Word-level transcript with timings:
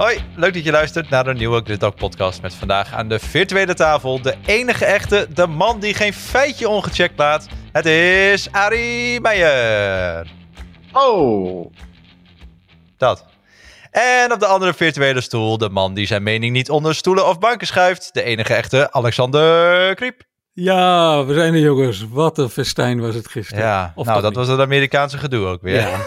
Hoi, 0.00 0.18
leuk 0.36 0.54
dat 0.54 0.64
je 0.64 0.70
luistert 0.70 1.10
naar 1.10 1.24
de 1.24 1.34
nieuwe 1.34 1.60
Grid 1.64 1.80
Talk 1.80 1.96
podcast 1.96 2.42
met 2.42 2.54
vandaag 2.54 2.92
aan 2.92 3.08
de 3.08 3.18
virtuele 3.18 3.74
tafel 3.74 4.22
de 4.22 4.34
enige 4.46 4.84
echte, 4.84 5.26
de 5.34 5.46
man 5.46 5.80
die 5.80 5.94
geen 5.94 6.12
feitje 6.12 6.68
ongecheckt 6.68 7.18
laat. 7.18 7.46
Het 7.72 7.86
is 7.86 8.52
Arie 8.52 9.20
Meijer. 9.20 10.30
Oh, 10.92 11.72
Dat. 12.96 13.24
En 13.90 14.32
op 14.32 14.40
de 14.40 14.46
andere 14.46 14.74
virtuele 14.74 15.20
stoel 15.20 15.58
de 15.58 15.68
man 15.68 15.94
die 15.94 16.06
zijn 16.06 16.22
mening 16.22 16.52
niet 16.52 16.70
onder 16.70 16.94
stoelen 16.94 17.26
of 17.26 17.38
banken 17.38 17.66
schuift. 17.66 18.08
De 18.12 18.22
enige 18.22 18.54
echte 18.54 18.92
Alexander 18.92 19.94
Kriep. 19.94 20.22
Ja, 20.52 21.24
we 21.24 21.34
zijn 21.34 21.54
er 21.54 21.60
jongens. 21.60 22.06
Wat 22.10 22.38
een 22.38 22.48
festijn 22.48 23.00
was 23.00 23.14
het 23.14 23.28
gisteren. 23.28 23.64
Ja, 23.64 23.92
Of 23.94 24.06
nou 24.06 24.22
dat 24.22 24.34
was 24.34 24.48
het 24.48 24.60
Amerikaanse 24.60 25.18
gedoe 25.18 25.46
ook 25.46 25.62
weer. 25.62 25.80
Ja. 25.80 25.98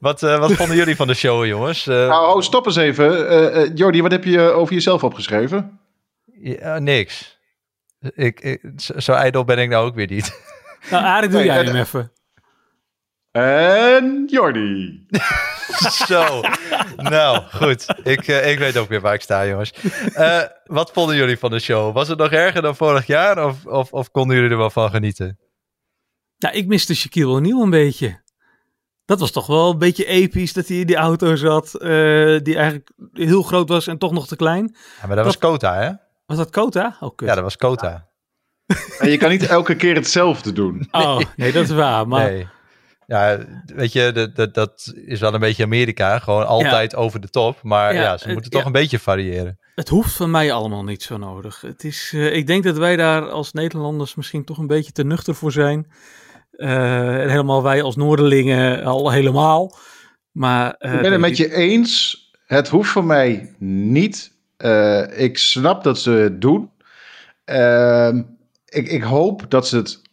Wat, 0.00 0.22
eh, 0.22 0.38
wat 0.38 0.52
vonden 0.52 0.76
jullie 0.76 0.96
van 0.96 1.06
de 1.06 1.14
show 1.14 1.46
jongens? 1.46 1.86
Eh, 1.86 1.94
nou, 1.94 2.34
oh, 2.36 2.42
stop 2.42 2.66
eens 2.66 2.76
even. 2.76 3.28
Eh 3.28 3.62
eh, 3.62 3.70
Jordi, 3.74 4.02
wat 4.02 4.10
heb 4.10 4.24
je 4.24 4.40
over 4.40 4.74
jezelf 4.74 5.04
opgeschreven? 5.04 5.80
ja, 6.40 6.78
niks. 6.78 7.38
Ik, 8.14 8.40
ik, 8.40 8.60
zo 8.96 9.12
ijdel 9.12 9.44
ben 9.44 9.58
ik 9.58 9.68
nou 9.68 9.86
ook 9.86 9.94
weer 9.94 10.10
niet. 10.10 10.32
Nou, 10.90 11.04
Arie, 11.04 11.28
doe 11.28 11.38
Nee, 11.38 11.46
jij 11.46 11.64
hem 11.64 11.76
even. 11.76 12.12
En 13.30 14.24
Jordi. 14.26 15.06
Zo. 16.06 16.40
nou, 16.96 17.42
goed. 17.52 17.86
Ik, 18.02 18.26
ik 18.26 18.58
weet 18.58 18.76
ook 18.76 18.88
weer 18.88 19.00
waar 19.00 19.14
ik 19.14 19.20
sta, 19.20 19.46
jongens. 19.46 19.72
Eh, 20.14 20.42
wat 20.64 20.92
vonden 20.92 21.16
jullie 21.16 21.38
van 21.38 21.50
de 21.50 21.58
show? 21.58 21.94
Was 21.94 22.08
het 22.08 22.18
nog 22.18 22.30
erger 22.30 22.62
dan 22.62 22.76
vorig 22.76 23.06
jaar 23.06 23.44
of, 23.46 23.66
of, 23.66 23.92
of 23.92 24.10
konden 24.10 24.36
jullie 24.36 24.50
er 24.50 24.56
wel 24.56 24.70
van 24.70 24.90
genieten? 24.90 25.38
Ja, 26.36 26.50
ik 26.50 26.66
miste 26.66 26.94
Shaquille 26.94 27.28
O'Neal 27.28 27.62
een 27.62 27.70
beetje. 27.70 28.20
Dat 29.06 29.20
was 29.20 29.30
toch 29.30 29.46
wel 29.46 29.70
een 29.70 29.78
beetje 29.78 30.04
episch 30.06 30.52
dat 30.52 30.68
hij 30.68 30.76
in 30.76 30.86
die 30.86 30.96
auto 30.96 31.36
zat. 31.36 31.74
eh, 31.74 31.88
die 32.42 32.56
eigenlijk 32.56 32.90
heel 33.12 33.42
groot 33.42 33.68
was 33.68 33.86
en 33.86 33.98
toch 33.98 34.12
nog 34.12 34.26
te 34.26 34.36
klein. 34.36 34.76
Ja, 35.00 35.06
maar 35.06 35.16
dat 35.16 35.24
was 35.24 35.38
Kota, 35.38 35.74
hè? 35.74 35.90
Was 36.26 36.36
dat 36.36 36.50
Kota? 36.50 36.96
Oh, 37.00 37.16
kut. 37.16 37.28
Ja, 37.28 37.34
dat 37.34 37.44
was 37.44 37.56
Kota. 37.56 38.06
En 38.98 39.10
je 39.10 39.16
kan 39.16 39.30
niet 39.30 39.46
elke 39.46 39.76
keer 39.76 39.94
hetzelfde 39.94 40.52
doen. 40.52 40.88
Oh, 40.90 41.20
nee, 41.36 41.52
dat 41.52 41.64
is 41.64 41.70
waar. 41.70 42.08
Maar 42.08 42.30
Nee. 42.30 42.48
Ja, 43.06 43.38
weet 43.66 43.92
je, 43.92 44.12
dat, 44.12 44.36
dat, 44.36 44.54
dat 44.54 44.92
is 44.94 45.20
wel 45.20 45.34
een 45.34 45.40
beetje 45.40 45.64
Amerika. 45.64 46.18
Gewoon 46.18 46.46
altijd 46.46 46.94
over 46.96 47.20
de 47.20 47.28
top. 47.28 47.62
Maar 47.62 47.94
ja, 47.94 48.00
Ja, 48.02 48.16
ze 48.16 48.24
het- 48.24 48.32
moeten 48.32 48.50
toch 48.50 48.60
ja. 48.60 48.66
een 48.66 48.72
beetje 48.72 48.98
variëren. 48.98 49.58
het 49.74 49.88
hoeft 49.88 50.12
van 50.16 50.30
mij 50.30 50.52
allemaal 50.52 50.84
niet 50.84 51.02
zo 51.02 51.16
nodig. 51.16 51.60
Het 51.60 51.84
is, 51.84 52.10
eh, 52.14 52.34
ik 52.36 52.46
denk 52.46 52.64
dat 52.64 52.76
wij 52.76 52.96
daar 52.96 53.30
als 53.30 53.52
Nederlanders 53.52 54.14
misschien 54.14 54.44
toch 54.44 54.58
een 54.58 54.66
beetje 54.66 54.92
te 54.92 55.04
nuchter 55.04 55.34
voor 55.34 55.52
zijn. 55.52 55.90
Eh, 56.56 57.22
en 57.22 57.28
helemaal 57.28 57.62
wij 57.62 57.82
als 57.82 57.96
Noorderlingen 57.96 58.84
al 58.84 59.12
helemaal. 59.12 59.76
Maar, 60.32 60.74
eh, 60.78 60.94
Ik 60.94 61.00
ben 61.00 61.12
het 61.12 61.20
met 61.20 61.36
je 61.36 61.54
eens. 61.54 62.24
Het 62.46 62.68
hoeft 62.68 62.90
voor 62.90 63.04
mij 63.04 63.54
niet. 63.58 64.32
Eh, 64.56 65.20
ik 65.20 65.38
snap 65.38 65.84
dat 65.84 65.98
ze 65.98 66.10
het 66.10 66.40
doen. 66.40 66.70
Ehm, 67.44 68.22
ik, 68.64 68.88
ik 68.88 69.02
hoop 69.02 69.44
dat 69.48 69.68
ze 69.68 69.76
het 69.76 70.04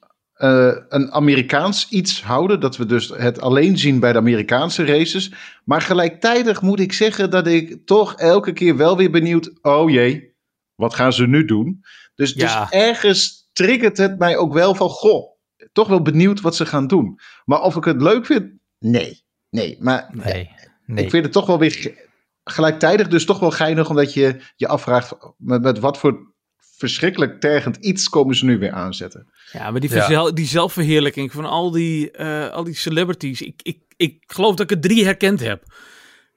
een 0.89 1.11
Amerikaans 1.11 1.89
iets 1.89 2.23
houden. 2.23 2.59
Dat 2.59 2.77
we 2.77 2.85
dus 2.85 3.11
het 3.17 3.41
alleen 3.41 3.77
zien 3.77 3.99
bij 3.99 4.11
de 4.11 4.17
Amerikaanse 4.17 4.85
races. 4.85 5.31
Maar 5.65 5.81
gelijktijdig 5.81 6.61
moet 6.61 6.79
ik 6.79 6.93
zeggen 6.93 7.29
dat 7.29 7.47
ik 7.47 7.85
toch 7.85 8.15
elke 8.15 8.53
keer 8.53 8.77
wel 8.77 8.97
weer 8.97 9.11
benieuwd. 9.11 9.51
Oh 9.61 9.89
jee, 9.89 10.33
wat 10.75 10.93
gaan 10.93 11.13
ze 11.13 11.27
nu 11.27 11.45
doen? 11.45 11.83
Dus, 12.15 12.33
Ja. 12.33 12.59
dus 12.59 12.69
ergens 12.79 13.49
triggert 13.53 13.97
het 13.97 14.19
mij 14.19 14.37
ook 14.37 14.53
wel 14.53 14.75
van. 14.75 14.89
Goh, 14.89 15.32
toch 15.73 15.87
wel 15.87 16.01
benieuwd 16.01 16.41
wat 16.41 16.55
ze 16.55 16.65
gaan 16.65 16.87
doen. 16.87 17.19
Maar 17.45 17.61
of 17.61 17.75
ik 17.75 17.83
het 17.83 18.01
leuk 18.01 18.25
vind? 18.25 18.51
Nee. 18.79 19.21
Nee, 19.49 19.77
maar 19.79 20.09
Nee, 20.11 20.49
nee. 20.85 21.03
ik 21.03 21.09
vind 21.09 21.23
het 21.23 21.33
toch 21.33 21.45
wel 21.45 21.59
weer 21.59 21.71
ge- 21.71 22.07
gelijktijdig 22.43 23.07
dus 23.07 23.25
toch 23.25 23.39
wel 23.39 23.51
geinig, 23.51 23.89
omdat 23.89 24.13
je 24.13 24.41
je 24.55 24.67
afvraagt 24.67 25.15
met, 25.37 25.61
met 25.61 25.79
wat 25.79 25.97
voor 25.97 26.31
verschrikkelijk 26.77 27.39
tergend 27.39 27.75
iets 27.77 28.09
komen 28.09 28.35
ze 28.35 28.45
nu 28.45 28.57
weer 28.57 28.71
aanzetten. 28.71 29.31
Ja, 29.51 29.71
maar 29.71 29.79
die, 29.79 29.93
Ja. 29.95 30.31
die 30.31 30.45
zelfverheerlijking 30.45 31.31
van 31.31 31.45
al 31.45 31.71
die, 31.71 32.11
eh, 32.11 32.49
al 32.49 32.63
die 32.63 32.75
celebrities. 32.75 33.41
Ik, 33.41 33.61
ik, 33.61 33.79
ik 33.97 34.23
geloof 34.27 34.55
dat 34.55 34.71
ik 34.71 34.75
er 34.77 34.81
drie 34.89 35.03
herkend 35.05 35.39
heb. 35.39 35.63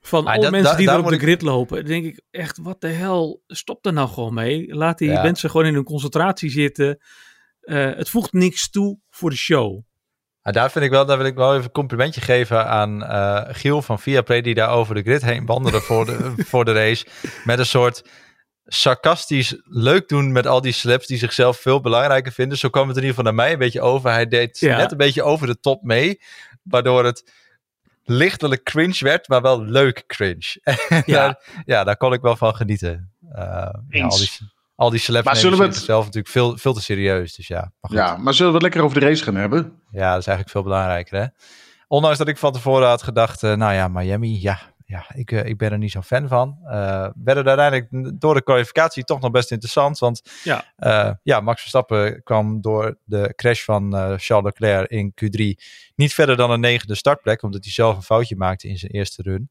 Van 0.01 0.25
Maar 0.25 0.33
alle 0.33 0.43
dat- 0.43 0.51
mensen 0.51 0.77
die 0.77 0.87
daar 0.87 0.95
er 0.99 1.03
op 1.03 1.09
de 1.09 1.15
ik- 1.15 1.21
grid 1.21 1.43
lopen. 1.43 1.77
Dan 1.77 1.87
denk 1.87 2.05
ik 2.05 2.21
echt, 2.31 2.59
wat 2.59 2.81
de 2.81 2.89
hel, 2.89 3.43
stop 3.47 3.87
er 3.87 3.93
nou 3.93 4.09
gewoon 4.09 4.35
mee. 4.35 4.75
Laat 4.75 4.99
die 4.99 5.11
Ja. 5.11 5.23
mensen 5.23 5.51
gewoon 5.51 5.67
in 5.67 5.75
hun 5.75 5.85
concentratie 5.85 6.51
zitten. 6.51 6.99
Eh, 7.67 7.97
het 7.97 8.09
voegt 8.09 8.33
niks 8.33 8.71
toe 8.71 8.99
voor 9.11 9.31
de 9.31 9.37
show. 9.37 9.81
Maar 10.43 10.53
daar, 10.53 10.71
vind 10.71 10.85
ik 10.85 10.91
wel, 10.91 11.07
daar 11.07 11.17
wil 11.17 11.27
ik 11.27 11.35
wel 11.35 11.53
even 11.53 11.65
een 11.65 11.71
complimentje 11.71 12.21
geven 12.21 12.67
aan 12.67 13.05
eh, 13.05 13.43
Giel 13.49 13.83
van 13.83 13.99
Viaplay, 13.99 14.41
die 14.41 14.55
daar 14.55 14.71
over 14.71 14.95
de 14.95 15.03
grid 15.03 15.23
heen 15.23 15.47
wandelde 15.47 15.81
voor 15.81 16.07
de, 16.07 16.33
voor 16.51 16.65
de 16.65 16.73
race. 16.73 17.07
Met 17.45 17.59
een 17.59 17.67
soort 17.67 18.09
sarcastisch 18.65 19.57
leuk 19.65 20.09
doen 20.09 20.33
met 20.33 20.47
al 20.47 20.61
die 20.61 20.73
celebs 20.73 21.07
die 21.07 21.19
zichzelf 21.19 21.59
veel 21.61 21.81
belangrijker 21.81 22.33
vinden. 22.33 22.59
Zo 22.59 22.69
kwam 22.69 22.89
het 22.89 22.97
in 22.97 23.03
ieder 23.03 23.17
geval 23.17 23.33
naar 23.33 23.45
mij 23.45 23.53
een 23.53 23.59
beetje 23.59 23.81
over. 23.81 24.11
Hij 24.11 24.27
deed 24.29 24.59
Ja. 24.59 24.77
net 24.77 24.91
een 24.91 24.97
beetje 24.97 25.23
over 25.23 25.47
de 25.47 25.61
top 25.61 25.83
mee, 25.83 26.21
waardoor 26.63 27.05
het 27.05 27.33
lichtelijk 28.05 28.63
cringe 28.63 28.99
werd, 29.01 29.29
maar 29.29 29.43
wel 29.43 29.63
leuk 29.63 30.05
cringe. 30.07 30.61
Ja. 30.89 31.03
daar, 31.07 31.63
ja, 31.65 31.85
daar 31.85 31.97
kon 31.97 32.13
ik 32.13 32.21
wel 32.21 32.37
van 32.37 32.57
genieten. 32.57 33.13
Eh, 33.33 33.69
ja, 33.89 34.05
al, 34.07 34.17
die, 34.17 34.31
al 34.77 34.91
die 34.91 35.01
celebs 35.01 35.25
Maar 35.27 35.37
zullen 35.37 35.59
we 35.59 35.65
het- 35.65 35.75
zichzelf 35.75 36.05
natuurlijk 36.05 36.33
veel, 36.33 36.57
veel 36.57 36.73
te 36.75 36.83
serieus. 36.83 37.35
Dus 37.35 37.47
ja, 37.47 37.61
maar 37.61 37.91
goed. 37.91 37.99
Ja, 37.99 38.17
maar 38.17 38.35
zullen 38.35 38.49
we 38.53 38.55
het 38.59 38.63
lekker 38.67 38.83
over 38.83 39.01
de 39.01 39.07
race 39.07 39.23
gaan 39.25 39.35
hebben? 39.35 39.59
Ja, 39.91 40.11
dat 40.11 40.21
is 40.21 40.27
eigenlijk 40.27 40.49
veel 40.51 40.63
belangrijker, 40.63 41.19
hè? 41.21 41.27
Ondanks 41.89 42.19
dat 42.19 42.29
ik 42.29 42.37
van 42.39 42.53
tevoren 42.53 42.89
had 42.89 43.03
gedacht, 43.03 43.43
eh, 43.43 43.55
nou 43.55 43.73
ja, 43.73 43.89
Miami, 43.89 44.41
ja, 44.43 44.61
ja 44.85 45.05
ik, 45.15 45.33
eh, 45.33 45.45
ik 45.45 45.57
ben 45.59 45.73
er 45.73 45.79
niet 45.79 45.91
zo'n 45.91 46.03
fan 46.03 46.29
van. 46.29 46.59
Eh 46.65 47.09
werd 47.25 47.37
het 47.39 47.47
uiteindelijk 47.47 48.21
door 48.21 48.35
de 48.35 48.43
kwalificatie 48.43 49.05
toch 49.05 49.21
nog 49.21 49.31
best 49.31 49.51
interessant. 49.51 49.99
Want 49.99 50.23
Ja. 50.45 50.65
eh, 50.77 51.11
ja, 51.23 51.41
Max 51.41 51.61
Verstappen 51.61 52.23
kwam 52.23 52.61
door 52.61 52.99
de 53.05 53.33
crash 53.37 53.63
van 53.65 53.97
eh, 53.97 54.13
Charles 54.17 54.45
Leclerc 54.45 54.91
in 54.91 55.13
Q3 55.15 55.63
niet 55.95 56.15
verder 56.15 56.37
dan 56.37 56.51
een 56.51 56.61
negende 56.61 56.95
startplek. 56.95 57.43
Omdat 57.43 57.65
hij 57.65 57.73
zelf 57.73 57.97
een 57.97 58.03
foutje 58.03 58.37
maakte 58.37 58.69
in 58.69 58.79
zijn 58.79 58.93
eerste 58.93 59.23
run. 59.23 59.51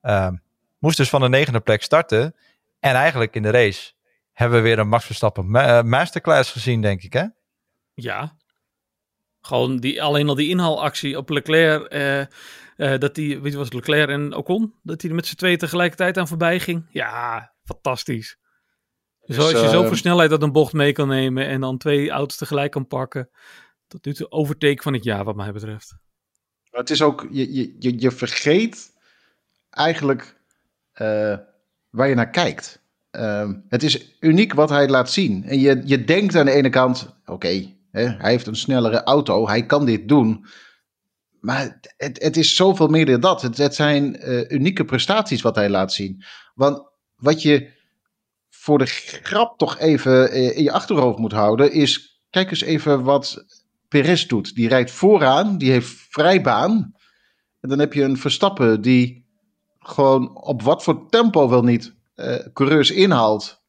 Ehm, 0.00 0.34
moest 0.78 0.96
dus 0.96 1.08
van 1.08 1.20
de 1.20 1.28
negende 1.28 1.60
plek 1.60 1.82
starten. 1.82 2.34
En 2.80 2.94
eigenlijk 2.94 3.34
in 3.34 3.42
de 3.42 3.50
race 3.50 3.92
hebben 4.32 4.58
we 4.58 4.64
weer 4.64 4.78
een 4.78 4.88
Max 4.88 5.04
Verstappen 5.04 5.50
ma- 5.50 5.78
eh, 5.78 5.84
masterclass 5.84 6.52
gezien, 6.52 6.80
denk 6.82 7.02
ik, 7.02 7.12
hè? 7.12 7.24
Ja. 7.94 8.36
Gewoon 9.40 9.76
die, 9.76 10.02
alleen 10.02 10.28
al 10.28 10.34
die 10.34 10.48
inhaalactie 10.48 11.16
op 11.16 11.28
Leclerc. 11.28 11.84
eh, 11.86 12.20
eh, 12.20 13.00
dat 13.00 13.14
die, 13.14 13.40
weet 13.40 13.52
je, 13.52 13.58
was 13.58 13.72
Leclerc 13.72 14.08
en 14.08 14.34
Ocon? 14.34 14.74
Dat 14.82 15.00
hij 15.00 15.10
er 15.10 15.16
met 15.16 15.26
z'n 15.26 15.34
tweeën 15.36 15.58
tegelijkertijd 15.58 16.18
aan 16.18 16.28
voorbij 16.28 16.60
ging. 16.60 16.86
Ja, 16.90 17.52
fantastisch. 17.64 18.36
Zo, 19.22 19.40
als 19.42 19.50
je 19.50 19.68
zo 19.68 19.84
voor 19.86 19.96
snelheid 19.96 20.30
dat 20.30 20.42
een 20.42 20.52
bocht 20.52 20.72
mee 20.72 20.92
kan 20.92 21.08
nemen 21.08 21.46
en 21.46 21.60
dan 21.60 21.78
twee 21.78 22.10
auto's 22.10 22.36
tegelijk 22.36 22.70
kan 22.70 22.86
pakken. 22.86 23.30
Dat 23.86 24.02
doet 24.02 24.16
de 24.16 24.30
overtake 24.30 24.82
van 24.82 24.92
het 24.92 25.04
jaar, 25.04 25.24
wat 25.24 25.36
mij 25.36 25.52
betreft. 25.52 25.96
Het 26.70 26.90
is 26.90 27.02
ook, 27.02 27.26
je, 27.30 27.54
je, 27.54 27.76
je, 27.78 28.00
je 28.00 28.10
vergeet 28.10 28.92
eigenlijk 29.70 30.40
eh, 30.92 31.38
waar 31.90 32.08
je 32.08 32.14
naar 32.14 32.30
kijkt. 32.30 32.81
Ehm, 33.12 33.54
het 33.68 33.82
is 33.82 34.16
uniek 34.20 34.54
wat 34.54 34.68
hij 34.68 34.88
laat 34.88 35.10
zien. 35.10 35.44
En 35.44 35.60
je, 35.60 35.82
je 35.84 36.04
denkt 36.04 36.36
aan 36.36 36.46
de 36.46 36.52
ene 36.52 36.68
kant, 36.68 37.14
oké, 37.24 37.74
hij 37.90 38.16
heeft 38.18 38.46
een 38.46 38.56
snellere 38.56 39.02
auto, 39.02 39.48
hij 39.48 39.66
kan 39.66 39.84
dit 39.84 40.08
doen. 40.08 40.46
Maar 41.40 41.80
het, 41.96 42.22
het 42.22 42.36
is 42.36 42.56
zoveel 42.56 42.88
meer 42.88 43.06
dan 43.06 43.20
dat. 43.20 43.42
Het, 43.42 43.56
het 43.56 43.74
zijn 43.74 44.16
eh, 44.16 44.50
unieke 44.50 44.84
prestaties 44.84 45.42
wat 45.42 45.54
hij 45.54 45.68
laat 45.68 45.92
zien. 45.92 46.24
Want 46.54 46.82
wat 47.16 47.42
je 47.42 47.70
voor 48.50 48.78
de 48.78 48.86
grap 49.22 49.58
toch 49.58 49.78
even 49.78 50.30
eh, 50.30 50.56
in 50.56 50.62
je 50.62 50.72
achterhoofd 50.72 51.18
moet 51.18 51.32
houden, 51.32 51.72
is 51.72 52.20
kijk 52.30 52.50
eens 52.50 52.62
even 52.62 53.02
wat 53.02 53.44
Perez 53.88 54.26
doet. 54.26 54.54
Die 54.54 54.68
rijdt 54.68 54.90
vooraan, 54.90 55.58
die 55.58 55.70
heeft 55.70 56.06
vrijbaan. 56.10 56.94
En 57.60 57.68
dan 57.68 57.78
heb 57.78 57.92
je 57.92 58.02
een 58.02 58.18
Verstappen 58.18 58.80
die 58.80 59.26
gewoon 59.78 60.36
op 60.36 60.62
wat 60.62 60.82
voor 60.82 61.08
tempo 61.08 61.48
wel 61.48 61.62
niet 61.62 62.00
eh, 62.22 62.46
coureurs 62.52 62.90
inhaalt. 62.90 63.60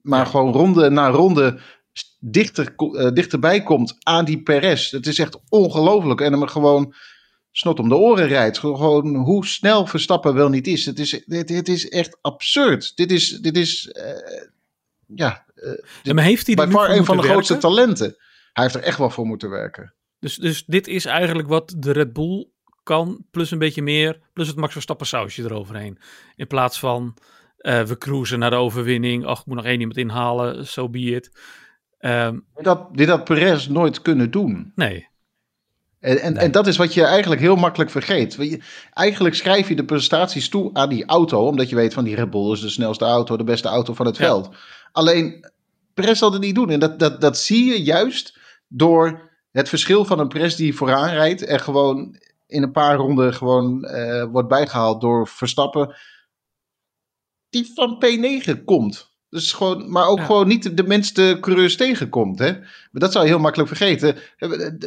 Maar 0.00 0.18
Ja. 0.18 0.24
gewoon 0.24 0.52
ronde 0.52 0.90
na 0.90 1.08
ronde 1.08 1.60
dichter, 2.20 2.74
eh, 2.76 3.12
dichterbij 3.12 3.62
komt 3.62 3.96
aan 4.02 4.24
die 4.24 4.42
Perez. 4.42 4.90
Het 4.90 5.06
is 5.06 5.18
echt 5.18 5.38
ongelooflijk. 5.48 6.20
En 6.20 6.32
hem 6.32 6.46
gewoon 6.46 6.94
snot 7.50 7.78
om 7.78 7.88
de 7.88 7.94
oren 7.94 8.26
rijdt. 8.26 8.58
Gewoon 8.58 9.14
hoe 9.14 9.46
snel 9.46 9.86
Verstappen 9.86 10.34
wel 10.34 10.48
niet 10.48 10.66
is. 10.66 10.86
Het 10.86 10.98
is, 10.98 11.22
dit, 11.26 11.48
dit 11.48 11.68
is 11.68 11.88
echt 11.88 12.18
absurd. 12.20 12.96
Dit 12.96 13.10
is, 13.12 13.28
dit 13.28 13.56
is 13.56 13.88
eh, 13.90 14.42
ja, 15.06 15.44
En 16.02 16.14
maar 16.14 16.24
heeft 16.24 16.46
hij 16.46 16.54
bij 16.54 16.68
far 16.68 16.90
een 16.90 17.04
van 17.04 17.16
de 17.16 17.22
grootste 17.22 17.56
talenten. 17.56 18.16
Hij 18.52 18.62
heeft 18.62 18.74
er 18.74 18.82
echt 18.82 18.98
wel 18.98 19.10
voor 19.10 19.26
moeten 19.26 19.50
werken. 19.50 19.94
Dus, 20.18 20.36
dus 20.36 20.64
dit 20.66 20.86
is 20.86 21.04
eigenlijk 21.04 21.48
wat 21.48 21.74
de 21.78 21.92
Red 21.92 22.12
Bull 22.12 22.48
kan, 22.82 23.24
plus 23.30 23.50
een 23.50 23.58
beetje 23.58 23.82
meer, 23.82 24.20
plus 24.32 24.46
het 24.46 24.56
Max 24.56 24.72
Verstappen 24.72 25.06
sausje 25.06 25.42
eroverheen. 25.42 25.98
In 26.36 26.46
plaats 26.46 26.78
van 26.78 27.14
eh, 27.62 27.82
we 27.82 27.98
cruisen 27.98 28.38
naar 28.38 28.50
de 28.50 28.56
overwinning, 28.56 29.26
ach, 29.26 29.40
ik 29.40 29.46
moet 29.46 29.56
nog 29.56 29.64
één 29.64 29.80
iemand 29.80 29.96
inhalen, 29.96 30.66
so 30.66 30.88
be 30.88 30.98
it. 30.98 31.30
Ehm, 31.98 32.38
Dat, 32.62 32.94
dit 32.94 33.08
had 33.08 33.24
Perez 33.24 33.66
nooit 33.66 34.02
kunnen 34.02 34.30
doen. 34.30 34.72
nee. 34.74 35.10
En, 36.00 36.20
en, 36.20 36.36
en, 36.36 36.52
dat 36.52 36.66
is 36.66 36.76
wat 36.76 36.94
je 36.94 37.04
eigenlijk 37.04 37.40
heel 37.40 37.56
makkelijk 37.56 37.90
vergeet. 37.90 38.34
Je, 38.34 38.60
eigenlijk 38.92 39.34
schrijf 39.34 39.68
je 39.68 39.74
de 39.74 39.84
prestaties 39.84 40.48
toe 40.48 40.70
aan 40.72 40.88
die 40.88 41.04
auto, 41.06 41.46
omdat 41.46 41.68
je 41.68 41.76
weet 41.76 41.94
van 41.94 42.04
die 42.04 42.14
Red 42.14 42.30
Bull 42.30 42.52
is 42.52 42.60
de 42.60 42.68
snelste 42.68 43.04
auto, 43.04 43.36
de 43.36 43.44
beste 43.44 43.68
auto 43.68 43.94
van 43.94 44.06
het 44.06 44.16
veld. 44.16 44.50
Alleen, 44.92 45.50
Perez 45.94 46.18
zal 46.18 46.32
het 46.32 46.40
niet 46.40 46.54
doen. 46.54 46.70
En 46.70 46.80
dat, 46.80 46.98
dat, 46.98 47.20
dat 47.20 47.38
zie 47.38 47.64
je 47.64 47.82
juist 47.82 48.38
door 48.68 49.30
het 49.50 49.68
verschil 49.68 50.04
van 50.04 50.18
een 50.18 50.28
Perez 50.28 50.54
die 50.54 50.74
vooraan 50.74 51.10
rijdt 51.10 51.44
en 51.44 51.60
gewoon 51.60 52.16
in 52.46 52.62
een 52.62 52.72
paar 52.72 52.96
ronden 52.96 53.34
gewoon 53.34 53.84
uh, 53.84 54.24
wordt 54.24 54.48
bijgehaald 54.48 55.00
door 55.00 55.28
Verstappen, 55.28 55.94
die 57.52 57.70
van 57.74 58.04
P9 58.04 58.64
komt. 58.64 59.10
Dus 59.28 59.52
gewoon, 59.52 59.90
maar 59.90 60.06
ook 60.06 60.20
gewoon 60.20 60.48
niet 60.48 60.76
de 60.76 60.82
minste 60.82 61.38
coureurs 61.40 61.76
tegenkomt. 61.76 62.38
Hè? 62.38 62.52
Maar 62.52 63.00
dat 63.00 63.12
zou 63.12 63.24
je 63.24 63.30
heel 63.30 63.40
makkelijk 63.40 63.68
vergeten. 63.68 64.16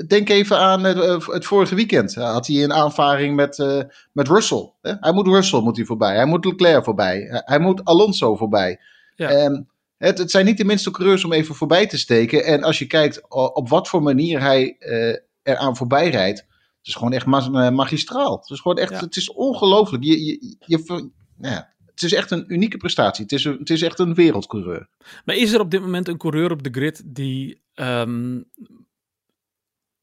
Denk 0.08 0.30
even 0.30 0.58
aan 0.60 0.84
het, 0.84 1.26
het 1.26 1.46
vorige 1.46 1.76
weekend. 1.76 2.16
Had 2.16 2.48
hij 2.48 2.64
een 2.64 2.74
aanvaring 2.74 3.36
met, 3.36 3.58
uh, 3.58 3.82
met 4.12 4.28
Russell. 4.28 4.72
Hè? 4.82 4.94
Hij 5.00 5.14
moet 5.14 5.28
Russell 5.28 5.60
moet 5.60 5.76
hij 5.76 5.86
voorbij. 5.86 6.16
Hij 6.16 6.26
moet 6.26 6.46
Leclerc 6.46 6.84
voorbij. 6.84 7.42
Hij 7.46 7.60
moet 7.60 7.86
Alonso 7.86 8.36
voorbij. 8.36 8.80
Ja. 9.16 9.46
Um, 9.46 9.70
het, 9.98 10.18
het, 10.18 10.32
zijn 10.32 10.46
niet 10.46 10.58
de 10.58 10.66
minste 10.66 10.92
coureurs 10.92 11.24
om 11.24 11.34
even 11.34 11.56
voorbij 11.56 11.88
te 11.88 11.98
steken. 11.98 12.44
En 12.44 12.64
als 12.64 12.80
je 12.80 12.88
kijkt 12.88 13.30
op 13.54 13.70
wat 13.70 13.88
voor 13.88 14.04
manier 14.04 14.42
hij 14.42 14.76
uh, 14.80 15.16
eraan 15.44 15.76
voorbij 15.76 16.10
rijdt. 16.10 16.40
Het 16.40 16.88
is 16.88 16.96
gewoon 16.96 17.14
echt 17.14 17.26
magistraal. 17.72 18.38
Het 18.38 18.50
is 18.50 18.60
gewoon 18.60 18.78
echt, 18.78 18.92
ja. 18.92 19.00
het 19.00 19.16
is 19.16 19.32
ongelooflijk. 19.32 20.04
Je, 20.04 20.26
je, 20.26 20.56
je, 20.60 21.10
ja, 21.38 21.74
het 21.96 22.04
is 22.04 22.14
echt 22.14 22.32
een 22.32 22.54
unieke 22.54 22.78
prestatie. 22.78 23.24
Het 23.24 23.34
is, 23.34 23.44
een, 23.44 23.58
het 23.60 23.70
is 23.70 23.82
echt 23.82 24.00
een 24.00 24.14
wereldcoureur. 24.14 24.88
Maar 25.26 25.36
is 25.36 25.52
er 25.52 25.60
op 25.60 25.72
dit 25.72 25.82
moment 25.82 26.08
een 26.08 26.18
coureur 26.18 26.52
op 26.52 26.64
de 26.64 26.70
grid 26.70 27.02
die 27.06 27.62
um, 27.76 28.46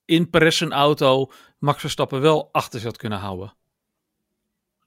in 0.05 0.31
Perez 0.31 0.61
een 0.61 0.73
auto 0.73 1.31
Max 1.59 1.81
Verstappen 1.81 2.21
wel 2.21 2.49
achter 2.53 2.81
zou 2.81 2.97
kunnen 2.97 3.19
houden? 3.19 3.55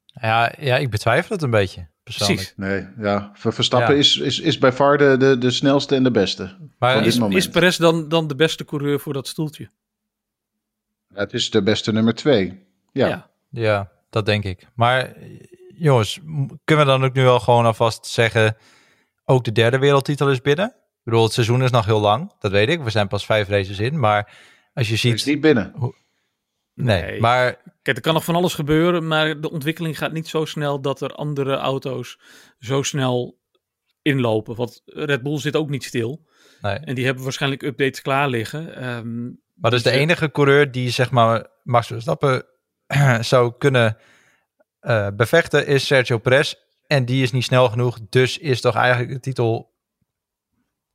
Ja, 0.06 0.54
ja, 0.60 0.78
ik 0.78 0.90
betwijfel 0.90 1.36
het 1.36 1.44
een 1.44 1.50
beetje. 1.50 1.88
Precies. 2.04 2.54
Nee, 2.56 2.88
ja. 2.98 3.32
Verstappen 3.34 3.94
ja. 3.94 4.00
Is, 4.00 4.18
is, 4.18 4.40
is 4.40 4.58
bij 4.58 4.72
far 4.72 4.98
de, 4.98 5.18
de, 5.18 5.38
de 5.38 5.52
snelste 5.52 5.96
en 5.96 6.04
de 6.04 6.12
beste. 6.12 6.58
Maar 6.80 7.06
is, 7.06 7.18
is 7.18 7.50
Perez 7.50 7.78
dan, 7.78 8.10
dan 8.10 8.28
de 8.28 8.36
beste 8.36 8.66
coureur 8.66 9.00
voor 9.00 9.14
dat 9.14 9.28
stoeltje? 9.28 9.70
het 11.14 11.34
is 11.34 11.50
de 11.50 11.64
beste 11.64 11.92
nummer 11.92 12.16
twee. 12.16 12.66
Ja. 12.92 13.08
ja. 13.08 13.30
Ja, 13.50 13.92
dat 14.10 14.26
denk 14.26 14.44
ik. 14.44 14.68
Maar 14.74 15.14
jongens, 15.78 16.20
kunnen 16.64 16.86
we 16.86 16.92
dan 16.92 17.04
ook 17.04 17.14
nu 17.14 17.24
wel 17.24 17.40
gewoon 17.40 17.66
alvast 17.66 18.06
zeggen, 18.06 18.58
ook 19.26 19.44
de 19.44 19.52
derde 19.52 19.80
wereldtitel 19.80 20.32
is 20.32 20.42
binnen? 20.42 20.68
Ik 20.68 21.12
bedoel, 21.12 21.24
het 21.24 21.34
seizoen 21.34 21.64
is 21.64 21.72
nog 21.72 21.86
heel 21.86 22.00
lang, 22.00 22.34
dat 22.40 22.52
weet 22.52 22.70
ik. 22.70 22.82
We 22.82 22.90
zijn 22.90 23.08
pas 23.08 23.26
vijf 23.26 23.48
races 23.48 23.80
in, 23.80 24.00
maar 24.00 24.34
als 24.74 24.90
je 24.90 24.96
ziet... 24.96 25.12
Het 25.12 25.20
is 25.20 25.26
niet 25.26 25.42
binnen. 25.42 25.94
Nee, 26.74 27.02
nee, 27.02 27.20
maar... 27.20 27.62
Kijk, 27.82 27.98
er 27.98 28.04
kan 28.04 28.14
nog 28.14 28.24
van 28.24 28.36
alles 28.36 28.54
gebeuren, 28.54 29.08
maar 29.08 29.42
de 29.42 29.52
ontwikkeling 29.52 29.98
gaat 29.98 30.12
niet 30.12 30.28
zo 30.28 30.46
snel 30.46 30.82
dat 30.82 31.02
er 31.02 31.14
andere 31.14 31.56
auto's 31.56 32.20
zo 32.60 32.82
snel 32.82 33.40
inlopen. 34.02 34.56
Want 34.56 34.82
Red 34.86 35.24
Bull 35.24 35.40
zit 35.40 35.56
ook 35.56 35.70
niet 35.70 35.84
stil. 35.84 36.28
Nee. 36.62 36.76
En 36.76 36.96
die 36.96 37.06
hebben 37.06 37.24
waarschijnlijk 37.24 37.62
updates 37.62 38.02
klaar 38.02 38.30
liggen. 38.30 38.88
Um, 38.88 39.44
maar 39.54 39.72
dus 39.72 39.84
de 39.84 39.92
enige 39.92 40.32
coureur 40.32 40.72
die, 40.72 40.90
zeg 40.90 41.12
maar, 41.12 41.48
Max 41.64 41.88
Verstappen 41.88 42.46
zou 43.22 43.54
kunnen 43.58 43.98
uh, 44.86 45.08
bevechten 45.14 45.68
is 45.68 45.86
Sergio 45.86 46.18
Perez. 46.18 46.54
En 46.88 47.06
die 47.06 47.24
is 47.24 47.32
niet 47.32 47.44
snel 47.44 47.70
genoeg, 47.70 48.00
dus 48.10 48.38
is 48.38 48.62
toch 48.62 48.76
eigenlijk 48.76 49.10
de 49.10 49.20
titel 49.20 49.74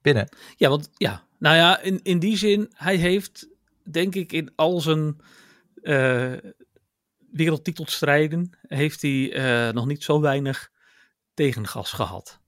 binnen. 0.01 0.29
Ja, 0.57 0.69
want 0.69 0.91
ja, 0.97 1.27
nou 1.39 1.57
ja, 1.57 1.81
in, 1.81 2.01
in 2.03 2.19
die 2.19 2.37
zin, 2.37 2.71
hij 2.75 2.97
heeft 2.97 3.49
denk 3.91 4.15
ik 4.15 4.33
in 4.33 4.53
al 4.57 4.81
zijn 4.81 5.17
uh, 5.83 6.33
wereldtitelstrijden, 7.31 8.59
heeft 8.63 9.03
hij 9.03 9.11
uh, 9.11 9.73
nog 9.73 9.87
niet 9.87 10.03
zo 10.03 10.21
weinig 10.21 10.71
tegengas 11.35 11.93
gehad. 11.93 12.41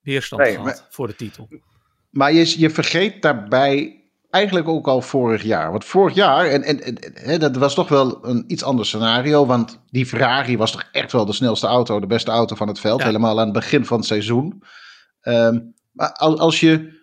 Weerstand 0.00 0.42
nee, 0.42 0.52
gehad 0.52 0.66
maar, 0.66 0.86
voor 0.90 1.06
de 1.06 1.16
titel. 1.16 1.48
Maar 2.10 2.32
je, 2.32 2.60
je 2.60 2.70
vergeet 2.70 3.22
daarbij 3.22 4.03
eigenlijk 4.34 4.68
ook 4.68 4.86
al 4.86 5.00
vorig 5.00 5.42
jaar. 5.42 5.70
Want 5.70 5.84
vorig 5.84 6.14
jaar, 6.14 6.46
en, 6.46 6.62
en, 6.62 6.98
en 7.14 7.40
dat 7.40 7.56
was 7.56 7.74
toch 7.74 7.88
wel 7.88 8.26
een 8.26 8.44
iets 8.46 8.62
ander 8.62 8.86
scenario. 8.86 9.46
Want 9.46 9.80
die 9.90 10.06
Ferrari 10.06 10.56
was 10.56 10.70
toch 10.70 10.88
echt 10.92 11.12
wel 11.12 11.24
de 11.24 11.32
snelste 11.32 11.66
auto, 11.66 12.00
de 12.00 12.06
beste 12.06 12.30
auto 12.30 12.54
van 12.56 12.68
het 12.68 12.80
veld. 12.80 13.02
Helemaal 13.02 13.38
aan 13.38 13.44
het 13.44 13.52
begin 13.52 13.84
van 13.84 13.96
het 13.96 14.06
seizoen. 14.06 14.62
Um, 15.22 15.74
maar 15.92 16.12
als 16.18 16.60
je 16.60 17.02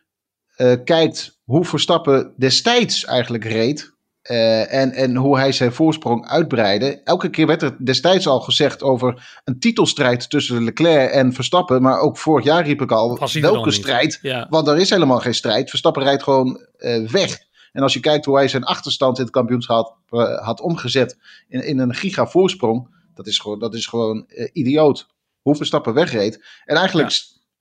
uh, 0.57 0.73
kijkt 0.83 1.39
hoe 1.43 1.65
Verstappen 1.65 2.33
destijds 2.37 3.05
eigenlijk 3.05 3.43
reed. 3.43 3.93
Uh, 4.31 4.73
en, 4.73 4.91
en 4.91 5.15
hoe 5.15 5.37
hij 5.37 5.51
zijn 5.51 5.71
voorsprong 5.71 6.27
uitbreidde. 6.27 7.01
Elke 7.03 7.29
keer 7.29 7.47
werd 7.47 7.61
er 7.61 7.85
destijds 7.85 8.27
al 8.27 8.39
gezegd 8.39 8.83
over 8.83 9.41
een 9.43 9.59
titelstrijd 9.59 10.29
tussen 10.29 10.63
Leclerc 10.63 11.11
en 11.11 11.33
Verstappen. 11.33 11.81
Maar 11.81 11.99
ook 11.99 12.17
vorig 12.17 12.45
jaar 12.45 12.65
riep 12.65 12.81
ik 12.81 12.91
al, 12.91 13.19
welke 13.33 13.71
strijd? 13.71 14.19
Ja. 14.21 14.47
Want 14.49 14.67
er 14.67 14.77
is 14.77 14.89
helemaal 14.89 15.19
geen 15.19 15.33
strijd. 15.33 15.69
Verstappen 15.69 16.03
rijdt 16.03 16.23
gewoon 16.23 16.65
uh, 16.77 17.09
weg. 17.09 17.39
En 17.71 17.81
als 17.81 17.93
je 17.93 17.99
kijkt 17.99 18.25
hoe 18.25 18.35
hij 18.35 18.47
zijn 18.47 18.63
achterstand 18.63 19.17
in 19.17 19.23
het 19.23 19.33
kampioenschap 19.33 19.97
uh, 20.09 20.37
had 20.37 20.61
omgezet 20.61 21.17
in, 21.47 21.65
in 21.65 21.79
een 21.79 21.95
giga 21.95 22.27
voorsprong. 22.27 22.95
Dat 23.13 23.27
is 23.27 23.39
gewoon, 23.39 23.59
dat 23.59 23.73
is 23.73 23.85
gewoon 23.85 24.25
idioot. 24.53 25.07
Hoe 25.41 25.55
Verstappen 25.55 25.93
wegreed. 25.93 26.43
En 26.65 26.75
eigenlijk, 26.75 27.09
ja. 27.09 27.19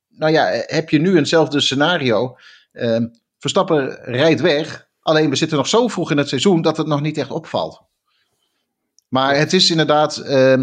nou 0.09 0.33
ja, 0.33 0.63
heb 0.67 0.91
je 0.91 0.99
nu 0.99 1.17
eenzelfde 1.17 1.61
scenario. 1.61 2.37
Ehm, 2.73 3.07
Verstappen 3.39 3.99
rijdt 4.03 4.41
weg. 4.41 4.89
Alleen 5.01 5.31
we 5.31 5.37
zitten 5.37 5.57
nog 5.57 5.69
zo 5.69 5.89
vroeg 5.89 6.11
in 6.11 6.19
het 6.19 6.29
seizoen 6.29 6.63
dat 6.63 6.77
het 6.77 6.87
nog 6.87 7.01
niet 7.01 7.19
echt 7.19 7.31
opvalt. 7.31 7.83
Maar 9.09 9.37
het 9.37 9.53
is 9.53 9.71
inderdaad. 9.71 10.23
Uh, 10.27 10.63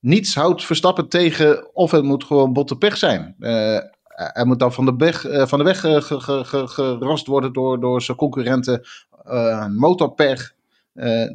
niets 0.00 0.34
houdt 0.34 0.64
Verstappen 0.64 1.08
tegen. 1.08 1.74
Of 1.74 1.90
het 1.90 2.02
moet 2.04 2.24
gewoon 2.24 2.52
botte 2.52 2.76
pech 2.76 2.96
zijn. 2.96 3.34
Uh, 3.38 3.78
hij 4.04 4.44
moet 4.44 4.58
dan 4.58 4.72
van 4.72 4.84
de 4.84 4.94
weg, 4.96 5.26
uh, 5.26 5.46
van 5.46 5.58
de 5.58 5.64
weg 5.64 5.80
ge, 5.80 6.00
ge, 6.00 6.66
gerast 6.68 7.26
worden 7.26 7.52
door, 7.52 7.80
door 7.80 8.02
zijn 8.02 8.16
concurrenten. 8.16 8.86
motorpech. 9.76 10.54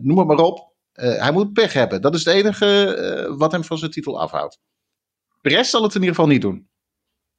noem 0.02 0.18
het 0.18 0.28
maar 0.28 0.38
op. 0.38 0.72
hij 0.94 1.32
moet 1.32 1.54
pech 1.54 1.74
hebben. 1.74 2.02
Dat 2.02 2.16
is 2.16 2.26
het 2.26 2.34
enige 2.34 3.36
wat 3.38 3.52
hem 3.52 3.64
van 3.64 3.78
zijn 3.78 3.92
titel 3.92 4.20
afhoudt. 4.20 4.60
De 5.42 5.50
rest 5.50 5.70
zal 5.70 5.84
het 5.84 5.96
in 5.96 6.00
ieder 6.00 6.16
geval 6.16 6.32
niet 6.32 6.42
doen. 6.42 6.68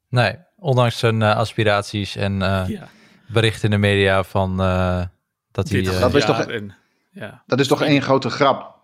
Nee, 0.09 0.39
ondanks 0.57 0.99
zijn 0.99 1.23
aspiraties 1.23 2.17
en. 2.17 2.39
Ja 2.69 2.89
bericht 3.33 3.63
in 3.63 3.71
de 3.71 3.79
media 3.79 4.25
van 4.25 4.61
uh, 4.61 5.03
dat 5.51 5.69
hij... 5.69 5.81
Uh, 5.81 6.01
dat 6.01 6.15
is 6.15 6.25
toch, 6.25 6.47
ja. 7.11 7.43
dat 7.47 7.61
is 7.61 7.67
toch 7.67 7.83
één 7.83 8.03
grote 8.03 8.31
grap? 8.31 8.81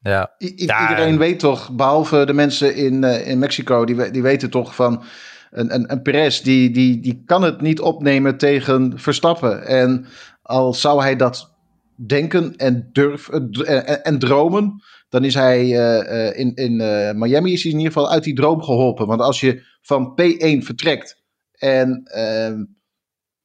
Ja. 0.00 0.34
I 0.38 0.54
iedereen 0.54 1.18
weet 1.18 1.38
toch, 1.38 1.70
behalve 1.70 2.24
de 2.26 2.32
mensen 2.32 2.74
in, 2.74 3.02
uh, 3.02 3.28
in 3.28 3.38
Mexico, 3.38 3.84
die, 3.84 4.10
die 4.10 4.22
weten 4.22 4.50
toch 4.50 4.74
van... 4.74 5.02
Een, 5.50 5.74
een, 5.74 5.92
een 5.92 6.02
Perez, 6.02 6.40
die, 6.40 6.70
die, 6.70 7.00
die 7.00 7.22
kan 7.26 7.42
het 7.42 7.60
niet 7.60 7.80
opnemen 7.80 8.36
tegen 8.36 8.98
Verstappen. 8.98 9.66
En 9.66 10.06
al 10.42 10.74
zou 10.74 11.02
hij 11.02 11.16
dat 11.16 11.52
denken 11.94 12.56
en 12.56 12.88
durven 12.92 13.50
en, 13.50 14.04
en 14.04 14.18
dromen, 14.18 14.82
dan 15.08 15.24
is 15.24 15.34
hij 15.34 15.64
uh, 15.64 16.38
in, 16.38 16.54
in 16.54 16.80
uh, 16.80 17.12
Miami 17.12 17.52
is 17.52 17.62
hij 17.62 17.72
in 17.72 17.78
ieder 17.78 17.92
geval 17.92 18.10
uit 18.10 18.24
die 18.24 18.34
droom 18.34 18.62
geholpen. 18.62 19.06
Want 19.06 19.20
als 19.20 19.40
je 19.40 19.62
van 19.82 20.20
P1 20.20 20.64
vertrekt 20.64 21.22
en 21.52 22.02
ehm, 22.04 22.64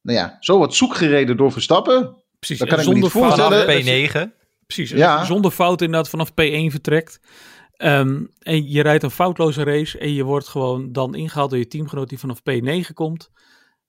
nou 0.07 0.19
ja, 0.19 0.37
zo 0.39 0.59
wat 0.59 0.75
zoek 0.75 0.95
gereden 0.95 1.37
door 1.37 1.51
Verstappen. 1.51 2.23
Precies, 2.39 2.59
dan 2.59 2.67
kan 2.67 2.79
ik 2.79 2.87
me 2.87 2.93
niet 2.93 3.11
voorstellen. 3.11 3.65
P9. 3.65 4.35
Precies, 4.65 4.89
ja. 4.89 5.25
zonder 5.25 5.51
fout 5.51 5.81
inderdaad 5.81 6.09
vanaf 6.09 6.31
P1 6.31 6.71
vertrekt. 6.71 7.19
Um, 7.77 8.29
en 8.39 8.69
je 8.69 8.81
rijdt 8.81 9.03
een 9.03 9.11
foutloze 9.11 9.63
race 9.63 9.97
en 9.97 10.13
je 10.13 10.23
wordt 10.23 10.47
gewoon 10.47 10.91
dan 10.91 11.15
ingehaald 11.15 11.49
door 11.49 11.59
je 11.59 11.67
teamgenoot 11.67 12.09
die 12.09 12.19
vanaf 12.19 12.39
P9 12.39 12.93
komt. 12.93 13.31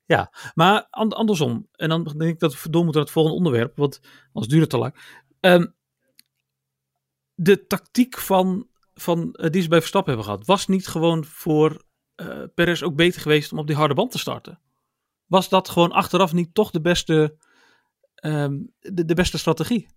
Ja, 0.05 0.33
maar 0.55 0.87
andersom. 0.91 1.69
En 1.73 1.89
dan 1.89 2.05
denk 2.05 2.33
ik 2.33 2.39
dat 2.39 2.63
we 2.63 2.71
door 2.71 2.85
moeten 2.85 3.01
naar 3.01 3.05
het 3.05 3.13
volgende 3.13 3.39
onderwerp, 3.39 3.77
want 3.77 4.01
anders 4.33 4.53
duurt 4.53 4.61
het 4.61 4.71
te 4.71 4.79
lang. 4.79 4.95
Um, 5.41 5.75
de 7.35 7.67
tactiek 7.67 8.19
van, 8.19 8.69
van 8.95 9.37
uh, 9.41 9.51
die 9.51 9.63
ze 9.63 9.69
bij 9.69 9.79
Verstappen 9.79 10.15
hebben 10.15 10.31
gehad, 10.31 10.47
was 10.47 10.67
niet 10.67 10.87
gewoon 10.87 11.25
voor 11.25 11.83
uh, 12.17 12.43
Perez 12.55 12.83
ook 12.83 12.97
beter 12.97 13.21
geweest 13.21 13.53
om 13.53 13.59
op 13.59 13.67
die 13.67 13.77
harde 13.77 13.95
band 13.95 14.11
te 14.11 14.19
starten? 14.19 14.61
Was 15.29 15.49
dat 15.49 15.69
gewoon 15.69 15.93
achteraf 15.93 16.33
niet 16.33 16.55
toch 16.55 16.71
de 16.71 16.81
beste, 16.81 17.37
um, 18.25 18.73
de, 18.79 19.05
de, 19.05 19.15
beste 19.15 19.39
strategie? 19.39 19.89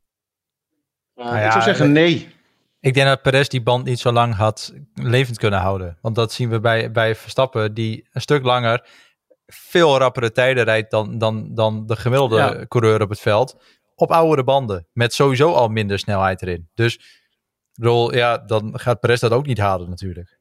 Uh, 1.15 1.25
nou 1.25 1.37
ja, 1.37 1.45
ik 1.45 1.51
zou 1.51 1.63
zeggen 1.63 1.91
nee. 1.91 2.33
Ik 2.79 2.93
denk 2.93 3.07
dat 3.07 3.21
Perez 3.21 3.47
die 3.47 3.61
band 3.61 3.85
niet 3.85 3.99
zo 3.99 4.11
lang 4.11 4.35
had 4.35 4.73
levend 4.93 5.37
kunnen 5.37 5.59
houden. 5.59 5.97
Want 6.01 6.15
dat 6.15 6.33
zien 6.33 6.49
we 6.49 6.59
bij, 6.59 6.91
bij 6.91 7.15
Verstappen, 7.15 7.73
die 7.73 8.07
een 8.11 8.21
stuk 8.21 8.43
langer 8.43 8.87
veel 9.45 9.97
rappere 9.97 10.31
tijden 10.31 10.63
rijdt 10.63 10.91
dan, 10.91 11.17
dan, 11.17 11.53
dan 11.53 11.85
de 11.85 11.95
gemiddelde 11.95 12.35
ja. 12.35 12.65
coureur 12.67 13.01
op 13.01 13.09
het 13.09 13.19
veld. 13.19 13.63
Op 13.95 14.11
oudere 14.11 14.43
banden, 14.43 14.87
met 14.93 15.13
sowieso 15.13 15.53
al 15.53 15.67
minder 15.67 15.99
snelheid 15.99 16.41
erin. 16.41 16.69
Dus 16.73 17.19
bedoel, 17.73 18.15
ja, 18.15 18.37
dan 18.37 18.79
gaat 18.79 18.99
Perez 18.99 19.19
dat 19.19 19.31
ook 19.31 19.45
niet 19.45 19.57
halen 19.57 19.89
natuurlijk. 19.89 20.39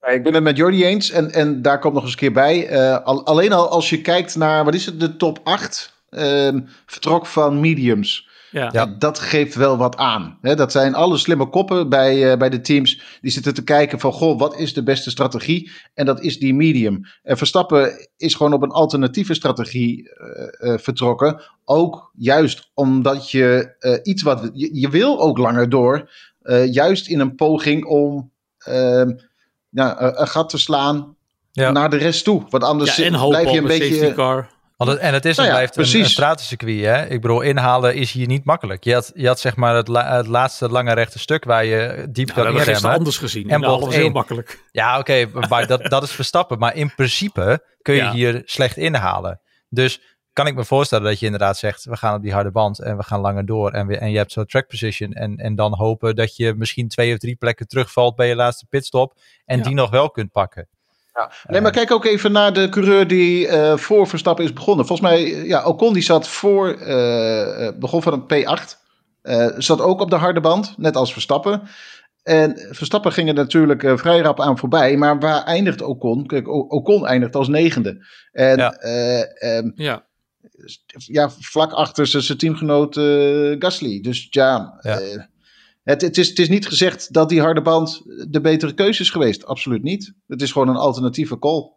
Ik 0.00 0.22
ben 0.22 0.34
het 0.34 0.42
met 0.42 0.56
Jordi 0.56 0.84
eens. 0.84 1.10
En, 1.10 1.30
en 1.32 1.62
daar 1.62 1.78
komt 1.78 1.94
nog 1.94 2.02
eens 2.02 2.12
een 2.12 2.18
keer 2.18 2.32
bij. 2.32 2.72
Uh, 2.72 2.98
al, 3.04 3.26
alleen 3.26 3.52
al 3.52 3.68
als 3.68 3.90
je 3.90 4.00
kijkt 4.00 4.36
naar, 4.36 4.64
wat 4.64 4.74
is 4.74 4.86
het, 4.86 5.00
de 5.00 5.16
top 5.16 5.40
8 5.44 6.02
uh, 6.10 6.48
vertrok 6.86 7.26
van 7.26 7.60
mediums. 7.60 8.26
Ja. 8.50 8.68
Ja. 8.72 8.86
Dat 8.86 9.18
geeft 9.18 9.54
wel 9.54 9.76
wat 9.76 9.96
aan. 9.96 10.38
Hè, 10.40 10.54
dat 10.54 10.72
zijn 10.72 10.94
alle 10.94 11.16
slimme 11.16 11.48
koppen 11.48 11.88
bij, 11.88 12.30
eh, 12.30 12.38
bij 12.38 12.48
de 12.48 12.60
teams. 12.60 13.18
Die 13.20 13.30
zitten 13.30 13.54
te 13.54 13.64
kijken 13.64 13.98
van, 14.00 14.12
goh, 14.12 14.38
wat 14.38 14.58
is 14.58 14.74
de 14.74 14.82
beste 14.82 15.10
strategie? 15.10 15.70
En 15.94 16.06
dat 16.06 16.20
is 16.20 16.38
die 16.38 16.54
medium. 16.54 17.00
En 17.22 17.36
Verstappen 17.36 18.08
is 18.16 18.34
gewoon 18.34 18.52
op 18.52 18.62
een 18.62 18.70
alternatieve 18.70 19.34
strategie 19.34 20.10
eh, 20.12 20.72
eh, 20.72 20.78
vertrokken. 20.78 21.42
Ook 21.64 22.10
juist 22.16 22.70
omdat 22.74 23.30
je 23.30 23.74
eh, 23.78 23.98
iets 24.02 24.22
wat... 24.22 24.50
Je, 24.52 24.80
je 24.80 24.88
wil 24.90 25.20
ook 25.20 25.38
langer 25.38 25.68
door. 25.68 26.10
eh, 26.42 26.72
juist 26.72 27.08
in 27.08 27.20
een 27.20 27.34
poging 27.34 27.84
om 27.84 28.32
ehm, 28.58 29.10
ja, 29.70 30.00
een- 30.02 30.20
een 30.20 30.28
gat 30.28 30.48
te 30.50 30.58
slaan 30.58 31.16
Ja. 31.52 31.70
naar 31.70 31.90
de 31.90 31.96
rest 31.96 32.24
toe. 32.24 32.42
Want 32.50 32.64
anders 32.64 32.96
Ja, 32.96 33.04
en 33.04 33.10
zit- 33.10 33.20
hoop 33.20 33.30
blijf 33.30 33.50
je 33.50 33.58
een 33.58 33.66
beetje... 33.66 34.14
car. 34.14 34.48
Want 34.76 34.90
het- 34.90 34.98
en 35.00 35.12
het 35.12 35.24
is 35.24 35.36
Nou 35.36 35.48
ja, 35.48 35.54
blijft 35.54 35.76
een, 35.76 35.82
precies. 35.82 36.02
een 36.04 36.10
stratencircuit. 36.10 36.80
Hè? 36.84 37.06
Ik 37.06 37.20
bedoel, 37.20 37.40
inhalen 37.40 37.94
is 37.94 38.12
hier 38.12 38.26
niet 38.26 38.44
makkelijk. 38.44 38.84
Je 38.84 38.94
had, 38.94 39.10
je 39.14 39.26
had 39.26 39.40
zeg 39.40 39.56
maar 39.56 39.74
het, 39.74 39.88
la- 39.88 40.16
het 40.16 40.26
laatste 40.26 40.68
lange 40.68 40.92
rechte 40.94 41.18
stuk 41.18 41.44
waar 41.44 41.64
je 41.64 41.78
diep 41.86 41.96
Nou, 41.96 42.06
kan 42.06 42.14
dat 42.26 42.34
hebben 42.34 42.52
we 42.52 42.58
gisteren 42.58 42.74
inremmen. 42.74 42.96
anders 42.98 43.18
gezien. 43.18 43.48
En 43.48 43.54
En 43.54 43.60
bocht 43.80 43.94
heel 43.94 44.10
makkelijk. 44.10 44.62
Ja, 44.72 44.98
oké, 44.98 45.26
maar 45.48 45.66
dat, 45.66 45.84
dat 45.84 46.02
is 46.02 46.10
Verstappen. 46.10 46.58
Maar 46.58 46.74
in 46.76 46.94
principe 46.94 47.64
kun 47.82 47.94
je 47.94 48.02
Ja. 48.02 48.12
hier 48.12 48.42
slecht 48.44 48.76
inhalen. 48.76 49.40
Dus 49.68 50.00
kan 50.38 50.46
ik 50.46 50.54
me 50.54 50.64
voorstellen 50.64 51.04
dat 51.04 51.18
je 51.18 51.24
inderdaad 51.24 51.56
zegt... 51.56 51.84
we 51.84 51.96
gaan 51.96 52.14
op 52.14 52.22
die 52.22 52.32
harde 52.32 52.50
band 52.50 52.78
en 52.78 52.96
we 52.96 53.02
gaan 53.02 53.20
langer 53.20 53.46
door. 53.46 53.70
En, 53.70 53.86
we, 53.86 53.98
en 53.98 54.10
je 54.10 54.16
hebt 54.16 54.32
zo'n 54.32 54.46
track 54.46 54.66
position. 54.66 55.12
En, 55.12 55.36
en 55.36 55.54
dan 55.54 55.74
hopen 55.74 56.16
dat 56.16 56.36
je 56.36 56.54
misschien 56.56 56.88
twee 56.88 57.12
of 57.12 57.18
drie 57.18 57.36
plekken 57.36 57.68
terugvalt... 57.68 58.16
bij 58.16 58.28
je 58.28 58.34
laatste 58.34 58.66
pitstop. 58.66 59.12
En 59.44 59.58
Ja. 59.58 59.62
die 59.64 59.74
nog 59.74 59.90
wel 59.90 60.10
kunt 60.10 60.32
pakken. 60.32 60.68
Ja. 61.14 61.30
Nee, 61.46 61.60
maar 61.60 61.70
kijk 61.70 61.90
ook 61.90 62.04
even 62.04 62.32
naar 62.32 62.52
de 62.52 62.68
coureur 62.68 63.06
die 63.06 63.48
eh, 63.48 63.76
voor 63.76 64.06
Verstappen 64.06 64.44
is 64.44 64.52
begonnen. 64.52 64.86
Volgens 64.86 65.08
mij, 65.10 65.24
eh, 65.24 65.46
ja, 65.46 65.64
Ocon 65.64 65.92
die 65.92 66.02
zat 66.02 66.28
voor, 66.28 66.68
eh, 66.72 67.66
eh, 67.66 67.74
begon 67.78 68.02
van 68.02 68.12
een 68.12 68.26
P8. 68.26 68.78
eh, 69.22 69.48
zat 69.58 69.80
ook 69.80 70.00
op 70.00 70.10
de 70.10 70.16
harde 70.16 70.40
band, 70.40 70.74
net 70.76 70.96
als 70.96 71.12
Verstappen. 71.12 71.62
En 72.22 72.66
Verstappen 72.70 73.12
ging 73.12 73.28
er 73.28 73.34
natuurlijk 73.34 73.82
eh, 73.82 73.96
vrij 73.96 74.18
rap 74.18 74.40
aan 74.40 74.58
voorbij. 74.58 74.96
Maar 74.96 75.18
waar 75.18 75.42
eindigt 75.44 75.82
Ocon? 75.82 76.26
Kijk, 76.26 76.48
Ocon 76.48 77.06
eindigt 77.06 77.36
als 77.36 77.48
negende. 77.48 78.06
En 78.32 78.56
Ja. 78.56 78.72
eh, 78.72 79.56
ehm, 79.56 79.70
Ja. 79.74 80.06
Ja, 80.96 81.30
vlak 81.30 81.72
achter 81.72 82.06
zijn 82.06 82.38
teamgenoot 82.38 82.96
eh, 82.96 83.56
Gasly. 83.58 84.00
Dus 84.00 84.26
ja, 84.30 84.78
Ja. 84.82 84.98
eh, 85.00 85.22
het, 85.82 86.00
het, 86.02 86.18
is, 86.18 86.28
het 86.28 86.38
is 86.38 86.48
niet 86.48 86.66
gezegd 86.66 87.12
dat 87.12 87.28
die 87.28 87.40
harde 87.40 87.62
band 87.62 88.02
de 88.28 88.40
betere 88.40 88.74
keuze 88.74 89.02
is 89.02 89.10
geweest. 89.10 89.44
Absoluut 89.46 89.82
niet. 89.82 90.14
Het 90.26 90.42
is 90.42 90.52
gewoon 90.52 90.68
een 90.68 90.76
alternatieve 90.76 91.38
call. 91.38 91.72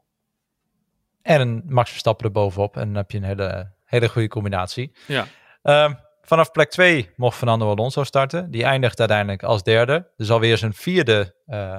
En 1.21 1.41
een 1.41 1.63
Max 1.67 1.89
Verstappen 1.89 2.25
er 2.25 2.31
bovenop. 2.31 2.77
En 2.77 2.85
dan 2.87 2.95
heb 2.95 3.11
je 3.11 3.17
een 3.17 3.23
hele, 3.23 3.71
hele 3.85 4.09
goede 4.09 4.27
combinatie. 4.27 4.91
Ja. 5.07 5.27
Ehm, 5.63 5.93
vanaf 6.21 6.51
plek 6.51 6.69
2 6.69 7.09
mocht 7.15 7.37
Fernando 7.37 7.69
Alonso 7.69 8.03
starten. 8.03 8.51
Die 8.51 8.63
eindigt 8.63 8.99
uiteindelijk 8.99 9.43
als 9.43 9.63
derde. 9.63 10.07
Dus 10.17 10.31
alweer 10.31 10.57
zijn 10.57 10.73
vierde 10.73 11.35
eh, 11.45 11.77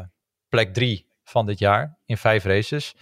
plek 0.48 0.74
3 0.74 1.06
van 1.24 1.46
dit 1.46 1.58
jaar 1.58 1.98
in 2.06 2.16
vijf 2.16 2.44
races. 2.44 2.94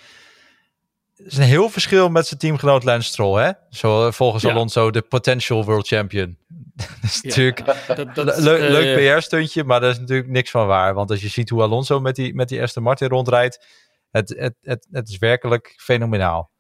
Het 1.23 1.33
is 1.33 1.39
een 1.39 1.45
heel 1.45 1.69
verschil 1.69 2.09
met 2.09 2.27
zijn 2.27 2.41
teamgenoot 2.41 2.85
Lance 2.85 3.09
Stroll. 3.09 3.43
Hè? 3.43 3.51
Zo, 3.71 4.07
eh, 4.07 4.13
volgens 4.13 4.43
Ja. 4.43 4.51
Alonso 4.51 4.91
de 4.91 5.03
potential 5.03 5.65
world 5.65 5.87
champion. 5.87 6.37
dat 6.77 6.89
is 7.03 7.21
natuurlijk 7.23 7.65
Dat, 7.97 8.15
dat, 8.15 8.39
le- 8.39 8.53
eh, 8.57 8.71
leuk 8.71 9.17
PR-stuntje, 9.17 9.65
maar 9.65 9.81
daar 9.81 9.91
is 9.91 9.99
natuurlijk 9.99 10.29
niks 10.29 10.51
van 10.51 10.67
waar. 10.67 10.95
Want 10.95 11.11
als 11.11 11.21
je 11.21 11.29
ziet 11.29 11.51
hoe 11.51 11.63
Alonso 11.63 12.01
met 12.01 12.15
die, 12.17 12.35
met 12.35 12.49
die 12.49 12.63
Aston 12.63 12.83
Martin 12.83 13.09
rondrijdt, 13.09 13.67
het, 14.11 14.29
het, 14.39 14.55
het, 14.63 14.87
het 14.91 15.09
is 15.09 15.19
werkelijk 15.19 15.75
fenomenaal. 15.77 16.51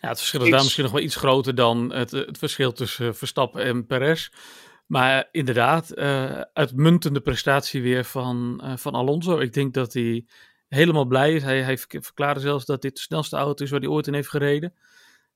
Ja, 0.00 0.08
het 0.08 0.18
verschil 0.18 0.40
is 0.40 0.46
Iets- 0.46 0.54
daar 0.54 0.64
misschien 0.64 0.84
nog 0.84 0.92
wel 0.92 1.02
iets 1.02 1.16
groter 1.16 1.54
dan 1.54 1.92
het, 1.92 2.10
het 2.10 2.38
verschil 2.38 2.72
tussen 2.72 3.16
Verstappen 3.16 3.62
en 3.64 3.86
Perez. 3.86 4.28
Maar 4.86 5.28
inderdaad, 5.30 5.90
eh, 5.90 6.40
uitmuntende 6.52 7.20
prestatie 7.20 7.82
weer 7.82 8.04
van, 8.04 8.60
eh, 8.64 8.72
van 8.76 8.94
Alonso. 8.94 9.38
Ik 9.38 9.52
denk 9.52 9.74
dat 9.74 9.92
hij 9.92 10.24
helemaal 10.74 11.04
blij 11.04 11.32
is. 11.34 11.42
Hij, 11.42 11.62
hij 11.62 11.78
verk- 11.78 12.04
verklaarde 12.04 12.40
zelfs 12.40 12.64
dat 12.64 12.82
dit 12.82 12.94
de 12.94 13.00
snelste 13.00 13.36
auto 13.36 13.64
is 13.64 13.70
waar 13.70 13.80
hij 13.80 13.88
ooit 13.88 14.06
in 14.06 14.14
heeft 14.14 14.28
gereden. 14.28 14.74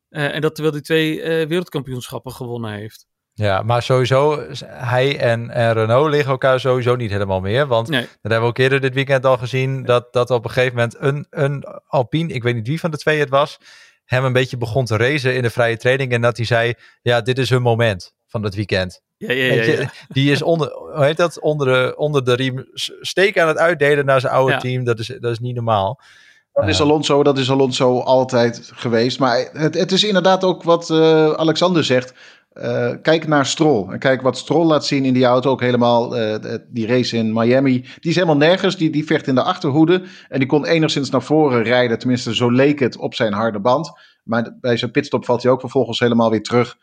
Eh, 0.08 0.34
en 0.34 0.40
dat 0.40 0.54
terwijl 0.54 0.74
hij 0.74 0.84
twee 0.84 1.22
eh, 1.22 1.48
wereldkampioenschappen 1.48 2.32
gewonnen 2.32 2.72
heeft. 2.72 3.06
Ja, 3.32 3.62
maar 3.62 3.82
sowieso, 3.82 4.46
hij 4.66 5.18
en, 5.18 5.50
en 5.50 5.72
Renault 5.72 6.10
liggen 6.10 6.30
elkaar 6.30 6.60
sowieso 6.60 6.96
niet 6.96 7.10
helemaal 7.10 7.40
meer. 7.40 7.66
Want 7.66 7.88
Nee, 7.88 8.00
dat 8.00 8.10
hebben 8.20 8.40
we 8.40 8.46
ook 8.46 8.58
eerder 8.58 8.80
dit 8.80 8.94
weekend 8.94 9.24
al 9.24 9.38
gezien, 9.38 9.84
dat, 9.84 10.12
dat 10.12 10.30
op 10.30 10.44
een 10.44 10.50
gegeven 10.50 10.74
moment 10.76 10.96
een, 10.98 11.26
een 11.30 11.64
Alpine, 11.86 12.32
ik 12.32 12.42
weet 12.42 12.54
niet 12.54 12.66
wie 12.66 12.80
van 12.80 12.90
de 12.90 12.96
twee 12.98 13.18
het 13.20 13.28
was, 13.28 13.58
hem 14.04 14.24
een 14.24 14.32
beetje 14.32 14.56
begon 14.56 14.84
te 14.84 14.96
racen 14.96 15.34
in 15.34 15.42
de 15.42 15.50
vrije 15.50 15.76
training. 15.76 16.12
En 16.12 16.20
dat 16.20 16.36
hij 16.36 16.46
zei, 16.46 16.74
ja, 17.02 17.20
dit 17.20 17.38
is 17.38 17.50
hun 17.50 17.62
moment 17.62 18.16
van 18.28 18.42
het 18.42 18.54
weekend. 18.54 19.00
ja, 19.16 19.32
ja, 19.32 19.62
ja. 19.62 19.90
Die 20.08 20.30
is 20.32 20.42
onder, 20.42 20.72
hoe 20.72 21.04
heet 21.04 21.16
dat, 21.16 21.40
onder 21.40 21.66
de, 21.66 21.96
onder 21.96 22.24
de 22.24 22.34
riem 22.34 22.68
steek 23.00 23.38
aan 23.38 23.48
het 23.48 23.56
uitdelen 23.58 24.04
naar 24.04 24.20
zijn 24.20 24.32
oude 24.32 24.52
Ja. 24.52 24.58
team. 24.58 24.84
Dat 24.84 24.98
is, 24.98 25.06
dat 25.06 25.30
is 25.30 25.38
niet 25.38 25.54
normaal. 25.54 26.00
Dat 26.52 26.68
is 26.68 26.78
Ja. 26.78 26.84
Alonso, 26.84 27.22
dat 27.22 27.38
is 27.38 27.50
Alonso 27.50 27.98
altijd 28.00 28.70
geweest. 28.74 29.18
Maar 29.18 29.48
het, 29.52 29.74
het 29.74 29.92
is 29.92 30.04
inderdaad 30.04 30.44
ook 30.44 30.62
wat 30.62 30.90
eh, 30.90 31.32
Alexander 31.32 31.84
zegt. 31.84 32.12
Eh, 32.52 32.90
kijk 33.02 33.26
naar 33.26 33.46
Stroll. 33.46 33.88
En 33.92 33.98
kijk 33.98 34.22
wat 34.22 34.38
Stroll 34.38 34.66
laat 34.66 34.86
zien 34.86 35.04
in 35.04 35.12
die 35.14 35.24
auto. 35.24 35.50
Ook 35.50 35.60
helemaal 35.60 36.16
eh, 36.16 36.54
die 36.68 36.86
race 36.86 37.16
in 37.16 37.32
Miami. 37.32 37.80
Die 37.80 38.10
is 38.10 38.14
helemaal 38.14 38.36
nergens. 38.36 38.76
Die, 38.76 38.90
die 38.90 39.04
vecht 39.06 39.26
in 39.26 39.34
de 39.34 39.42
achterhoede. 39.42 40.02
En 40.28 40.38
die 40.38 40.48
kon 40.48 40.66
enigszins 40.66 41.10
naar 41.10 41.22
voren 41.22 41.62
rijden. 41.62 41.98
Tenminste, 41.98 42.34
zo 42.34 42.50
leek 42.50 42.78
het 42.78 42.96
op 42.96 43.14
zijn 43.14 43.32
harde 43.32 43.60
band. 43.60 43.92
Maar 44.24 44.56
bij 44.60 44.76
zijn 44.76 44.90
pitstop 44.90 45.24
valt 45.24 45.42
hij 45.42 45.52
ook 45.52 45.60
vervolgens 45.60 45.98
helemaal 45.98 46.30
weer 46.30 46.42
terug. 46.42 46.76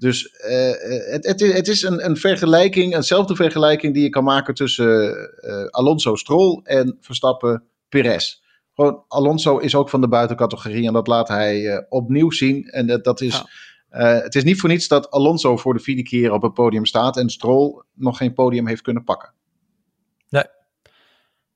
Dus 0.00 0.30
eh, 0.30 0.70
het, 1.12 1.26
het, 1.26 1.40
is- 1.40 1.52
het 1.52 1.68
is 1.68 1.82
een, 1.82 2.04
een 2.04 2.16
vergelijking, 2.16 2.94
eenzelfde 2.94 3.34
vergelijking 3.36 3.94
die 3.94 4.02
je 4.02 4.08
kan 4.08 4.24
maken 4.24 4.54
tussen 4.54 5.14
eh, 5.40 5.64
Alonso 5.64 6.14
Stroll 6.16 6.60
en 6.62 6.96
Verstappen 7.00 7.64
Perez. 7.88 8.34
Gewoon, 8.74 9.04
Alonso 9.08 9.58
is 9.58 9.74
ook 9.74 9.88
van 9.88 10.00
de 10.00 10.08
buitencategorie 10.08 10.86
en 10.86 10.92
dat 10.92 11.06
laat 11.06 11.28
hij 11.28 11.68
eh, 11.68 11.82
opnieuw 11.88 12.30
zien. 12.30 12.64
En 12.64 12.86
dat, 12.86 13.04
dat 13.04 13.20
is, 13.20 13.34
Ja. 13.90 14.16
eh, 14.16 14.22
het 14.22 14.34
is 14.34 14.44
niet 14.44 14.60
voor 14.60 14.68
niets 14.68 14.88
dat 14.88 15.10
Alonso 15.10 15.56
voor 15.56 15.74
de 15.74 15.80
vierde 15.80 16.02
keer 16.02 16.32
op 16.32 16.42
het 16.42 16.54
podium 16.54 16.84
staat 16.86 17.16
en 17.16 17.28
Stroll 17.30 17.82
nog 17.94 18.16
geen 18.16 18.32
podium 18.34 18.66
heeft 18.66 18.82
kunnen 18.82 19.04
pakken. 19.04 19.32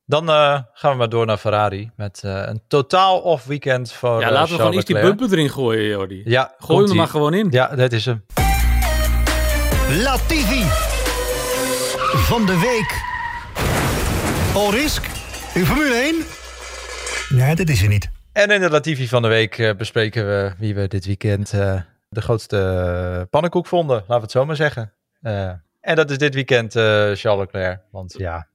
Dan 0.06 0.28
eh, 0.28 0.58
gaan 0.72 0.90
we 0.90 0.96
maar 0.96 1.08
door 1.08 1.26
naar 1.26 1.36
Ferrari. 1.36 1.90
Met 1.96 2.20
eh, 2.24 2.42
een 2.44 2.62
totaal 2.68 3.20
off 3.20 3.44
weekend 3.44 3.92
voor 3.92 4.20
ja 4.20 4.26
eh, 4.26 4.32
laten 4.32 4.50
we 4.50 4.58
gewoon 4.58 4.72
eerst 4.74 4.86
die 4.86 5.00
bumper 5.00 5.32
erin 5.32 5.50
gooien, 5.50 5.84
Jordi. 5.84 6.22
Ja, 6.24 6.54
Gooi 6.58 6.80
hem 6.80 6.90
er 6.90 6.96
maar 6.96 7.08
gewoon 7.08 7.34
in. 7.34 7.48
Ja, 7.50 7.76
dat 7.76 7.92
is 7.92 8.04
hem. 8.04 8.24
Latifi. 10.02 10.64
Van 12.16 12.46
de 12.46 12.58
week. 12.58 13.02
Allrisk. 14.54 15.06
In 15.54 15.66
Formule 15.66 15.94
1. 15.94 16.24
Nee, 17.28 17.54
dat 17.54 17.68
is 17.68 17.82
er 17.82 17.88
niet. 17.88 18.10
En 18.32 18.50
in 18.50 18.60
de 18.60 18.70
Latifi 18.70 19.08
van 19.08 19.22
de 19.22 19.28
week 19.28 19.74
bespreken 19.76 20.26
we 20.26 20.52
wie 20.58 20.74
we 20.74 20.88
dit 20.88 21.06
weekend 21.06 21.52
eh, 21.52 21.80
de 22.08 22.20
grootste 22.20 23.26
pannenkoek 23.30 23.66
vonden. 23.66 23.96
Laten 23.96 24.14
we 24.14 24.20
het 24.20 24.30
zo 24.30 24.44
maar 24.44 24.56
zeggen. 24.56 24.92
Eh, 25.20 25.50
en 25.80 25.96
dat 25.96 26.10
is 26.10 26.18
dit 26.18 26.34
weekend 26.34 26.76
eh, 26.76 26.82
Charles 27.12 27.38
Leclerc. 27.38 27.80
Want 27.90 28.14
ja, 28.18 28.48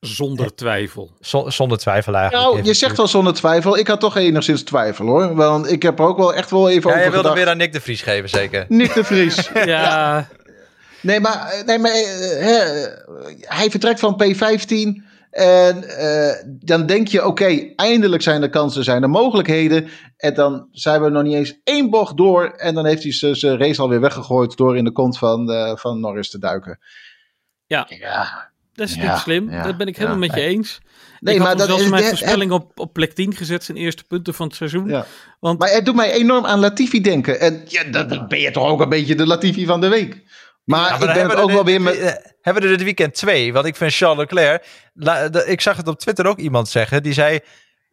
Zonder 0.00 0.54
twijfel. 0.54 1.10
zo- 1.20 1.50
zonder 1.50 1.78
twijfel 1.78 2.14
eigenlijk. 2.14 2.52
Nou, 2.52 2.64
je 2.66 2.74
zegt 2.74 2.96
wel 2.96 3.06
zonder 3.06 3.34
twijfel. 3.34 3.78
Ik 3.78 3.86
had 3.86 4.00
toch 4.00 4.16
enigszins 4.16 4.62
twijfel 4.62 5.06
hoor. 5.06 5.34
Want 5.34 5.70
ik 5.70 5.82
heb 5.82 5.98
er 5.98 6.04
ook 6.04 6.16
wel 6.16 6.34
echt 6.34 6.50
wel 6.50 6.68
even 6.68 6.90
Ja, 6.90 6.96
over 6.96 7.04
je 7.04 7.10
wilde 7.10 7.16
gedacht. 7.16 7.34
weer 7.34 7.48
aan 7.48 7.56
Nick 7.56 7.72
de 7.72 7.80
Vries 7.80 8.02
geven, 8.02 8.28
zeker. 8.28 8.64
Nick 8.68 8.94
de 8.94 9.04
Vries. 9.04 9.50
Ja, 9.64 10.28
Nee, 11.00 11.20
maar, 11.20 11.62
nee, 11.66 11.78
maar 11.78 11.90
eh, 11.90 12.44
hè, 12.44 12.86
hij 13.40 13.70
vertrekt 13.70 14.00
van 14.00 14.22
P15. 14.22 15.04
En 15.30 15.84
eh, 15.84 16.34
dan 16.46 16.86
denk 16.86 17.08
je, 17.08 17.26
oké, 17.26 17.72
eindelijk 17.76 18.22
zijn 18.22 18.42
er 18.42 18.50
kansen, 18.50 18.84
zijn 18.84 19.02
er 19.02 19.10
mogelijkheden. 19.10 19.88
En 20.16 20.34
dan 20.34 20.68
zijn 20.72 21.02
we 21.02 21.08
nog 21.08 21.22
niet 21.22 21.34
eens 21.34 21.60
één 21.64 21.90
bocht 21.90 22.16
door. 22.16 22.44
En 22.46 22.74
dan 22.74 22.86
heeft 22.86 23.02
hij 23.02 23.12
zijn- 23.12 23.34
zijn 23.36 23.58
race 23.58 23.80
alweer 23.80 24.00
weggegooid 24.00 24.56
door 24.56 24.76
in 24.76 24.84
de 24.84 24.92
kont 24.92 25.18
van, 25.18 25.50
eh, 25.52 25.76
van 25.76 26.00
Norris 26.00 26.30
te 26.30 26.38
duiken. 26.38 26.78
Ja. 27.66 27.86
ja. 27.88 28.50
Dat 28.76 28.88
is 28.88 28.94
Ja, 28.94 29.12
niet 29.12 29.20
slim. 29.20 29.50
ja, 29.50 29.62
dat 29.62 29.76
ben 29.76 29.86
ik 29.86 29.96
helemaal 29.96 30.20
ja. 30.22 30.26
met 30.26 30.34
je 30.34 30.40
eens. 30.42 30.80
Nee, 31.20 31.34
ik 31.34 31.40
had 31.40 31.48
maar 31.48 31.48
hem 31.48 31.58
dat 31.58 31.66
zelfs 31.66 31.82
is- 31.82 31.88
mijn 31.90 32.02
het- 32.02 32.18
voorspelling 32.18 32.50
op, 32.52 32.80
op 32.80 32.92
plek 32.92 33.12
10 33.12 33.34
gezet. 33.34 33.64
Zijn 33.64 33.78
eerste 33.78 34.04
punten 34.04 34.34
van 34.34 34.46
het 34.46 34.56
seizoen. 34.56 34.88
Ja. 34.88 35.06
Want 35.40 35.58
Maar 35.58 35.70
het 35.70 35.84
doet 35.84 35.94
mij 35.94 36.12
enorm 36.12 36.46
aan 36.46 36.58
Latifi 36.60 37.00
denken. 37.00 37.40
En 37.40 37.62
ja, 37.66 37.84
dan 37.84 38.24
ben 38.28 38.40
je 38.40 38.50
toch 38.50 38.66
ook 38.68 38.80
een 38.80 38.88
beetje 38.88 39.14
de 39.14 39.26
Latifi 39.26 39.66
van 39.66 39.80
de 39.80 39.88
week. 39.88 40.22
Maar, 40.64 40.80
Ja, 40.92 40.98
maar 40.98 41.08
ik 41.08 41.14
ben 41.14 41.28
het 41.30 41.38
ook 41.38 41.48
we 41.48 41.54
wel 41.54 41.64
weer 41.64 41.80
met... 41.80 41.98
eh, 41.98 42.12
Hebben 42.40 42.62
we 42.62 42.68
er 42.68 42.74
dit 42.76 42.84
weekend 42.86 43.14
twee? 43.14 43.52
Want 43.52 43.66
ik 43.66 43.76
vind 43.76 43.94
Charles 43.94 44.18
Leclerc... 44.18 44.66
la- 44.94 45.28
de- 45.28 45.46
ik 45.46 45.60
zag 45.60 45.76
het 45.76 45.88
op 45.88 45.98
Twitter 45.98 46.26
ook 46.26 46.38
iemand 46.38 46.68
zeggen. 46.68 47.02
Die 47.02 47.12
zei... 47.12 47.38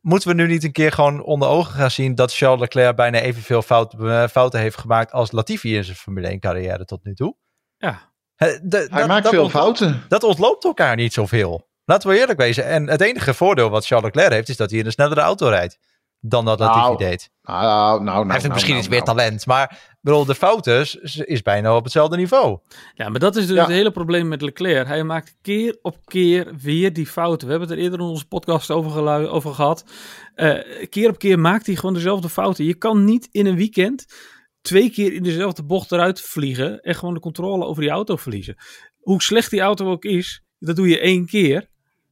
Moeten 0.01 0.29
we 0.29 0.35
nu 0.35 0.47
niet 0.47 0.63
een 0.63 0.71
keer 0.71 0.91
gewoon 0.91 1.23
onder 1.23 1.47
ogen 1.47 1.73
gaan 1.73 1.91
zien... 1.91 2.15
dat 2.15 2.33
Charles 2.35 2.59
Leclerc 2.59 2.95
bijna 2.95 3.19
evenveel 3.19 3.61
fout, 3.61 3.93
eh, 3.99 4.27
fouten 4.27 4.59
heeft 4.59 4.77
gemaakt... 4.77 5.11
als 5.11 5.31
Latifi 5.31 5.75
in 5.75 5.83
zijn 5.83 5.97
Formule 5.97 6.27
1 6.27 6.39
carrière 6.39 6.85
tot 6.85 7.03
nu 7.03 7.13
toe? 7.13 7.35
ja, 7.77 8.11
Hij 8.49 8.59
dat- 8.63 8.89
maakt 9.07 9.23
dat 9.23 9.33
veel 9.33 9.43
ontloopt- 9.43 9.51
fouten. 9.77 10.03
Dat 10.07 10.23
ontloopt 10.23 10.63
elkaar 10.63 10.95
niet 10.95 11.13
zoveel. 11.13 11.67
Laten 11.85 12.09
we 12.09 12.19
eerlijk 12.19 12.39
wezen. 12.39 12.65
En 12.65 12.89
het 12.89 13.01
enige 13.01 13.33
voordeel 13.33 13.69
wat 13.69 13.85
Charles 13.85 14.05
Leclerc 14.13 14.31
heeft... 14.33 14.49
is 14.49 14.57
dat 14.57 14.69
hij 14.69 14.79
in 14.79 14.85
een 14.85 14.91
snellere 14.91 15.21
auto 15.21 15.47
rijdt. 15.47 15.77
Dan 16.25 16.45
dat 16.45 16.59
Latifi 16.59 16.79
Nou, 16.79 16.97
deed. 16.97 17.29
Nou, 17.41 17.63
nou, 17.63 18.03
nou, 18.03 18.15
hij 18.23 18.27
heeft 18.31 18.41
nou, 18.41 18.53
misschien 18.53 18.73
nou, 18.73 18.85
iets 18.85 18.93
meer 18.93 19.03
talent. 19.03 19.45
Maar 19.45 19.79
bedoel, 20.01 20.25
de 20.25 20.35
fouten 20.35 20.79
is, 21.25 21.41
bijna 21.41 21.75
op 21.75 21.83
hetzelfde 21.83 22.17
niveau. 22.17 22.59
Ja, 22.93 23.09
maar 23.09 23.19
dat 23.19 23.35
is 23.35 23.47
dus 23.47 23.55
Ja. 23.55 23.61
het 23.61 23.71
hele 23.71 23.91
probleem 23.91 24.27
met 24.27 24.41
Leclerc. 24.41 24.87
Hij 24.87 25.03
maakt 25.03 25.35
keer 25.41 25.77
op 25.81 25.97
keer 26.05 26.53
weer 26.61 26.93
die 26.93 27.07
fouten. 27.07 27.45
We 27.47 27.51
hebben 27.51 27.69
het 27.69 27.77
er 27.77 27.83
eerder 27.83 27.99
in 27.99 28.05
onze 28.05 28.25
podcast 28.27 28.71
over, 28.71 29.29
over 29.29 29.53
gehad. 29.53 29.83
Eh, 30.35 30.87
keer 30.89 31.09
op 31.09 31.17
keer 31.19 31.39
maakt 31.39 31.65
hij 31.65 31.75
gewoon 31.75 31.93
dezelfde 31.93 32.29
fouten. 32.29 32.65
Je 32.65 32.75
kan 32.75 33.05
niet 33.05 33.27
in 33.31 33.45
een 33.45 33.55
weekend 33.55 34.05
twee 34.63 34.89
keer 34.89 35.13
in 35.13 35.23
dezelfde 35.23 35.63
bocht 35.63 35.91
eruit 35.91 36.21
vliegen 36.21 36.81
en 36.81 36.95
gewoon 36.95 37.13
de 37.13 37.19
controle 37.19 37.65
over 37.65 37.81
die 37.81 37.91
auto 37.91 38.15
verliezen. 38.15 38.55
Hoe 38.99 39.21
slecht 39.21 39.49
die 39.51 39.61
auto 39.61 39.91
ook 39.91 40.05
is, 40.05 40.43
dat 40.59 40.75
doe 40.75 40.87
je 40.87 40.99
één 40.99 41.25
keer. 41.25 41.67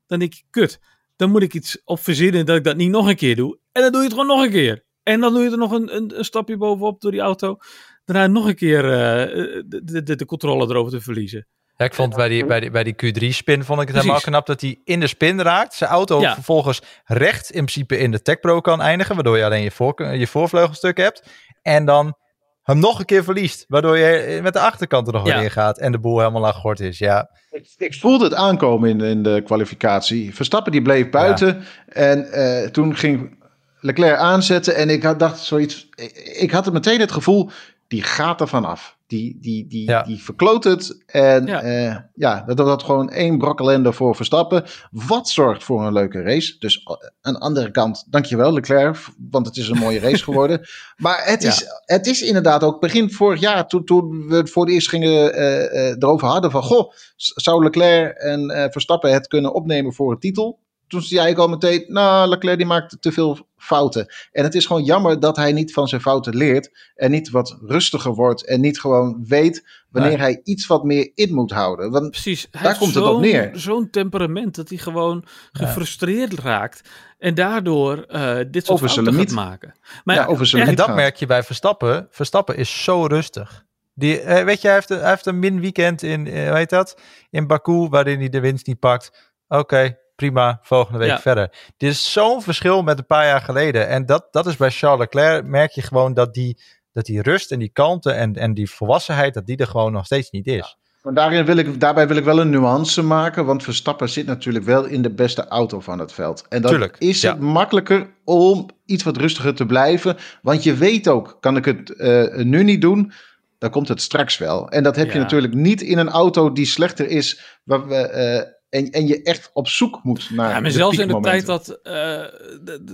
Dan 0.07 0.19
denk 0.19 0.33
je, 0.33 0.43
kut, 0.49 0.79
dan 1.15 1.29
moet 1.31 1.41
ik 1.41 1.53
iets 1.53 1.81
op 1.83 1.99
verzinnen 1.99 2.45
dat 2.45 2.57
ik 2.57 2.63
dat 2.63 2.75
niet 2.75 2.89
nog 2.89 3.07
een 3.07 3.15
keer 3.15 3.35
doe. 3.35 3.57
En 3.71 3.81
dan 3.81 3.91
doe 3.91 4.01
je 4.01 4.07
het 4.07 4.17
gewoon 4.17 4.35
nog 4.35 4.45
een 4.45 4.51
keer. 4.51 4.83
En 5.03 5.19
dan 5.19 5.33
doe 5.33 5.43
je 5.43 5.51
er 5.51 5.57
nog 5.57 5.71
een, 5.71 5.95
een, 5.95 6.17
een 6.17 6.25
stapje 6.25 6.57
bovenop 6.57 7.01
door 7.01 7.11
die 7.11 7.19
auto. 7.21 7.57
Daarna 8.05 8.27
nog 8.27 8.47
een 8.47 8.55
keer 8.55 8.83
eh, 8.85 9.61
de, 9.65 10.03
de, 10.03 10.15
de 10.15 10.25
controle 10.25 10.67
erover 10.69 10.91
te 10.91 11.01
verliezen. 11.01 11.47
Ja, 11.77 11.85
ik 11.85 11.93
vond 11.93 12.15
bij 12.15 12.29
die, 12.29 12.45
bij 12.45 12.59
die, 12.59 12.71
bij 12.71 12.83
die 12.83 12.93
Q3-spin 12.93 13.63
vond 13.63 13.81
ik 13.81 13.87
het 13.87 13.95
helemaal 13.97 14.21
knap 14.21 14.45
dat 14.45 14.61
hij 14.61 14.81
in 14.83 14.99
de 14.99 15.07
spin 15.07 15.41
raakt. 15.41 15.73
Zijn 15.73 15.89
auto 15.89 16.19
Ja. 16.21 16.33
vervolgens 16.33 16.81
recht 17.05 17.49
in 17.49 17.65
principe 17.65 17.97
in 17.97 18.11
de 18.11 18.21
Tech 18.21 18.39
Pro 18.39 18.61
kan 18.61 18.81
eindigen. 18.81 19.15
Waardoor 19.15 19.37
je 19.37 19.45
alleen 19.45 19.63
je, 19.63 19.71
voor, 19.71 20.05
je 20.05 20.27
voorvleugelstuk 20.27 20.97
hebt. 20.97 21.23
En 21.61 21.85
dan 21.85 22.17
hem 22.63 22.79
nog 22.79 22.99
een 22.99 23.05
keer 23.05 23.23
verliest. 23.23 23.65
Waardoor 23.67 23.97
je 23.97 24.39
met 24.43 24.53
de 24.53 24.59
achterkant 24.59 25.07
er 25.07 25.13
nog 25.13 25.27
Ja. 25.27 25.33
weer 25.35 25.43
in 25.43 25.51
gaat. 25.51 25.77
En 25.79 25.91
de 25.91 25.99
boel 25.99 26.17
helemaal 26.19 26.45
aan 26.47 26.53
gort 26.53 26.79
is. 26.79 26.97
Ja, 26.97 27.29
Ik, 27.51 27.67
ik 27.77 27.93
voelde 27.93 28.23
het 28.23 28.33
aankomen 28.33 28.89
in, 28.89 29.01
in 29.01 29.23
de 29.23 29.41
kwalificatie. 29.45 30.35
Verstappen 30.35 30.71
die 30.71 30.81
bleef 30.81 31.09
buiten. 31.09 31.63
En 31.87 32.31
eh, 32.31 32.69
toen 32.69 32.95
ging 32.95 33.39
Leclerc 33.79 34.17
aanzetten. 34.17 34.75
En 34.75 34.89
ik 34.89 35.03
had, 35.03 35.19
dacht 35.19 35.39
zoiets. 35.39 35.87
Ik, 35.95 36.11
ik 36.39 36.51
had 36.51 36.73
meteen 36.73 36.99
het 36.99 37.11
gevoel. 37.11 37.49
Die 37.91 38.03
gaat 38.03 38.41
er 38.41 38.47
vanaf. 38.47 38.97
Die, 39.07 39.37
die, 39.41 39.67
die, 39.67 39.87
Ja. 39.89 40.01
die 40.03 40.23
verkloot 40.23 40.63
het. 40.63 41.03
En 41.05 41.45
Ja. 41.45 41.65
ja, 41.67 42.09
ja 42.13 42.41
dat 42.45 42.59
was 42.59 42.83
gewoon 42.83 43.09
één 43.09 43.37
brok 43.37 43.59
ellende 43.59 43.93
voor 43.93 44.15
Verstappen. 44.15 44.63
Wat 44.91 45.29
zorgt 45.29 45.63
voor 45.63 45.85
een 45.85 45.93
leuke 45.93 46.21
race. 46.21 46.55
Dus 46.59 46.83
eh, 46.83 46.93
aan 47.21 47.33
de 47.33 47.39
andere 47.39 47.71
kant, 47.71 48.05
dankjewel 48.09 48.53
Leclerc. 48.53 48.97
Want 49.31 49.45
het 49.45 49.57
is 49.57 49.69
een 49.69 49.77
mooie 49.77 49.99
race 49.99 50.23
geworden. 50.23 50.61
Maar 50.97 51.21
het, 51.25 51.41
Ja. 51.41 51.49
is, 51.49 51.65
het 51.85 52.07
is 52.07 52.21
inderdaad 52.21 52.63
ook 52.63 52.79
begin 52.79 53.11
vorig 53.11 53.39
jaar. 53.39 53.67
Toen, 53.67 53.85
toen 53.85 54.27
we 54.27 54.35
het 54.35 54.49
voor 54.49 54.65
het 54.65 54.73
eerst 54.73 54.89
gingen 54.89 55.33
eh, 55.33 55.89
eh, 55.89 55.95
erover 55.99 56.27
hadden. 56.27 56.51
Van 56.51 56.63
goh, 56.63 56.91
zou 57.15 57.63
Leclerc 57.63 58.17
en 58.17 58.49
eh, 58.49 58.65
Verstappen 58.71 59.13
het 59.13 59.27
kunnen 59.27 59.53
opnemen 59.53 59.93
voor 59.93 60.11
een 60.11 60.19
titel? 60.19 60.59
Toen 60.87 61.01
zei 61.01 61.29
ik 61.29 61.37
al 61.37 61.47
meteen, 61.47 61.85
nou, 61.87 62.29
Leclerc 62.29 62.57
die 62.57 62.65
maakt 62.67 62.97
te 63.01 63.11
veel 63.11 63.37
fouten. 63.61 64.13
En 64.31 64.43
het 64.43 64.55
is 64.55 64.65
gewoon 64.65 64.83
jammer 64.83 65.19
dat 65.19 65.35
hij 65.35 65.51
niet 65.51 65.73
van 65.73 65.87
zijn 65.87 66.01
fouten 66.01 66.35
leert. 66.35 66.91
En 66.95 67.11
niet 67.11 67.29
wat 67.29 67.57
rustiger 67.61 68.13
wordt. 68.13 68.45
En 68.45 68.61
niet 68.61 68.79
gewoon 68.79 69.23
weet 69.27 69.79
wanneer 69.89 70.11
Nee. 70.11 70.19
hij 70.21 70.41
iets 70.43 70.67
wat 70.67 70.83
meer 70.83 71.11
in 71.15 71.33
moet 71.33 71.51
houden. 71.51 71.91
Want 71.91 72.11
Precies. 72.11 72.41
Hij 72.41 72.49
Daar 72.51 72.61
heeft 72.63 72.77
komt 72.77 72.93
het 72.95 73.03
op 73.03 73.09
zo'n- 73.09 73.21
neer. 73.21 73.49
Zo'n 73.53 73.89
temperament 73.89 74.55
dat 74.55 74.69
hij 74.69 74.77
gewoon 74.77 75.25
gefrustreerd 75.51 76.33
raakt. 76.33 76.89
En 77.17 77.35
daardoor 77.35 77.97
eh, 78.03 78.35
dit 78.51 78.65
soort 78.65 78.81
Over 78.81 78.89
fouten 78.89 79.13
gaat 79.13 79.31
maken. 79.31 79.73
Maar 80.03 80.15
ja, 80.15 80.25
over 80.25 80.45
zijn 80.45 80.67
en 80.67 80.75
dat 80.75 80.95
merk 80.95 81.15
je 81.15 81.25
bij 81.25 81.43
Verstappen. 81.43 82.07
Verstappen 82.09 82.55
is 82.57 82.83
zo 82.83 83.05
rustig. 83.05 83.63
Die, 83.93 84.19
eh, 84.21 84.43
weet 84.45 84.61
je, 84.61 84.67
hij 84.67 84.75
heeft, 84.75 84.89
een, 84.89 84.99
hij 84.99 85.09
heeft 85.09 85.25
een 85.25 85.39
min 85.39 85.59
weekend 85.59 86.03
in, 86.03 86.27
eh, 86.27 86.47
hoe 86.47 86.57
heet 86.57 86.69
dat? 86.69 86.99
In 87.29 87.47
Baku, 87.47 87.87
waarin 87.89 88.19
hij 88.19 88.29
de 88.29 88.39
winst 88.39 88.67
niet 88.67 88.79
pakt. 88.79 89.33
Oké, 89.47 89.97
prima, 90.21 90.59
volgende 90.61 90.99
week 90.99 91.09
Ja. 91.09 91.19
verder. 91.19 91.49
Dit 91.77 91.91
is 91.91 92.11
zo'n 92.11 92.41
verschil 92.41 92.83
met 92.83 92.97
een 92.97 93.05
paar 93.05 93.25
jaar 93.25 93.41
geleden. 93.41 93.87
En 93.87 94.05
dat, 94.05 94.27
dat 94.31 94.45
is 94.45 94.55
bij 94.55 94.69
Charles 94.69 94.99
Leclerc, 94.99 95.45
merk 95.45 95.71
je 95.71 95.81
gewoon 95.81 96.13
dat 96.13 96.33
die, 96.33 96.57
dat 96.93 97.05
die 97.05 97.21
rust 97.21 97.51
en 97.51 97.59
die 97.59 97.69
kalmte 97.73 98.11
en, 98.11 98.35
en 98.35 98.53
die 98.53 98.69
volwassenheid, 98.69 99.33
dat 99.33 99.45
die 99.45 99.57
er 99.57 99.67
gewoon 99.67 99.91
nog 99.91 100.05
steeds 100.05 100.29
niet 100.29 100.47
is. 100.47 100.77
Maar 101.03 101.13
daarin 101.13 101.45
wil 101.45 101.57
ik, 101.57 101.79
daarbij 101.79 102.07
wil 102.07 102.17
ik 102.17 102.23
wel 102.23 102.39
een 102.39 102.49
nuance 102.49 103.01
maken. 103.01 103.45
Want 103.45 103.63
Verstappen 103.63 104.09
zit 104.09 104.25
natuurlijk 104.25 104.65
wel 104.65 104.85
in 104.85 105.01
de 105.01 105.09
beste 105.13 105.47
auto 105.47 105.79
van 105.79 105.99
het 105.99 106.11
veld. 106.11 106.45
En 106.49 106.61
dan 106.61 106.71
Tuurlijk, 106.71 106.95
is 106.99 107.21
ja. 107.21 107.31
het 107.31 107.39
makkelijker 107.39 108.09
om 108.23 108.69
iets 108.85 109.03
wat 109.03 109.17
rustiger 109.17 109.55
te 109.55 109.65
blijven. 109.65 110.17
Want 110.41 110.63
je 110.63 110.73
weet 110.73 111.07
ook, 111.07 111.37
kan 111.39 111.57
ik 111.57 111.65
het 111.65 111.95
eh, 111.95 112.35
nu 112.35 112.63
niet 112.63 112.81
doen, 112.81 113.11
dan 113.57 113.69
komt 113.69 113.87
het 113.87 114.01
straks 114.01 114.37
wel. 114.37 114.69
En 114.69 114.83
dat 114.83 114.95
heb 114.95 115.11
je 115.11 115.19
natuurlijk 115.19 115.53
niet 115.53 115.81
in 115.81 115.97
een 115.97 116.09
auto 116.09 116.51
die 116.51 116.65
slechter 116.65 117.07
is. 117.07 117.59
Waar 117.63 117.87
we, 117.87 117.95
eh, 117.95 118.51
en, 118.71 118.89
en 118.89 119.07
je 119.07 119.21
echt 119.21 119.49
op 119.53 119.67
zoek 119.67 120.03
moet 120.03 120.29
naar. 120.29 120.49
Ja, 120.49 120.59
maar 120.59 120.71
zelfs 120.71 120.97
in 120.97 121.07
de 121.07 121.19
tijd 121.19 121.45
dat, 121.45 121.69
eh, 121.69 122.23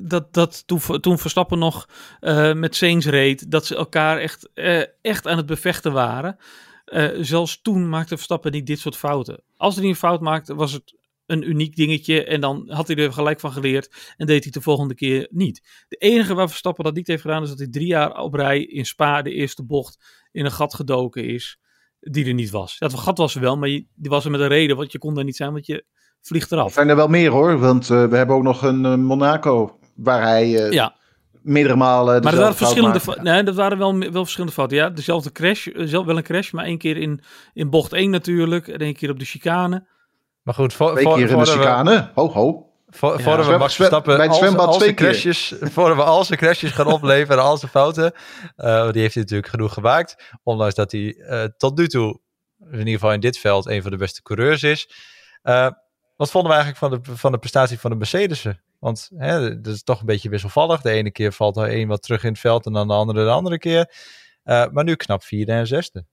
dat, 0.04 0.34
dat 0.34 0.68
toen, 0.68 0.80
toen 1.02 1.18
Verstappen 1.18 1.60
nog 1.60 1.90
eh, 2.20 2.54
met 2.54 2.76
Saints 2.76 3.06
reed, 3.06 3.52
dat 3.52 3.66
ze 3.66 3.76
elkaar 3.76 4.18
echt, 4.18 4.50
eh, 4.54 4.84
echt 5.02 5.28
aan 5.28 5.38
het 5.38 5.46
bevechten 5.46 5.94
waren. 5.94 6.38
Zelfs 7.20 7.62
toen 7.62 7.90
maakte 7.90 8.16
Verstappen 8.16 8.52
niet 8.52 8.66
dit 8.66 8.80
soort 8.80 8.98
fouten. 8.98 9.44
Als 9.58 9.76
hij 9.76 9.86
een 9.86 9.96
fout 9.96 10.22
maakte, 10.22 10.56
was 10.56 10.72
het 10.72 10.96
een 11.26 11.50
uniek 11.50 11.76
dingetje 11.76 12.24
en 12.24 12.42
dan 12.42 12.70
had 12.70 12.88
hij 12.88 12.96
er 12.96 13.14
gelijk 13.14 13.40
van 13.40 13.52
geleerd 13.52 14.14
en 14.18 14.26
deed 14.26 14.28
hij 14.28 14.42
het 14.44 14.54
de 14.54 14.62
volgende 14.62 14.96
keer 14.96 15.28
niet. 15.32 15.86
De 15.88 15.96
enige 15.96 16.34
waar 16.34 16.48
Verstappen 16.48 16.84
dat 16.84 16.96
niet 16.96 17.08
heeft 17.08 17.22
gedaan 17.22 17.44
is 17.44 17.50
dat 17.50 17.58
hij 17.58 17.70
drie 17.70 17.88
jaar 17.88 18.22
op 18.22 18.34
rij 18.34 18.64
in 18.64 18.86
Spa 18.86 19.22
de 19.22 19.34
eerste 19.34 19.64
bocht 19.64 20.28
in 20.32 20.46
een 20.46 20.52
gat 20.52 20.74
gedoken 20.74 21.26
is 21.26 21.60
die 22.00 22.26
er 22.26 22.34
niet 22.34 22.50
was. 22.50 22.76
Het 22.80 22.94
gat 22.94 23.18
was 23.18 23.36
er 23.36 23.42
wel, 23.42 23.58
maar 23.58 23.70
je- 23.70 23.86
die 23.96 24.10
was 24.10 24.26
er 24.26 24.32
met 24.32 24.40
een 24.40 24.48
reden, 24.48 24.76
want 24.78 24.92
je 24.92 24.98
kon 24.98 25.18
er 25.18 25.24
niet 25.24 25.36
zijn, 25.36 25.52
want 25.52 25.66
je 25.66 25.86
vliegt 26.22 26.52
Er 26.52 26.58
eraf. 26.58 26.74
zijn 26.74 26.90
er 26.90 26.96
wel 26.96 27.08
meer 27.08 27.32
hoor, 27.32 27.60
want 27.60 27.90
eh, 27.90 28.06
we 28.06 28.16
hebben 28.18 28.36
ook 28.36 28.44
nog 28.44 28.62
een 28.62 28.86
eh, 28.86 28.96
Monaco 28.96 29.80
waar 29.96 30.22
hij 30.22 30.66
eh, 30.66 30.72
Ja, 30.72 30.96
meerdere 31.42 31.76
malen. 31.76 32.06
Maar 32.06 32.16
er 32.16 32.22
dezelfde 32.22 32.40
waren 32.42 32.56
verschillende, 32.58 33.00
maakte. 33.06 33.22
nee, 33.22 33.44
dat 33.44 33.56
waren 33.56 33.78
wel, 33.78 34.00
wel 34.00 34.12
verschillende 34.24 34.54
fouten. 34.56 34.78
Ja, 34.78 34.90
dezelfde 34.90 35.32
crash, 35.32 35.68
zelf 35.74 36.06
wel 36.06 36.18
een 36.18 36.24
crash, 36.24 36.52
maar 36.52 36.66
één 36.66 36.78
keer 36.78 36.98
in, 36.98 37.22
in 37.54 37.70
bocht 37.70 37.94
1 37.94 38.10
natuurlijk. 38.10 38.68
En 38.68 38.80
één 38.80 38.96
keer 38.96 39.10
op 39.10 39.20
de 39.20 39.26
chicane. 39.26 39.88
Maar 40.44 40.54
goed, 40.56 40.74
voor, 40.74 40.92
Twee 40.92 41.04
voor, 41.04 41.14
keer 41.16 41.30
in 41.30 41.38
de 41.38 41.44
we- 41.44 41.50
chicane. 41.52 42.12
Ho, 42.14 42.30
ho. 42.30 42.66
Voor, 42.90 43.20
Ja. 43.20 43.46
we 43.46 43.58
Max 43.58 43.76
Verstappen 43.76 44.28
al 44.30 44.34
zwembad 44.34 44.74
twee 44.74 44.94
crashes, 44.94 45.54
voordat 45.74 45.98
we 45.98 46.04
al 46.04 46.24
zijn 46.24 46.40
crashes 46.40 46.72
gaan 46.72 46.88
opleveren 46.88 47.38
en 47.38 47.44
al 47.44 47.58
zijn 47.58 47.72
fouten, 47.72 48.12
eh, 48.56 48.92
die 48.92 49.02
heeft 49.02 49.14
hij 49.14 49.24
natuurlijk 49.24 49.50
genoeg 49.50 49.74
gemaakt. 49.74 50.34
Ondanks 50.44 50.76
dat 50.76 50.92
hij 50.92 51.16
eh, 51.16 51.44
tot 51.58 51.78
nu 51.78 51.88
toe, 51.88 52.20
in 52.72 52.78
ieder 52.78 52.94
geval 52.94 53.14
in 53.14 53.20
dit 53.20 53.38
veld, 53.38 53.66
een 53.66 53.82
van 53.82 53.92
de 53.92 53.98
beste 53.98 54.22
coureurs 54.22 54.64
is. 54.64 54.90
Eh, 55.42 55.70
wat 56.16 56.32
vonden 56.32 56.52
we 56.52 56.58
eigenlijk 56.58 56.78
van 57.04 57.14
de, 57.14 57.18
van 57.18 57.32
de 57.32 57.38
prestatie 57.38 57.80
van 57.80 57.92
de 57.92 57.98
Mercedes'en? 57.98 58.62
Want 58.80 59.10
hè, 59.18 59.62
dat 59.62 59.74
is 59.74 59.84
toch 59.84 60.00
een 60.00 60.06
beetje 60.06 60.30
wisselvallig. 60.30 60.82
De 60.82 60.92
ene 60.92 61.12
keer 61.12 61.32
valt 61.32 61.58
er 61.58 61.70
één 61.70 61.88
wat 61.88 62.02
terug 62.02 62.24
in 62.24 62.32
het 62.32 62.40
veld 62.40 62.66
en 62.66 62.74
dan 62.74 62.88
de 62.88 62.94
andere 62.94 63.24
de 63.24 63.32
andere 63.32 63.58
keer. 63.58 63.94
Eh, 64.44 64.66
maar 64.72 64.84
nu 64.84 64.96
knap 64.96 65.24
vierde 65.24 65.52
en 65.52 65.68
zesde. 65.68 66.06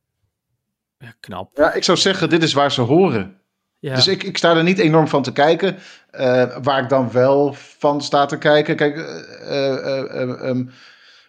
Ja, 0.99 1.15
knap. 1.21 1.57
Ja, 1.57 1.73
ik 1.73 1.85
zou 1.85 1.99
zeggen, 1.99 2.29
dit 2.29 2.43
is 2.43 2.53
waar 2.53 2.73
ze 2.73 2.81
horen. 2.81 3.41
Ja. 3.85 3.95
Dus 3.95 4.07
ik, 4.07 4.23
ik 4.23 4.37
sta 4.37 4.57
er 4.57 4.63
niet 4.63 4.79
enorm 4.79 5.09
van 5.09 5.23
te 5.23 5.33
kijken. 5.33 5.77
Eh, 6.11 6.57
waar 6.63 6.83
ik 6.83 6.89
dan 6.89 7.13
wel 7.13 7.53
van 7.53 8.01
sta 8.03 8.27
te 8.27 8.39
kijken. 8.39 8.77
Kijk, 8.77 8.97
eh, 8.97 9.73
eh, 9.73 10.21
eh, 10.21 10.49
ehm, 10.49 10.67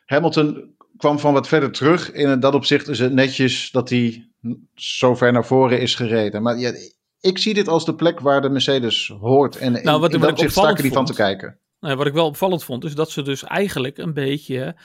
Hamilton 0.06 0.76
kwam 0.98 1.20
van 1.20 1.34
wat 1.34 1.48
verder 1.48 1.72
terug. 1.72 2.12
In 2.12 2.40
dat 2.40 2.54
opzicht 2.54 2.88
is 2.88 3.00
het 3.00 3.14
netjes 3.14 3.72
dat 3.72 3.90
hij 3.90 4.30
zo 4.76 5.16
ver 5.16 5.32
naar 5.32 5.46
voren 5.46 5.80
is 5.82 5.96
gereden. 5.96 6.42
Maar 6.42 6.58
ja, 6.58 6.72
ik 7.20 7.38
zie 7.38 7.54
dit 7.54 7.68
als 7.68 7.86
de 7.86 7.96
plek 7.96 8.20
waar 8.20 8.42
de 8.42 8.50
Mercedes 8.50 9.14
hoort. 9.20 9.58
En 9.58 9.76
in, 9.76 9.84
Nou, 9.84 10.00
wat- 10.00 10.14
in 10.14 10.20
dat 10.20 10.32
opzicht 10.32 10.52
sta 10.52 10.70
ik 10.70 10.78
er 10.78 10.84
niet 10.84 10.94
van 10.94 11.06
te 11.06 11.14
kijken. 11.14 11.60
Nou, 11.80 11.98
wat 11.98 12.08
ik 12.08 12.14
wel 12.14 12.26
opvallend 12.26 12.64
vond, 12.64 12.84
is 12.84 12.96
dat 12.96 13.12
ze 13.12 13.22
dus 13.22 13.44
eigenlijk 13.44 13.98
een 13.98 14.14
beetje 14.14 14.76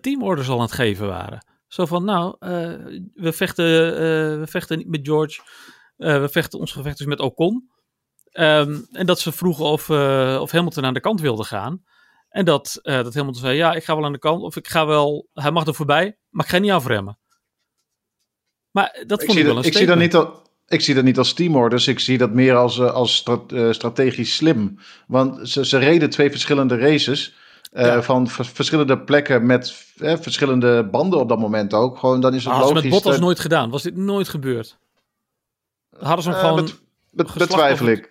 teamorders 0.00 0.48
al 0.48 0.56
aan 0.56 0.62
het 0.62 0.72
geven 0.72 1.06
waren. 1.06 1.46
Zo 1.68 1.86
van, 1.86 2.04
nou, 2.04 2.36
we, 3.14 3.32
vechten, 3.32 3.64
we 4.40 4.46
vechten 4.46 4.78
niet 4.78 4.88
met 4.88 5.00
George. 5.02 5.40
Eh, 6.02 6.20
we 6.20 6.28
vechten 6.28 6.58
ons 6.58 6.72
gevecht 6.72 6.98
dus 6.98 7.06
met 7.06 7.20
Ocon. 7.20 7.70
Ehm, 8.32 8.78
en 8.92 9.06
dat 9.06 9.20
ze 9.20 9.32
vroegen 9.32 9.64
of, 9.64 9.88
eh, 9.88 10.38
of 10.40 10.50
Hamilton 10.50 10.84
aan 10.84 10.94
de 10.94 11.00
kant 11.00 11.20
wilde 11.20 11.44
gaan. 11.44 11.82
En 12.28 12.44
dat, 12.44 12.78
eh, 12.82 12.94
dat 13.02 13.14
Hamilton 13.14 13.40
zei, 13.42 13.56
ja, 13.56 13.72
ik 13.74 13.84
ga 13.84 13.94
wel 13.96 14.04
aan 14.04 14.12
de 14.12 14.18
kant. 14.18 14.42
Of 14.42 14.56
ik 14.56 14.68
ga 14.68 14.86
wel, 14.86 15.28
hij 15.32 15.50
mag 15.50 15.66
er 15.66 15.74
voorbij, 15.74 16.18
maar 16.30 16.44
ik 16.44 16.50
ga 16.50 16.58
niet 16.58 16.70
afremmen. 16.70 17.18
Maar 18.70 19.02
dat 19.06 19.20
Ik 19.20 19.26
vond 19.26 19.38
ik 19.38 19.44
wel 19.44 19.54
dat, 19.54 19.64
een 19.64 19.70
ik, 19.70 19.76
zie 19.76 19.86
dat 19.86 19.98
niet 19.98 20.14
al, 20.14 20.42
ik 20.66 20.80
zie 20.80 20.94
dat 20.94 21.04
niet 21.04 21.18
als 21.18 21.32
teamorders. 21.32 21.86
Ik 21.88 21.98
zie 21.98 22.18
dat 22.18 22.30
meer 22.32 22.56
als, 22.56 22.80
als 22.80 23.16
stra- 23.16 23.72
strategisch 23.72 24.34
slim. 24.36 24.78
Want 25.06 25.48
ze, 25.48 25.66
ze 25.66 25.78
reden 25.78 26.10
twee 26.10 26.30
verschillende 26.30 26.76
races. 26.76 27.34
Ja. 27.74 28.02
Van 28.02 28.28
vers- 28.28 28.48
verschillende 28.48 28.98
plekken 28.98 29.46
met 29.46 29.92
eh, 29.96 30.16
verschillende 30.20 30.84
banden 30.90 31.18
op 31.20 31.28
dat 31.28 31.38
moment 31.38 31.74
ook. 31.74 31.98
Gewoon, 31.98 32.20
dan 32.20 32.34
is 32.34 32.44
het 32.44 32.52
Ah, 32.52 32.60
logisch. 32.60 32.82
met 32.82 32.90
Bottas 32.90 33.12
dat- 33.12 33.20
nooit 33.20 33.40
gedaan. 33.40 33.70
Was 33.70 33.82
dit 33.82 33.96
nooit 33.96 34.28
gebeurd? 34.28 34.78
Hadden 36.02 36.22
ze 36.22 36.30
hem 36.30 36.38
Eh, 36.38 36.44
gewoon... 36.44 36.64
bet- 36.64 36.80
bet- 37.10 37.30
geslacht 37.30 37.50
betwijfel 37.50 37.86
ik. 37.86 38.10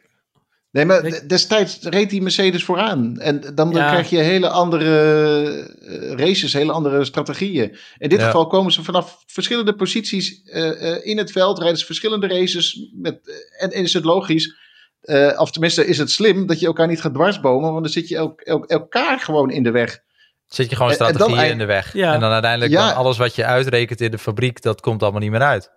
Nee, 0.71 0.85
maar 0.85 1.27
destijds 1.27 1.77
reed 1.81 2.09
die 2.09 2.21
Mercedes 2.21 2.63
vooraan. 2.63 3.19
En 3.19 3.41
dan, 3.41 3.55
dan 3.55 3.69
Ja. 3.71 3.89
krijg 3.89 4.09
je 4.09 4.17
hele 4.17 4.49
andere 4.49 5.65
eh, 5.81 6.11
races, 6.11 6.53
hele 6.53 6.71
andere 6.71 7.05
strategieën. 7.05 7.77
In 7.97 8.09
dit 8.09 8.19
Ja. 8.19 8.25
geval 8.25 8.47
komen 8.47 8.71
ze 8.71 8.83
vanaf 8.83 9.23
verschillende 9.27 9.75
posities 9.75 10.41
eh, 10.43 10.91
eh, 10.91 11.05
in 11.05 11.17
het 11.17 11.31
veld, 11.31 11.59
rijden 11.59 11.77
ze 11.77 11.85
verschillende 11.85 12.27
races. 12.27 12.89
Met, 12.93 13.19
en, 13.59 13.69
en 13.71 13.83
is 13.83 13.93
het 13.93 14.03
logisch, 14.03 14.55
eh, 15.01 15.39
of 15.39 15.51
tenminste 15.51 15.85
is 15.85 15.97
het 15.97 16.11
slim, 16.11 16.47
dat 16.47 16.59
je 16.59 16.65
elkaar 16.65 16.87
niet 16.87 17.01
gaat 17.01 17.13
dwarsbomen, 17.13 17.71
want 17.71 17.83
dan 17.83 17.93
zit 17.93 18.07
je 18.07 18.15
elk, 18.15 18.41
elk- 18.41 18.65
elkaar 18.69 19.19
gewoon 19.19 19.49
in 19.51 19.63
de 19.63 19.71
weg. 19.71 19.99
Zit 20.47 20.69
je 20.69 20.75
gewoon 20.75 20.91
En- 20.91 20.97
en 20.97 21.03
dan 21.05 21.13
strategieën 21.13 21.51
in 21.51 21.57
de 21.57 21.65
weg. 21.65 21.93
Ja. 21.93 22.13
En 22.13 22.19
dan 22.19 22.31
uiteindelijk 22.31 22.71
Ja. 22.71 22.87
dan 22.87 22.95
alles 22.95 23.17
wat 23.17 23.35
je 23.35 23.45
uitrekent 23.45 24.01
in 24.01 24.11
de 24.11 24.17
fabriek, 24.17 24.61
dat 24.61 24.81
komt 24.81 25.01
allemaal 25.03 25.21
niet 25.21 25.31
meer 25.31 25.41
uit. 25.41 25.71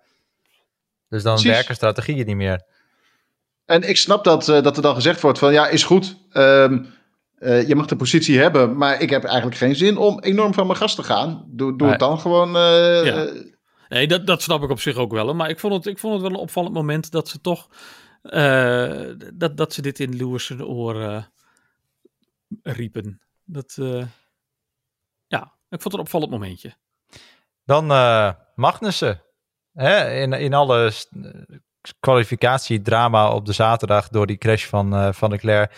Dus 1.15 1.23
dan 1.23 1.33
Precies. 1.33 1.51
werken 1.51 1.75
strategieën 1.75 2.25
niet 2.25 2.35
meer. 2.35 2.61
En 3.65 3.89
ik 3.89 3.97
snap 3.97 4.23
dat, 4.23 4.49
eh, 4.49 4.61
dat 4.63 4.75
er 4.75 4.81
dan 4.81 4.95
gezegd 4.95 5.21
wordt 5.21 5.39
van 5.39 5.53
ja, 5.53 5.67
is 5.67 5.83
goed. 5.83 6.17
ehm, 6.31 6.83
eh, 7.35 7.67
je 7.67 7.75
mag 7.75 7.85
de 7.85 7.95
positie 7.95 8.39
hebben, 8.39 8.77
maar 8.77 9.01
ik 9.01 9.09
heb 9.09 9.23
eigenlijk 9.23 9.57
geen 9.57 9.75
zin 9.75 9.97
om 9.97 10.19
enorm 10.19 10.53
van 10.53 10.65
mijn 10.67 10.77
gas 10.79 10.95
te 10.95 11.03
gaan. 11.03 11.45
Doe, 11.47 11.69
doe 11.69 11.77
Nee. 11.81 11.89
het 11.89 11.99
dan 11.99 12.19
gewoon. 12.19 12.55
eh, 12.55 13.05
Ja. 13.05 13.27
Nee, 13.89 14.07
dat, 14.07 14.27
dat 14.27 14.41
snap 14.41 14.63
ik 14.63 14.69
op 14.69 14.79
zich 14.79 14.95
ook 14.95 15.11
wel. 15.11 15.33
Maar 15.35 15.49
ik 15.49 15.59
vond 15.59 15.73
het, 15.73 15.85
ik 15.85 15.99
vond 15.99 16.13
het 16.13 16.21
wel 16.21 16.31
een 16.31 16.37
opvallend 16.37 16.73
moment 16.73 17.11
dat 17.11 17.27
ze 17.27 17.41
toch. 17.41 17.69
eh, 18.21 19.01
dat, 19.33 19.57
dat 19.57 19.73
ze 19.73 19.81
dit 19.81 19.99
in 19.99 20.15
Lewis 20.15 20.51
oor 20.59 21.01
eh, 21.01 21.23
riepen. 22.63 23.21
Dat. 23.43 23.75
eh, 23.79 24.05
ja, 25.27 25.41
ik 25.69 25.81
vond 25.81 25.83
het 25.83 25.93
een 25.93 25.99
opvallend 25.99 26.31
momentje. 26.31 26.73
Dan 27.65 27.91
eh 27.91 28.31
Magnussen. 28.55 29.21
Hè, 29.75 30.21
in, 30.21 30.33
in 30.33 30.53
alle 30.53 30.91
kwalificatiedrama 31.99 33.31
op 33.31 33.45
de 33.45 33.53
zaterdag 33.53 34.07
door 34.09 34.27
die 34.27 34.37
crash 34.37 34.65
van, 34.65 34.95
eh 34.95 35.09
van 35.11 35.29
Leclerc 35.29 35.71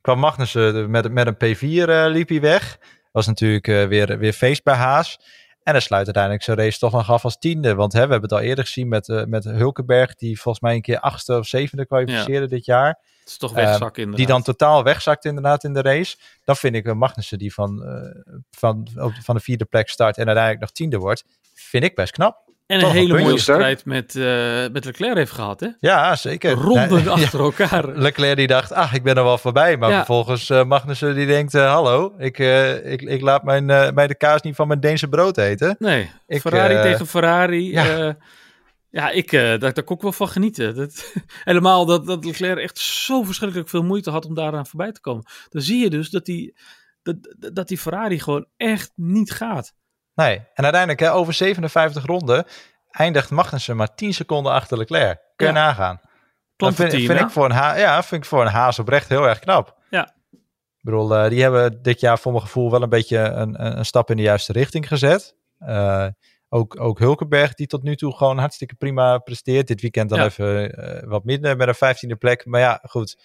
kwam 0.00 0.18
Magnussen 0.18 0.90
met, 0.90 1.12
met 1.12 1.26
een 1.26 1.56
P4 1.56 1.88
eh, 1.88 2.04
liep 2.06 2.28
hij 2.28 2.40
weg. 2.40 2.78
Was 3.12 3.26
natuurlijk 3.26 3.68
eh, 3.68 3.84
weer, 3.86 4.18
weer 4.18 4.32
feest 4.32 4.62
bij 4.64 4.74
Haas. 4.74 5.18
En 5.62 5.72
hij 5.74 5.82
sluit 5.82 6.04
uiteindelijk 6.04 6.44
zijn 6.44 6.56
race 6.56 6.78
toch 6.78 6.92
nog 6.92 7.10
af 7.10 7.24
als 7.24 7.38
tiende. 7.38 7.74
Want 7.74 7.92
hè, 7.92 8.04
we 8.06 8.10
hebben 8.12 8.30
het 8.30 8.38
al 8.38 8.44
eerder 8.44 8.64
gezien 8.64 8.88
met, 8.88 9.08
eh, 9.08 9.24
met 9.24 9.44
Hulkenberg, 9.44 10.14
die 10.14 10.40
volgens 10.40 10.64
mij 10.64 10.74
een 10.74 10.80
keer 10.82 11.00
achtste 11.00 11.36
of 11.38 11.46
zevende 11.46 11.86
kwalificeerde 11.86 12.46
dit 12.48 12.64
jaar. 12.64 12.88
Het 13.20 13.28
is 13.28 13.36
toch 13.36 13.50
Eh, 13.50 13.56
wegzakken 13.56 14.02
inderdaad. 14.02 14.16
Die 14.16 14.26
dan 14.26 14.42
totaal 14.42 14.82
wegzakt 14.84 15.24
inderdaad 15.24 15.64
in 15.64 15.72
de 15.72 15.82
race. 15.82 16.16
Dan 16.44 16.56
vind 16.56 16.74
ik 16.74 16.86
een 16.86 16.98
Magnussen 16.98 17.38
die 17.38 17.54
van, 17.54 17.84
eh, 17.84 18.34
van, 18.50 18.88
op- 18.96 19.12
van 19.22 19.34
de 19.34 19.40
vierde 19.40 19.64
plek 19.64 19.88
start 19.88 20.16
en 20.16 20.24
uiteindelijk 20.26 20.60
nog 20.60 20.70
tiende 20.72 20.98
wordt. 20.98 21.24
Vind 21.54 21.84
ik 21.84 21.94
best 21.94 22.12
knap. 22.12 22.46
En 22.68 22.78
toch 22.80 22.90
een 22.90 22.96
een 22.96 23.06
hele 23.06 23.22
mooie 23.22 23.38
strijd 23.38 23.84
met, 23.84 24.16
eh, 24.16 24.22
met 24.72 24.84
Leclerc 24.84 25.16
heeft 25.16 25.32
gehad, 25.32 25.60
hè? 25.60 25.68
Ja, 25.80 26.16
zeker. 26.16 26.50
Ronden 26.52 27.02
ja, 27.04 27.10
achter 27.10 27.40
elkaar. 27.40 27.98
Leclerc 27.98 28.36
die 28.36 28.46
dacht, 28.46 28.72
ach, 28.72 28.94
ik 28.94 29.02
ben 29.02 29.16
er 29.16 29.24
wel 29.24 29.38
voorbij. 29.38 29.76
Maar 29.76 29.90
Ja. 29.90 29.96
vervolgens 29.96 30.50
eh, 30.50 30.64
Magnussen 30.64 31.14
die 31.14 31.26
denkt, 31.26 31.54
eh, 31.54 31.72
hallo, 31.72 32.14
ik, 32.18 32.38
ik, 32.84 33.02
ik 33.02 33.20
laat 33.20 33.42
mijn, 33.42 33.64
mij 33.94 34.06
de 34.06 34.16
kaas 34.16 34.42
niet 34.42 34.54
van 34.54 34.68
mijn 34.68 34.80
Deense 34.80 35.08
brood 35.08 35.38
eten. 35.38 35.76
Nee, 35.78 36.10
Ik, 36.26 36.40
Ferrari 36.40 36.82
tegen 36.82 37.06
Ferrari. 37.06 37.72
ja. 38.90 39.10
Ik, 39.10 39.30
daar, 39.30 39.58
daar 39.58 39.82
kon 39.82 39.96
ik 39.96 40.02
wel 40.02 40.12
van 40.12 40.28
genieten. 40.28 40.74
Dat, 40.74 41.12
helemaal 41.44 41.86
dat, 41.86 42.06
dat 42.06 42.24
Leclerc 42.24 42.58
echt 42.58 42.78
zo 42.78 43.22
verschrikkelijk 43.22 43.68
veel 43.68 43.82
moeite 43.82 44.10
had 44.10 44.24
om 44.26 44.34
daaraan 44.34 44.66
voorbij 44.66 44.92
te 44.92 45.00
komen. 45.00 45.24
Dan 45.48 45.62
zie 45.62 45.82
je 45.82 45.90
dus 45.90 46.10
dat 46.10 46.24
die, 46.24 46.56
dat, 47.02 47.16
dat 47.52 47.68
die 47.68 47.78
Ferrari 47.78 48.20
gewoon 48.20 48.46
echt 48.56 48.92
niet 48.94 49.30
gaat. 49.30 49.72
Nee, 50.24 50.36
en 50.54 50.62
uiteindelijk 50.64 51.00
hè, 51.00 51.12
over 51.12 51.32
57 51.32 52.04
ronden 52.06 52.44
eindigt 52.90 53.30
Magnussen 53.30 53.76
maar 53.76 53.94
10 53.94 54.14
seconden 54.14 54.52
achter 54.52 54.78
Leclerc. 54.78 55.20
Kun 55.36 55.46
je 55.46 55.52
Ja. 55.52 55.58
nagaan. 55.58 56.00
Dat 56.56 56.74
vind, 56.74 56.92
vind 56.92 57.20
ik 57.20 57.30
voor 57.30 57.44
een 57.44 57.50
ha 57.50 57.76
ja, 57.76 58.02
vind 58.02 58.22
ik 58.22 58.28
voor 58.28 58.40
een 58.40 58.50
haas 58.52 58.78
oprecht 58.78 59.08
heel 59.08 59.28
erg 59.28 59.38
knap. 59.38 59.76
Ja. 59.90 60.14
Ik 60.76 60.84
bedoel, 60.84 61.16
eh, 61.16 61.28
die 61.30 61.42
hebben 61.42 61.82
dit 61.82 62.00
jaar 62.00 62.18
voor 62.18 62.32
mijn 62.32 62.44
gevoel 62.44 62.70
wel 62.70 62.82
een 62.82 62.88
beetje 62.88 63.18
een, 63.18 63.64
een, 63.64 63.78
een 63.78 63.84
stap 63.84 64.10
in 64.10 64.16
de 64.16 64.22
juiste 64.22 64.52
richting 64.52 64.88
gezet. 64.88 65.36
Eh, 65.58 66.06
ook, 66.48 66.80
ook 66.80 66.98
Hulkenberg, 66.98 67.54
die 67.54 67.66
tot 67.66 67.82
nu 67.82 67.96
toe 67.96 68.16
gewoon 68.16 68.38
hartstikke 68.38 68.74
prima 68.74 69.18
presteert. 69.18 69.66
Dit 69.66 69.80
weekend 69.80 70.08
dan 70.10 70.18
Ja. 70.18 70.24
even 70.24 70.72
eh, 70.74 71.08
wat 71.08 71.24
minder 71.24 71.56
met 71.56 71.68
een 71.68 71.74
vijftiende 71.74 72.16
plek. 72.16 72.46
Maar 72.46 72.60
ja, 72.60 72.80
goed. 72.88 73.16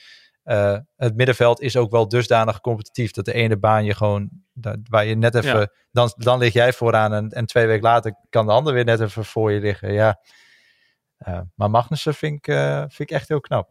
Eh, 0.44 0.78
het 0.96 1.16
middenveld 1.16 1.62
is 1.62 1.78
ook 1.78 1.92
wel 1.92 2.08
dusdanig 2.08 2.60
competitief 2.62 3.12
dat 3.12 3.26
de 3.26 3.34
ene 3.34 3.58
baan 3.58 3.86
je 3.86 3.94
gewoon, 3.96 4.30
waar 4.90 5.06
je 5.06 5.16
net 5.16 5.36
even, 5.36 5.60
Ja. 5.60 5.68
dan, 5.92 6.14
dan 6.18 6.40
lig 6.40 6.54
jij 6.54 6.74
vooraan 6.74 7.14
en, 7.14 7.30
en 7.30 7.46
twee 7.46 7.66
weken 7.68 7.84
later 7.84 8.16
kan 8.30 8.46
de 8.46 8.52
ander 8.52 8.74
weer 8.74 8.86
net 8.86 9.00
even 9.00 9.26
voor 9.26 9.52
je 9.52 9.60
liggen. 9.60 9.94
Ja. 9.94 10.20
Eh, 11.18 11.40
maar 11.56 11.70
Magnussen 11.70 12.14
vind 12.14 12.38
ik, 12.38 12.48
eh, 12.48 12.78
vind 12.80 13.10
ik 13.10 13.12
echt 13.12 13.28
heel 13.28 13.40
knap. 13.40 13.70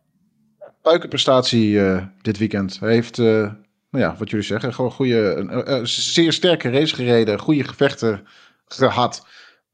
Puikenprestatie 0.82 1.84
eh, 1.86 2.06
dit 2.22 2.38
weekend. 2.38 2.80
Hij 2.80 2.92
heeft, 2.92 3.18
eh, 3.18 3.24
nou 3.24 4.04
ja, 4.04 4.16
wat 4.18 4.30
jullie 4.30 4.46
zeggen, 4.46 4.74
gewoon 4.74 4.90
goede, 4.90 5.34
een, 5.34 5.56
een- 5.56 5.72
een 5.72 5.86
zeer 5.88 6.32
sterke 6.32 6.70
race 6.70 6.94
gereden, 6.94 7.38
goede 7.38 7.64
gevechten 7.64 8.26
gehad. 8.66 9.26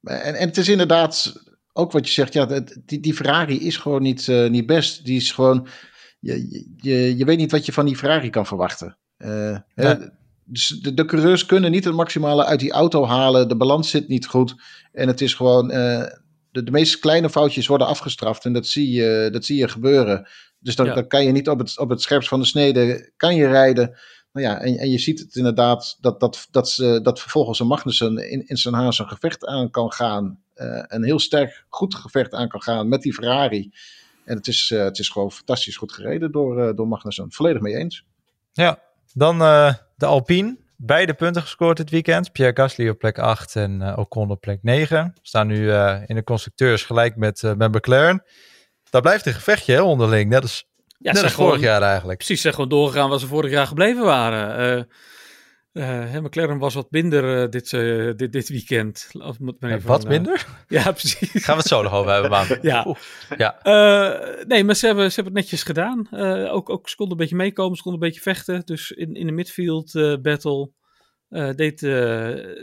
En, 0.03 0.35
en 0.35 0.49
het 0.49 0.57
is 0.57 0.69
inderdaad 0.69 1.43
ook 1.73 1.93
wat 1.93 2.07
je 2.07 2.13
zegt, 2.13 2.33
ja, 2.33 2.47
die, 2.85 3.01
die 3.01 3.15
Ferrari 3.15 3.67
is 3.67 3.77
gewoon 3.77 4.03
niet, 4.03 4.29
eh, 4.29 4.49
niet 4.49 4.67
best. 4.67 5.05
Die 5.05 5.17
is 5.17 5.33
gewoon, 5.33 5.67
je, 6.19 6.67
je, 6.77 7.17
je 7.17 7.25
weet 7.25 7.39
niet 7.39 7.51
wat 7.51 7.67
je 7.67 7.73
van 7.73 7.87
die 7.87 7.97
Ferrari 7.97 8.31
kan 8.31 8.47
verwachten. 8.47 8.97
Eh, 9.17 9.59
dus 10.45 10.67
de, 10.69 10.95
de 10.95 11.05
coureurs 11.05 11.47
kunnen 11.47 11.71
niet 11.71 11.85
het 11.85 11.95
maximale 11.95 12.45
uit 12.45 12.61
die 12.61 12.73
auto 12.73 13.07
halen. 13.07 13.49
De 13.49 13.57
balans 13.57 13.91
zit 13.91 14.09
niet 14.09 14.27
goed. 14.27 14.55
En 14.93 15.09
het 15.09 15.21
is 15.21 15.35
gewoon, 15.35 15.71
eh, 15.71 16.05
de, 16.51 16.63
de 16.63 16.71
meest 16.71 16.99
kleine 16.99 17.31
foutjes 17.31 17.67
worden 17.67 17.87
afgestraft. 17.87 18.45
En 18.45 18.53
dat 18.53 18.67
zie 18.67 18.91
je, 18.91 19.29
dat 19.33 19.45
zie 19.45 19.57
je 19.57 19.69
gebeuren. 19.69 20.29
Dus 20.59 20.77
dan, 20.77 20.87
Ja. 20.87 20.95
dan 20.95 21.07
kan 21.07 21.25
je 21.25 21.33
niet 21.33 21.49
op 21.49 21.59
het, 21.59 21.79
op 21.79 21.89
het 21.89 22.03
scherpst 22.03 22.29
van 22.29 22.41
de 22.41 22.47
snede 22.47 23.13
kan 23.17 23.35
je 23.35 23.47
rijden. 23.47 23.99
Nou 24.33 24.47
ja, 24.47 24.61
en, 24.61 24.79
en 24.79 24.91
je 24.91 24.99
ziet 24.99 25.19
het 25.19 25.37
inderdaad 25.37 25.97
dat, 26.01 26.21
dat, 26.21 26.49
dat, 26.51 26.71
ze, 26.71 27.01
dat 27.03 27.21
vervolgens 27.21 27.61
een 27.61 27.67
Magnussen 27.67 28.31
in, 28.31 28.47
in 28.47 28.57
zijn 28.57 28.75
haas 28.75 28.99
een 28.99 29.09
gevecht 29.09 29.47
aan 29.47 29.71
kan 29.71 29.93
gaan. 29.93 30.39
Eh, 30.55 30.83
een 30.87 31.05
heel 31.05 31.19
sterk, 31.19 31.65
goed 31.69 31.95
gevecht 31.95 32.35
aan 32.35 32.49
kan 32.49 32.63
gaan 32.63 32.89
met 32.89 33.03
die 33.03 33.15
Ferrari. 33.15 33.71
En 34.29 34.37
het 34.37 34.47
is, 34.47 34.71
eh, 34.71 34.83
het 34.85 34.99
is 34.99 35.09
gewoon 35.09 35.33
fantastisch 35.33 35.77
goed 35.77 35.93
gereden 35.93 36.33
door, 36.33 36.63
eh, 36.69 36.75
door 36.77 36.89
Magnussen. 36.89 37.33
Volledig 37.33 37.63
mee 37.63 37.75
eens. 37.75 38.05
Ja, 38.53 38.79
dan 39.15 39.41
eh, 39.43 39.75
de 39.97 40.07
Alpine. 40.07 40.57
Beide 40.77 41.15
punten 41.15 41.43
gescoord 41.43 41.77
dit 41.77 41.91
weekend. 41.91 42.33
Pierre 42.33 42.57
Gasly 42.57 42.89
op 42.89 42.99
plek 42.99 43.19
8 43.19 43.57
en 43.57 43.83
eh 43.83 43.99
Ocon 43.99 44.31
op 44.31 44.41
plek 44.41 44.59
9. 44.63 45.15
Staan 45.23 45.47
nu 45.47 45.71
eh, 45.73 45.99
in 46.07 46.15
de 46.15 46.25
constructeurs 46.25 46.83
gelijk 46.85 47.17
met, 47.17 47.43
eh, 47.43 47.55
met 47.55 47.73
McLaren. 47.75 48.23
Daar 48.91 49.01
blijft 49.03 49.27
een 49.27 49.33
gevechtje 49.35 49.73
hè, 49.73 49.83
onderling. 49.83 50.31
Net 50.31 50.43
als, 50.43 50.65
Ja, 50.87 50.95
net 50.99 51.17
ze 51.17 51.23
als 51.23 51.33
zijn 51.33 51.33
vorig 51.33 51.61
gewoon- 51.61 51.75
jaar 51.75 51.83
eigenlijk. 51.83 52.19
Precies, 52.19 52.41
zijn 52.41 52.55
gewoon 52.55 52.69
doorgegaan 52.69 53.09
waar 53.11 53.19
ze 53.19 53.27
vorig 53.27 53.51
jaar 53.51 53.67
gebleven 53.67 54.05
waren. 54.05 54.89
Hè, 55.73 56.21
McLaren 56.21 56.59
was 56.59 56.75
wat 56.75 56.91
minder 56.91 57.43
eh, 57.43 57.51
dit, 57.51 57.73
eh, 57.73 58.11
dit, 58.17 58.33
dit 58.33 58.49
weekend. 58.49 59.09
Of 59.13 59.39
moet 59.39 59.61
men 59.61 59.73
even 59.73 59.89
wat 59.89 60.09
minder? 60.09 60.47
ja, 60.69 60.93
precies. 60.93 61.45
Gaan 61.45 61.55
we 61.55 61.61
het 61.61 61.71
zo 61.71 61.83
nog 61.83 61.93
over 61.93 62.13
hebben, 62.13 62.31
man. 62.31 62.47
Ja. 62.61 62.85
Oeh, 62.87 62.99
ja. 63.37 63.61
Nee, 64.47 64.65
maar 64.65 64.75
ze 64.75 64.87
hebben, 64.87 65.09
ze 65.09 65.15
hebben 65.15 65.35
het 65.35 65.43
netjes 65.43 65.63
gedaan. 65.63 66.09
Ook, 66.51 66.71
ook, 66.71 66.89
ze 66.89 66.97
konden 66.97 67.15
een 67.15 67.23
beetje 67.23 67.37
meekomen, 67.37 67.77
ze 67.77 67.83
konden 67.83 68.03
een 68.03 68.09
beetje 68.09 68.23
vechten. 68.23 68.67
Dus 68.67 68.91
in, 68.91 69.15
in 69.15 69.27
de 69.27 69.33
midfield 69.33 69.93
battle 70.23 70.73
deed, 71.57 71.81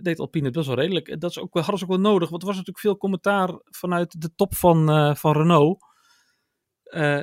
deed 0.04 0.20
Alpine 0.20 0.46
het 0.46 0.54
best 0.54 0.68
wel 0.68 0.76
redelijk. 0.76 1.08
En 1.08 1.20
dat 1.20 1.30
is 1.30 1.40
ook, 1.40 1.54
hadden 1.54 1.78
ze 1.78 1.84
ook 1.84 1.90
wel 1.90 2.12
nodig, 2.12 2.30
want 2.30 2.42
er 2.42 2.48
was 2.48 2.58
natuurlijk 2.58 2.86
veel 2.86 2.98
commentaar 2.98 3.60
vanuit 3.64 4.22
de 4.22 4.34
top 4.36 4.56
van, 4.56 5.16
van 5.18 5.34
Renault. 5.34 5.86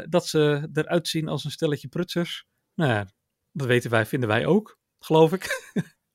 dat 0.08 0.26
ze 0.26 0.68
eruit 0.72 1.08
zien 1.08 1.28
als 1.28 1.44
een 1.44 1.50
stelletje 1.50 1.88
prutsers. 1.88 2.46
Nou 2.74 2.90
ja, 2.90 3.06
dat 3.52 3.66
weten 3.66 3.90
wij, 3.90 4.06
vinden 4.06 4.28
wij 4.28 4.46
ook, 4.46 4.80
geloof 5.04 5.32
ik. 5.32 5.72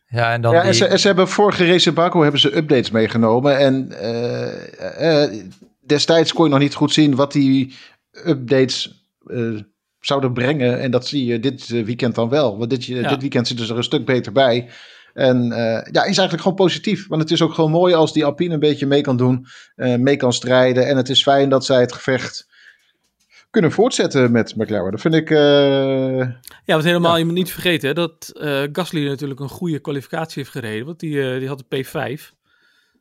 ja, 0.08 0.34
en 0.34 0.42
dan 0.42 0.54
Ja, 0.54 0.60
die... 0.60 0.70
en, 0.70 0.76
ze, 0.76 0.86
en 0.86 1.00
ze 1.00 1.08
hebben 1.08 1.28
vorige 1.28 1.66
race 1.66 1.90
in 1.90 1.96
Baku 1.96 2.22
hebben 2.22 2.40
ze 2.40 2.56
updates 2.58 2.92
meegenomen. 2.92 3.58
En 3.58 3.92
eh, 4.00 5.24
eh, 5.24 5.32
destijds 5.86 6.34
kon 6.34 6.46
je 6.46 6.52
nog 6.52 6.60
niet 6.60 6.76
goed 6.76 6.94
zien 6.94 7.16
wat 7.16 7.32
die 7.32 7.76
updates 8.26 9.06
eh, 9.26 9.60
zouden 10.00 10.34
brengen. 10.34 10.80
En 10.80 10.92
dat 10.92 11.08
zie 11.08 11.26
je 11.26 11.40
dit 11.40 11.68
weekend 11.68 12.16
dan 12.16 12.30
wel. 12.30 12.58
Want 12.58 12.70
dit, 12.70 12.86
Ja. 12.86 13.10
dit 13.10 13.22
weekend 13.22 13.48
zitten 13.48 13.66
ze 13.66 13.72
er 13.72 13.78
een 13.78 13.84
stuk 13.84 14.06
beter 14.06 14.32
bij. 14.32 14.70
En 15.14 15.52
eh, 15.52 15.58
ja, 15.92 16.02
is 16.02 16.04
eigenlijk 16.18 16.42
gewoon 16.42 16.58
positief. 16.58 17.08
Want 17.08 17.22
het 17.22 17.32
is 17.32 17.42
ook 17.42 17.54
gewoon 17.54 17.72
mooi 17.72 17.94
als 17.94 18.14
die 18.14 18.26
Alpine 18.26 18.54
een 18.54 18.60
beetje 18.60 18.86
mee 18.86 19.02
kan 19.02 19.18
doen. 19.18 19.46
eh, 19.76 19.96
mee 19.96 20.16
kan 20.16 20.34
strijden. 20.34 20.88
En 20.88 20.98
het 20.98 21.10
is 21.10 21.22
fijn 21.24 21.50
dat 21.50 21.66
zij 21.66 21.80
het 21.80 21.94
gevecht 21.94 22.48
kunnen 23.50 23.72
voortzetten 23.72 24.32
met 24.32 24.56
McLaren. 24.56 24.92
Dat 24.92 25.02
vind 25.02 25.14
ik... 25.14 25.30
eh, 25.30 25.38
Ja, 26.18 26.40
want 26.66 26.84
helemaal, 26.84 27.12
Ja. 27.12 27.18
je 27.18 27.26
moet 27.26 27.34
niet 27.34 27.52
vergeten 27.52 27.88
hè, 27.88 27.94
dat 27.94 28.30
eh, 28.34 28.64
Gasly 28.72 29.08
natuurlijk 29.08 29.40
een 29.40 29.50
goede 29.50 29.80
kwalificatie 29.80 30.42
heeft 30.42 30.52
gereden. 30.56 30.86
Want 30.86 31.00
die, 31.00 31.32
eh, 31.32 31.40
die 31.40 31.48
had 31.48 31.64
de 31.68 31.84
P5. 31.86 32.36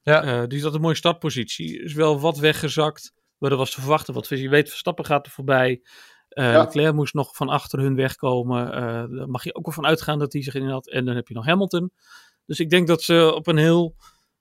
Ja. 0.02 0.22
Eh, 0.22 0.42
die 0.48 0.60
zat 0.60 0.74
een 0.74 0.80
mooie 0.80 0.94
startpositie. 0.94 1.82
Is 1.82 1.92
wel 1.94 2.20
wat 2.20 2.38
weggezakt. 2.38 3.12
Maar 3.38 3.50
dat 3.50 3.58
was 3.58 3.70
te 3.74 3.80
verwachten. 3.80 4.14
Want 4.14 4.28
je 4.28 4.48
weet, 4.48 4.68
Verstappen 4.68 5.04
gaat 5.04 5.26
er 5.26 5.32
voorbij. 5.32 5.82
Eh 6.28 6.44
Ja. 6.52 6.58
Leclerc 6.62 6.94
moest 6.94 7.14
nog 7.14 7.36
van 7.36 7.48
achter 7.48 7.78
hun 7.78 7.94
wegkomen. 7.94 8.72
Eh 8.72 8.82
daar 9.16 9.28
mag 9.28 9.44
je 9.44 9.54
ook 9.54 9.64
wel 9.64 9.74
van 9.74 9.86
uitgaan 9.86 10.18
dat 10.18 10.32
hij 10.32 10.42
zich 10.42 10.54
in 10.54 10.68
had. 10.68 10.88
En 10.88 11.04
dan 11.04 11.14
heb 11.16 11.28
je 11.28 11.34
nog 11.34 11.44
Hamilton. 11.46 11.90
Dus 12.46 12.60
ik 12.60 12.70
denk 12.70 12.86
dat 12.86 13.02
ze 13.02 13.32
op 13.34 13.46
een 13.46 13.56
heel... 13.56 13.96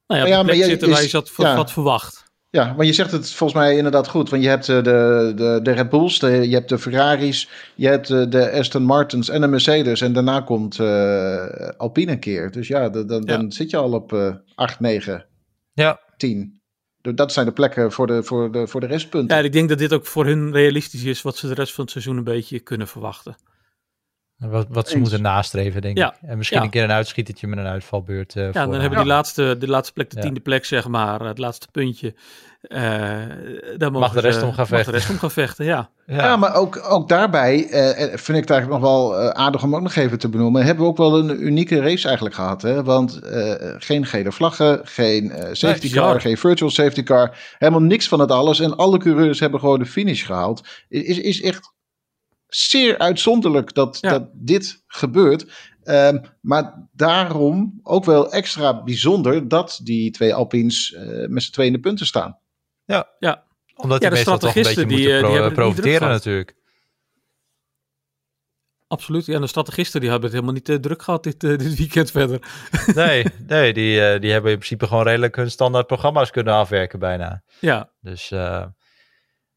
Nou 0.08 0.22
ja, 0.22 0.28
Ja, 0.28 0.44
maar 0.44 0.56
zitten 0.56 0.88
je 0.88 0.94
waar 0.94 1.04
je 1.04 1.10
zat 1.10 1.32
ja. 1.38 1.56
wat 1.56 1.72
verwacht. 1.72 2.24
Ja, 2.56 2.74
maar 2.74 2.86
je 2.86 2.94
zegt 2.94 3.12
het 3.12 3.32
volgens 3.32 3.60
mij 3.60 3.76
inderdaad 3.76 4.08
goed. 4.08 4.30
Want 4.30 4.44
je 4.44 4.50
hebt 4.50 4.70
eh, 4.70 4.84
de, 4.84 5.32
de, 5.36 5.60
de 5.64 5.72
Red 5.72 5.90
Bulls, 5.90 6.20
de, 6.20 6.28
je 6.28 6.56
hebt 6.56 6.70
de 6.70 6.80
Ferraris, 6.80 7.50
je 7.76 7.88
hebt 7.88 8.10
eh, 8.10 8.30
de 8.30 8.52
Aston 8.52 8.84
Martins 8.84 9.30
en 9.30 9.42
de 9.42 9.48
Mercedes. 9.48 10.02
En 10.02 10.14
daarna 10.14 10.42
komt 10.42 10.80
eh, 10.80 11.70
Alpine 11.78 12.12
een 12.12 12.20
keer. 12.20 12.52
Dus 12.52 12.68
ja, 12.68 12.90
dan, 12.90 13.08
dan, 13.08 13.24
Ja. 13.26 13.38
dan 13.38 13.52
zit 13.52 13.70
je 13.70 13.78
al 13.78 13.94
op 13.94 14.14
eh 14.14 14.36
8, 14.56 14.80
9, 14.80 15.26
ja, 15.74 16.00
10. 16.18 16.62
Dat 17.02 17.34
zijn 17.34 17.46
de 17.46 17.52
plekken 17.52 17.92
voor 17.92 18.08
de, 18.08 18.24
voor 18.24 18.52
de, 18.52 18.68
voor 18.68 18.80
de 18.82 18.88
restpunten. 18.88 19.38
Ja, 19.38 19.44
ik 19.44 19.54
denk 19.54 19.70
dat 19.70 19.78
dit 19.78 19.94
ook 19.94 20.06
voor 20.06 20.26
hun 20.26 20.52
realistisch 20.52 21.04
is. 21.04 21.22
Wat 21.22 21.38
ze 21.38 21.48
de 21.48 21.54
rest 21.54 21.74
van 21.74 21.84
het 21.84 21.92
seizoen 21.92 22.18
een 22.18 22.24
beetje 22.24 22.60
kunnen 22.60 22.88
verwachten. 22.88 23.36
Wat, 24.38 24.66
wat 24.70 24.88
ze 24.88 24.94
Eens. 24.94 25.02
moeten 25.02 25.22
nastreven, 25.22 25.82
denk 25.82 25.98
Ja. 25.98 26.14
ik. 26.22 26.30
En 26.30 26.38
misschien 26.38 26.60
Ja. 26.60 26.66
een 26.66 26.70
keer 26.72 26.84
een 26.84 26.92
uitschietertje 26.92 27.48
met 27.48 27.58
een 27.60 27.66
uitvalbeurt. 27.66 28.36
eh 28.36 28.44
Ja, 28.44 28.52
dan 28.52 28.72
hebben 28.72 28.90
we 28.90 28.96
die 28.96 29.06
laatste, 29.06 29.56
de 29.60 29.68
laatste 29.68 29.94
plek, 29.94 30.10
de 30.10 30.16
Ja. 30.16 30.22
tiende 30.22 30.40
plek, 30.40 30.66
zeg 30.66 30.88
maar, 30.88 31.20
het 31.22 31.38
laatste 31.38 31.68
puntje. 31.72 32.14
Eh 32.62 32.80
daar 33.78 33.92
mogen 33.92 34.00
Mag 34.00 34.14
de 34.14 34.20
rest 34.20 34.40
ze- 34.40 34.46
om 34.46 34.54
gaan 34.54 34.58
Mag 34.60 34.68
de 34.70 34.76
vechten. 34.76 34.94
rest 34.94 35.10
om 35.10 35.18
gaan 35.18 35.32
vechten, 35.32 35.66
ja. 35.66 35.90
Ja. 36.06 36.16
Ja, 36.16 36.36
maar 36.38 36.56
ook, 36.56 36.86
ook 36.90 37.08
daarbij 37.10 37.68
eh, 37.70 37.90
eh, 37.90 37.98
vind 37.98 38.38
ik 38.38 38.44
het 38.44 38.50
eigenlijk 38.50 38.70
nog 38.70 38.80
wel 38.92 39.20
eh, 39.20 39.28
aardig 39.30 39.64
om 39.64 39.76
ook 39.76 39.82
nog 39.82 39.96
even 39.96 40.20
te 40.20 40.30
benoemen. 40.30 40.64
Hebben 40.66 40.84
we 40.84 40.90
ook 40.90 40.98
wel 40.98 41.18
een 41.20 41.46
unieke 41.46 41.80
race 41.82 42.06
eigenlijk 42.06 42.36
gehad. 42.36 42.62
Hè? 42.62 42.84
Want 42.84 43.20
eh, 43.20 43.54
geen 43.78 44.06
gele 44.06 44.32
vlaggen, 44.32 44.80
geen 44.84 45.32
eh, 45.32 45.50
safety 45.52 45.90
car, 45.92 46.22
geen 46.22 46.38
virtual 46.38 46.70
safety 46.70 47.04
car. 47.04 47.38
Helemaal 47.58 47.82
niks 47.82 48.08
van 48.08 48.20
het 48.20 48.32
alles. 48.32 48.60
En 48.60 48.76
alle 48.78 48.98
coureurs 48.98 49.40
hebben 49.40 49.60
gewoon 49.60 49.80
de 49.80 49.86
finish 49.86 50.26
gehaald. 50.26 50.68
Is, 50.90 51.20
is 51.20 51.42
echt 51.42 51.74
zeer 52.48 52.98
uitzonderlijk 52.98 53.74
dat, 53.74 53.98
Ja. 54.02 54.10
dat 54.10 54.30
dit 54.34 54.84
gebeurt. 54.88 55.46
Ehm, 55.84 56.18
maar 56.42 56.88
daarom 56.92 57.80
ook 57.84 58.06
wel 58.06 58.32
extra 58.32 58.84
bijzonder 58.84 59.48
dat 59.48 59.80
die 59.84 60.12
twee 60.12 60.34
Alpines 60.34 60.94
eh, 60.94 61.28
met 61.28 61.44
z'n 61.44 61.52
tweeën 61.52 61.68
in 61.70 61.76
de 61.76 61.88
punten 61.88 62.06
staan. 62.06 62.40
Omdat 63.78 64.02
Ja, 64.02 64.10
die 64.10 64.10
de 64.10 64.16
meestal 64.16 64.38
toch 64.38 64.56
een 64.56 64.64
strategisten 64.64 64.88
beetje 64.88 65.04
die, 65.04 65.14
moeten 65.22 65.38
eh, 65.42 65.46
die 65.48 65.52
profiteren 65.56 66.10
natuurlijk. 66.10 66.56
absoluut. 68.88 69.26
Ja, 69.26 69.36
en 69.36 69.42
de 69.42 69.48
strategisten 69.48 70.00
die 70.00 70.10
hebben 70.10 70.30
het 70.30 70.40
helemaal 70.40 70.56
niet 70.60 70.70
eh, 70.70 70.76
druk 70.76 71.02
gehad 71.02 71.24
dit, 71.24 71.44
eh, 71.44 71.58
dit 71.58 71.76
weekend 71.76 72.12
verder. 72.12 72.40
Nee, 72.96 73.26
nee 73.48 73.74
die, 73.74 74.02
eh, 74.02 74.22
die 74.22 74.32
hebben 74.32 74.52
in 74.52 74.58
principe 74.58 74.88
gewoon 74.88 75.04
redelijk 75.04 75.36
hun 75.36 75.52
standaard 75.52 75.88
programma's 75.88 76.32
kunnen 76.32 76.54
afwerken 76.54 77.00
bijna. 77.00 77.44
Ja, 77.60 77.92
Dus 78.02 78.32
eh, 78.32 78.66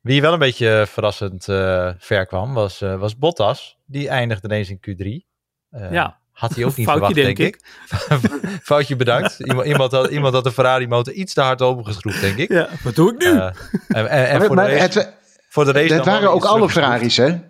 wie 0.09 0.21
wel 0.21 0.33
een 0.33 0.39
beetje 0.39 0.85
verrassend 0.89 1.49
eh, 1.49 1.91
ver 1.99 2.27
kwam, 2.27 2.55
was, 2.55 2.81
eh, 2.81 2.95
was 3.01 3.17
Bottas. 3.19 3.77
Die 3.87 4.09
eindigde 4.09 4.49
ineens 4.49 4.71
in 4.71 4.81
Q3. 4.81 5.27
Eh, 5.71 5.93
Ja. 5.93 6.19
Had 6.33 6.55
hij 6.55 6.65
ook 6.65 6.77
niet 6.77 6.87
Foutje, 6.87 7.15
verwacht, 7.15 7.37
denk, 7.37 7.37
denk 7.37 7.55
ik. 7.55 8.61
Foutje 8.69 8.97
bedankt. 8.97 9.39
Iemand, 9.39 9.67
iemand, 9.67 9.93
had, 9.93 10.11
iemand 10.11 10.35
had 10.35 10.45
de 10.45 10.53
Ferrari 10.53 10.89
motor 10.89 11.13
iets 11.13 11.35
te 11.35 11.41
hard 11.41 11.63
opengeschroefd, 11.63 12.21
denk 12.21 12.37
ik. 12.37 12.49
ja. 12.53 12.69
wat 12.85 12.95
doe 12.95 13.13
ik 13.13 13.19
nu? 13.19 13.27
Eh, 13.39 13.45
en 13.89 14.09
en, 14.09 14.29
en 14.29 14.43
voor, 14.43 14.57
de 14.57 14.63
race, 14.63 14.99
het, 14.99 15.13
voor 15.49 15.65
de 15.65 15.73
race 15.73 15.95
Het 15.95 16.05
waren 16.05 16.31
ook 16.33 16.45
alle. 16.45 16.69
Ferraris, 16.69 17.17
hè? 17.17 17.25
Het 17.25 17.41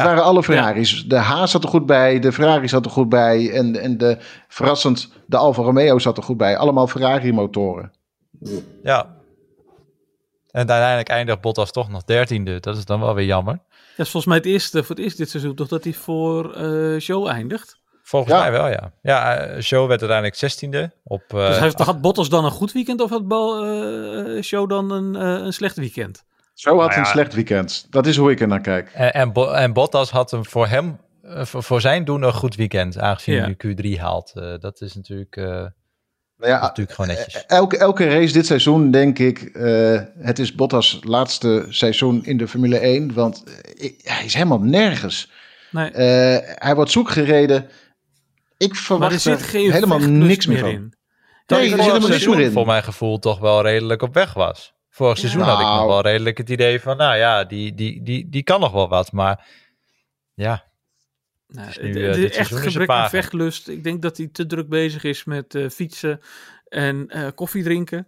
Ja. 0.00 0.04
waren 0.04 0.22
alle 0.22 0.42
Ferraris. 0.42 1.04
De 1.06 1.16
Haas 1.16 1.50
zat 1.50 1.62
er 1.62 1.68
goed 1.68 1.86
bij, 1.86 2.18
de 2.18 2.32
Ferrari 2.32 2.68
zat 2.68 2.84
er 2.84 2.90
goed 2.90 3.08
bij 3.08 3.50
en, 3.52 3.76
en 3.80 3.98
de, 3.98 4.16
verrassend, 4.48 5.12
de 5.26 5.36
Alfa 5.36 5.62
Romeo 5.62 5.98
zat 5.98 6.16
er 6.16 6.22
goed 6.22 6.36
bij. 6.36 6.56
Allemaal 6.56 6.86
Ferrari-motoren. 6.86 7.92
Ja. 8.82 9.18
En 10.52 10.58
uiteindelijk 10.70 11.08
eindigt 11.08 11.40
Bottas 11.40 11.72
toch 11.72 11.88
nog 11.90 12.04
dertiende. 12.04 12.60
Dat 12.60 12.76
is 12.76 12.84
dan 12.84 13.00
wel 13.00 13.14
weer 13.14 13.26
jammer. 13.26 13.54
Dat 13.96 14.06
is 14.06 14.12
volgens 14.12 14.24
mij 14.24 14.36
het 14.36 14.46
eerste, 14.46 14.82
voor 14.84 14.96
het 14.96 15.04
eerst 15.04 15.16
dit 15.16 15.30
seizoen 15.30 15.54
toch 15.54 15.68
dat 15.68 15.84
hij 15.84 15.92
voor 15.92 16.54
eh 16.54 17.00
show 17.00 17.26
eindigt. 17.26 17.78
Volgens 18.02 18.32
Ja. 18.32 18.40
mij 18.40 18.50
wel, 18.52 18.68
ja. 18.68 18.92
Ja, 19.02 19.36
eh, 19.36 19.62
Show 19.62 19.80
werd 19.88 20.00
uiteindelijk 20.00 20.38
zestiende. 20.38 20.92
Op, 21.04 21.22
eh, 21.28 21.46
dus 21.46 21.58
heeft, 21.58 21.78
had 21.78 22.00
Bottas 22.00 22.28
dan 22.28 22.44
een 22.44 22.50
goed 22.50 22.72
weekend 22.72 23.00
of 23.00 23.10
had 23.10 23.28
Bal, 23.28 23.64
eh, 23.64 24.42
show 24.42 24.68
dan 24.68 24.90
een, 24.90 25.16
eh, 25.16 25.44
een 25.44 25.52
slecht 25.52 25.76
weekend? 25.76 26.24
Zo 26.54 26.70
had 26.70 26.78
Nou 26.78 26.92
ja. 26.92 26.98
een 26.98 27.06
slecht 27.06 27.34
weekend. 27.34 27.86
Dat 27.90 28.06
is 28.06 28.16
hoe 28.16 28.30
ik 28.30 28.40
er 28.40 28.46
naar 28.48 28.60
kijk. 28.60 28.90
En, 28.94 29.12
en, 29.14 29.32
Bo- 29.32 29.50
en 29.52 29.72
Bottas 29.72 30.10
had 30.10 30.30
hem 30.30 30.44
voor 30.46 30.66
hem, 30.66 30.98
voor, 31.22 31.62
voor 31.62 31.80
zijn 31.80 32.04
doen 32.04 32.22
een 32.22 32.32
goed 32.32 32.54
weekend, 32.54 32.98
aangezien 32.98 33.34
Ja. 33.34 33.40
hij 33.40 33.48
nu 33.48 33.74
Q3 33.96 34.00
haalt. 34.00 34.32
Eh, 34.34 34.54
dat 34.58 34.80
is 34.80 34.94
natuurlijk, 34.94 35.36
dat 36.40 36.48
Nou 36.48 36.52
is 36.52 36.58
ja, 36.60 36.60
natuurlijk 36.60 36.96
gewoon 36.96 37.16
netjes. 37.16 37.46
elke, 37.46 37.76
elke 37.76 38.08
race 38.08 38.32
dit 38.32 38.46
seizoen 38.46 38.90
denk 38.90 39.18
ik, 39.18 39.38
eh, 39.42 40.00
het 40.18 40.38
is 40.38 40.54
Bottas 40.54 40.98
laatste 41.02 41.66
seizoen 41.68 42.24
in 42.24 42.36
de 42.36 42.48
Formule 42.48 42.78
1. 42.78 43.14
Want 43.14 43.44
eh, 43.44 43.90
hij 44.02 44.24
is 44.24 44.34
helemaal 44.34 44.60
nergens. 44.60 45.30
Nee, 45.70 45.90
Eh, 45.90 46.38
hij 46.54 46.74
wordt 46.74 46.90
zoek 46.90 47.10
gereden. 47.10 47.68
Ik 48.56 48.68
maar 48.68 48.78
verwacht 48.78 49.12
er 49.12 49.20
zit 49.20 49.40
er 49.40 49.44
geen 49.44 49.72
helemaal 49.72 49.98
niks 49.98 50.46
meer 50.46 50.66
in. 50.66 50.94
Dat 51.46 51.58
nee, 51.58 51.68
hij 51.68 51.78
er 51.78 51.84
helemaal 51.84 51.92
niks 51.94 52.06
seizoen 52.06 52.36
meer 52.36 52.46
in. 52.46 52.52
voor 52.52 52.66
mijn 52.66 52.82
gevoel 52.82 53.18
toch 53.18 53.38
wel 53.38 53.62
redelijk 53.62 54.02
op 54.02 54.14
weg 54.14 54.32
was. 54.32 54.72
Vorig 54.90 55.18
seizoen 55.18 55.42
had 55.42 55.60
ik 55.60 55.66
nog 55.66 55.86
wel 55.86 56.00
redelijk 56.00 56.38
het 56.38 56.50
idee 56.50 56.80
van, 56.80 56.96
nou 56.96 57.16
ja, 57.16 57.44
die, 57.44 57.74
die, 57.74 58.02
die, 58.02 58.28
die 58.28 58.42
kan 58.42 58.60
nog 58.60 58.72
wel 58.72 58.88
wat. 58.88 59.12
Maar 59.12 59.46
ja, 60.34 60.69
Nou, 61.52 61.68
is 61.68 61.78
nu, 61.78 61.92
de- 61.92 62.06
eh, 62.08 62.14
dit 62.14 62.36
echt 62.36 62.52
is 62.52 62.60
gebrek 62.60 62.88
aan 62.88 63.08
vechtlust. 63.10 63.68
Ik 63.68 63.84
denk 63.84 64.02
dat 64.02 64.16
hij 64.16 64.28
te 64.32 64.46
druk 64.46 64.68
bezig 64.68 65.04
is 65.04 65.24
met 65.24 65.54
eh, 65.54 65.68
fietsen 65.68 66.20
en 66.68 67.04
eh, 67.08 67.26
koffie 67.34 67.62
drinken. 67.62 68.06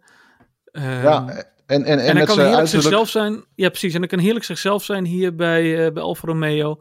Ehm, 0.72 1.02
Ja, 1.02 1.28
en, 1.28 1.44
en, 1.66 1.85
en, 1.85 1.98
en 2.07 2.16
hij 2.16 2.24
kan 2.24 2.35
zijn 2.35 2.46
heerlijk 2.46 2.57
uiterlijk... 2.57 2.68
zichzelf 2.68 3.09
zijn. 3.09 3.44
Ja, 3.55 3.68
precies. 3.68 3.92
En 3.94 3.98
hij 4.00 4.09
kan 4.09 4.18
heerlijk 4.18 4.44
zichzelf 4.44 4.85
zijn 4.85 5.05
hier 5.05 5.35
bij, 5.35 5.87
eh, 5.87 5.92
bij 5.92 6.02
Alfa 6.02 6.26
Romeo. 6.26 6.81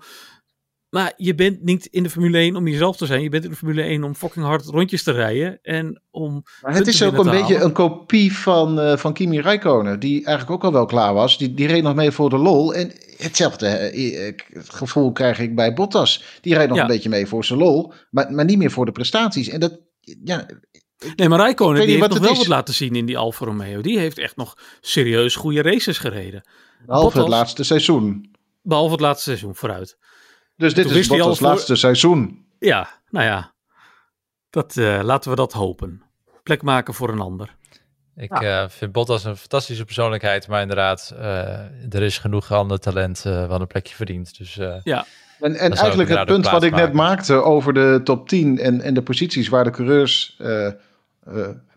Maar 0.91 1.13
je 1.17 1.35
bent 1.35 1.63
niet 1.63 1.85
in 1.85 2.03
de 2.03 2.09
Formule 2.09 2.37
1 2.37 2.55
om 2.55 2.67
jezelf 2.67 2.97
te 2.97 3.05
zijn. 3.05 3.21
Je 3.21 3.29
bent 3.29 3.43
in 3.43 3.49
de 3.49 3.55
Formule 3.55 3.81
1 3.81 4.03
om 4.03 4.15
fucking 4.15 4.45
hard 4.45 4.65
rondjes 4.65 5.03
te 5.03 5.11
rijden. 5.11 5.59
En 5.61 6.01
om 6.11 6.43
Maar 6.61 6.73
het 6.73 6.87
is 6.87 7.03
ook 7.03 7.17
een 7.17 7.23
beetje 7.31 7.53
halen. 7.53 7.61
een 7.67 7.71
kopie 7.73 8.33
van, 8.37 8.79
eh, 8.79 8.97
van 8.97 9.13
Kimi 9.13 9.39
Räikkönen, 9.41 9.99
die 9.99 10.25
eigenlijk 10.25 10.51
ook 10.51 10.63
al 10.63 10.71
wel 10.77 10.85
klaar 10.85 11.13
was. 11.13 11.37
Die, 11.37 11.53
die 11.53 11.67
reed 11.67 11.83
nog 11.83 11.95
mee 11.95 12.11
voor 12.11 12.29
de 12.29 12.37
lol. 12.37 12.73
En 12.73 12.91
hetzelfde 13.17 13.67
eh, 13.67 14.27
eh, 14.27 14.33
gevoel 14.53 15.11
krijg 15.11 15.39
ik 15.39 15.55
bij 15.55 15.73
Bottas. 15.73 16.23
Die 16.41 16.53
rijdt 16.53 16.69
nog 16.69 16.77
Ja. 16.77 16.83
een 16.83 16.89
beetje 16.91 17.09
mee 17.09 17.27
voor 17.27 17.45
zijn 17.45 17.59
lol, 17.59 17.93
maar, 18.09 18.31
maar 18.33 18.45
niet 18.45 18.57
meer 18.57 18.71
voor 18.71 18.85
de 18.85 18.91
prestaties. 18.91 19.49
En 19.49 19.59
dat, 19.59 19.79
ja, 20.23 20.45
Nee, 21.15 21.29
maar 21.29 21.39
Räikkönen 21.39 21.73
weet 21.77 21.85
die 21.87 21.95
heeft 21.97 22.09
nog 22.09 22.19
wel 22.19 22.31
is. 22.31 22.37
wat 22.37 22.47
laten 22.47 22.73
zien 22.73 22.95
in 22.95 23.05
die 23.05 23.17
Alfa 23.17 23.45
Romeo. 23.45 23.81
Die 23.81 23.99
heeft 23.99 24.17
echt 24.17 24.35
nog 24.35 24.57
serieus 24.81 25.35
goede 25.35 25.61
races 25.61 25.97
gereden. 25.97 26.43
behalve 26.85 27.19
het 27.19 27.27
laatste 27.27 27.63
seizoen. 27.63 28.35
Behalve 28.61 28.91
het 28.91 29.01
laatste 29.01 29.23
seizoen 29.23 29.55
vooruit. 29.55 29.97
Dus 30.61 30.73
dit 30.73 30.89
is 30.89 31.07
Bottas 31.07 31.37
voor- 31.37 31.47
laatste 31.47 31.75
seizoen. 31.75 32.45
Ja, 32.59 32.89
nou 33.09 33.25
ja. 33.25 33.53
Dat, 34.49 34.77
eh, 34.77 34.99
laten 35.03 35.29
we 35.29 35.35
dat 35.35 35.53
hopen. 35.53 36.01
Plek 36.43 36.61
maken 36.61 36.93
voor 36.93 37.09
een 37.09 37.19
ander. 37.19 37.55
ik 38.15 38.31
eh, 38.31 38.65
vind 38.69 38.91
Bottas 38.91 39.23
een 39.23 39.37
fantastische 39.37 39.85
persoonlijkheid. 39.85 40.47
Maar 40.47 40.61
inderdaad, 40.61 41.13
eh, 41.19 41.93
er 41.93 42.01
is 42.01 42.17
genoeg 42.17 42.51
ander 42.51 42.79
talent 42.79 43.25
eh 43.25 43.47
wat 43.47 43.59
een 43.61 43.67
plekje 43.67 43.95
verdient. 43.95 44.37
Dus 44.37 44.57
eh, 44.57 44.75
Ja, 44.83 45.05
En, 45.39 45.55
en 45.55 45.71
eigenlijk 45.73 46.09
het 46.09 46.25
punt 46.25 46.49
wat 46.49 46.63
ik 46.63 46.75
net 46.75 46.93
maakte 46.93 47.33
over 47.33 47.73
de 47.73 48.01
top 48.03 48.27
10 48.27 48.59
en, 48.59 48.81
en 48.81 48.93
de 48.93 49.01
posities 49.03 49.49
waar 49.49 49.63
de 49.63 49.69
coureurs 49.69 50.35
eh, 50.39 50.67
eh, 50.67 50.73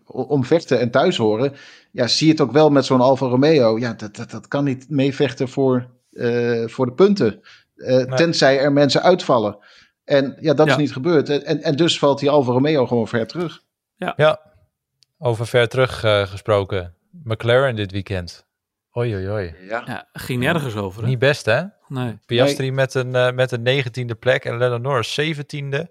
om 0.05 0.43
vechten 0.45 0.79
en 0.79 0.91
thuis 0.91 1.17
horen. 1.17 1.53
Ja, 1.91 2.07
zie 2.07 2.25
je 2.27 2.31
het 2.31 2.41
ook 2.41 2.51
wel 2.51 2.69
met 2.69 2.85
zo'n 2.85 3.01
Alfa 3.01 3.25
Romeo. 3.25 3.79
Ja, 3.79 3.93
dat, 3.93 4.15
dat, 4.15 4.31
dat 4.31 4.47
kan 4.47 4.63
niet 4.63 4.89
meevechten 4.89 5.47
voor, 5.49 5.87
eh, 6.11 6.67
voor 6.67 6.85
de 6.85 6.91
punten. 6.93 7.41
Eh, 7.75 7.95
Nee. 7.95 8.05
Tenzij 8.17 8.59
er 8.59 8.71
mensen 8.71 9.01
uitvallen. 9.01 9.57
En 10.03 10.37
ja, 10.39 10.53
dat 10.53 10.65
Ja. 10.65 10.71
is 10.71 10.77
niet 10.77 10.93
gebeurd. 10.93 11.29
En, 11.29 11.61
en 11.63 11.75
dus 11.75 11.99
valt 11.99 12.19
die 12.19 12.29
Alfa 12.29 12.51
Romeo 12.51 12.87
gewoon 12.87 13.07
ver 13.07 13.27
terug. 13.27 13.61
ja, 13.95 14.39
over 15.17 15.47
ver 15.47 15.67
terug 15.69 16.03
eh, 16.03 16.21
gesproken. 16.27 16.93
McLaren 17.23 17.75
dit 17.75 17.91
weekend. 17.91 18.45
Oei, 18.97 19.15
oei, 19.15 19.29
oei. 19.29 19.55
Ja. 19.69 19.83
ja 19.85 20.07
ging 20.13 20.39
nergens 20.39 20.75
over. 20.75 21.01
Hè? 21.01 21.07
Niet 21.07 21.19
best, 21.19 21.45
hè? 21.45 21.61
Nee. 21.87 22.17
Piastri 22.25 22.71
met 22.71 22.93
een, 22.93 23.15
eh, 23.15 23.31
met 23.31 23.51
een 23.51 23.61
negentiende 23.61 24.15
plek 24.15 24.45
en 24.45 24.57
Lennon 24.57 24.81
Norris 24.81 25.13
zeventiende. 25.13 25.89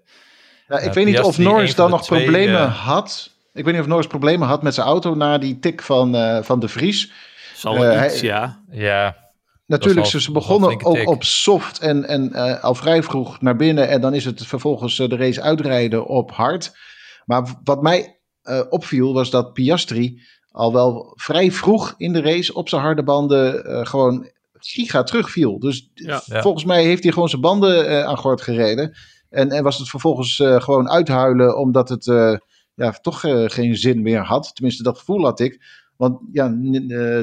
Ja, 0.67 0.77
ik 0.77 0.83
Ja, 0.85 0.91
weet 0.91 1.05
niet 1.05 1.19
of 1.19 1.37
Norris 1.37 1.75
dan 1.75 1.89
nog 1.89 2.03
twee, 2.03 2.21
problemen 2.23 2.67
had. 2.69 3.31
Ik 3.53 3.63
weet 3.65 3.73
niet 3.73 3.81
of 3.83 3.87
Norris 3.89 4.07
problemen 4.07 4.47
had 4.47 4.63
met 4.63 4.73
zijn 4.73 4.87
auto 4.87 5.15
na 5.15 5.37
die 5.37 5.59
tik 5.59 5.81
van, 5.81 6.15
eh, 6.15 6.43
van 6.43 6.59
de 6.59 6.67
Vries. 6.67 7.11
Zal 7.55 7.73
wel 7.79 7.91
hij- 7.91 8.05
iets, 8.05 8.19
ja. 8.19 8.61
Ja, 8.69 9.24
Natuurlijk, 9.65 10.13
is 10.13 10.23
ze 10.23 10.31
begonnen 10.31 10.85
ook 10.85 11.07
op 11.07 11.23
soft 11.23 11.79
en, 11.79 12.07
en 12.07 12.33
eh, 12.33 12.63
al 12.63 12.75
vrij 12.75 13.03
vroeg 13.03 13.41
naar 13.41 13.55
binnen. 13.55 13.87
En 13.89 14.01
dan 14.01 14.13
is 14.13 14.25
het 14.25 14.47
vervolgens 14.47 14.99
eh, 14.99 15.09
de 15.09 15.15
race 15.15 15.41
uitrijden 15.41 16.05
op 16.05 16.31
hard. 16.31 16.77
Maar 17.25 17.59
wat 17.63 17.81
mij 17.81 18.19
eh, 18.41 18.61
opviel 18.69 19.13
was 19.13 19.29
dat 19.29 19.53
Piastri 19.53 20.21
al 20.51 20.73
wel 20.73 21.13
vrij 21.15 21.51
vroeg 21.51 21.93
in 21.97 22.13
de 22.13 22.21
race 22.21 22.53
op 22.53 22.69
zijn 22.69 22.81
harde 22.81 23.03
banden 23.03 23.65
eh, 23.65 23.85
gewoon 23.85 24.29
giga 24.53 25.03
terugviel. 25.03 25.59
Dus 25.59 25.89
Ja. 25.93 26.21
Ja. 26.25 26.41
volgens 26.41 26.63
mij 26.63 26.83
heeft 26.83 27.03
hij 27.03 27.11
gewoon 27.11 27.29
zijn 27.29 27.41
banden 27.41 27.87
eh, 27.87 28.03
aan 28.03 28.17
gort 28.17 28.41
gereden. 28.41 28.95
En, 29.29 29.49
en 29.51 29.63
was 29.63 29.77
het 29.77 29.89
vervolgens 29.89 30.39
eh, 30.39 30.61
gewoon 30.61 30.89
uithuilen 30.89 31.57
omdat 31.57 31.89
het 31.89 32.07
eh, 32.07 32.37
ja, 32.75 32.91
toch 32.91 33.23
eh, 33.23 33.43
geen 33.45 33.75
zin 33.75 34.01
meer 34.01 34.23
had. 34.23 34.51
Tenminste, 34.53 34.83
dat 34.83 34.97
gevoel 34.97 35.23
had 35.23 35.39
ik. 35.39 35.61
Want 35.97 36.19
ja, 36.31 36.45
eh, 36.47 36.51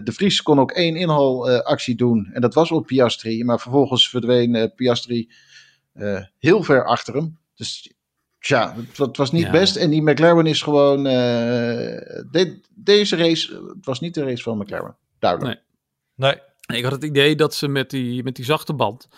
de 0.04 0.12
Vries 0.12 0.42
kon 0.42 0.58
ook 0.60 0.70
één 0.70 0.96
inhaalactie 0.96 1.94
doen. 1.94 2.30
En 2.32 2.40
dat 2.40 2.54
was 2.54 2.70
op 2.70 2.86
Piastri. 2.86 3.44
Maar 3.44 3.60
vervolgens 3.60 4.08
verdween 4.08 4.54
eh, 4.54 4.68
Piastri 4.76 5.30
eh, 5.92 6.20
heel 6.38 6.62
ver 6.62 6.84
achter 6.84 7.14
hem. 7.14 7.38
Dus 7.54 7.92
ja, 8.38 8.74
het, 8.76 8.98
wa- 8.98 9.06
het 9.06 9.16
was 9.16 9.32
niet 9.32 9.42
Ja. 9.44 9.50
best. 9.50 9.76
En 9.76 9.90
die 9.90 10.02
McLaren 10.02 10.46
is 10.46 10.62
gewoon... 10.62 11.06
eh, 11.06 11.12
de- 12.30 12.60
deze 12.74 13.16
race, 13.16 13.72
het 13.76 13.86
was 13.86 14.00
niet 14.00 14.14
de 14.14 14.24
race 14.24 14.42
van 14.42 14.58
McLaren. 14.58 14.96
Duidelijk. 15.18 15.62
nee. 16.14 16.34
Ik 16.66 16.82
had 16.82 16.92
het 16.92 17.04
idee 17.04 17.36
dat 17.36 17.54
ze 17.54 17.68
met 17.68 17.90
die, 17.90 18.22
met 18.22 18.36
die 18.36 18.44
zachte 18.44 18.74
band. 18.74 19.08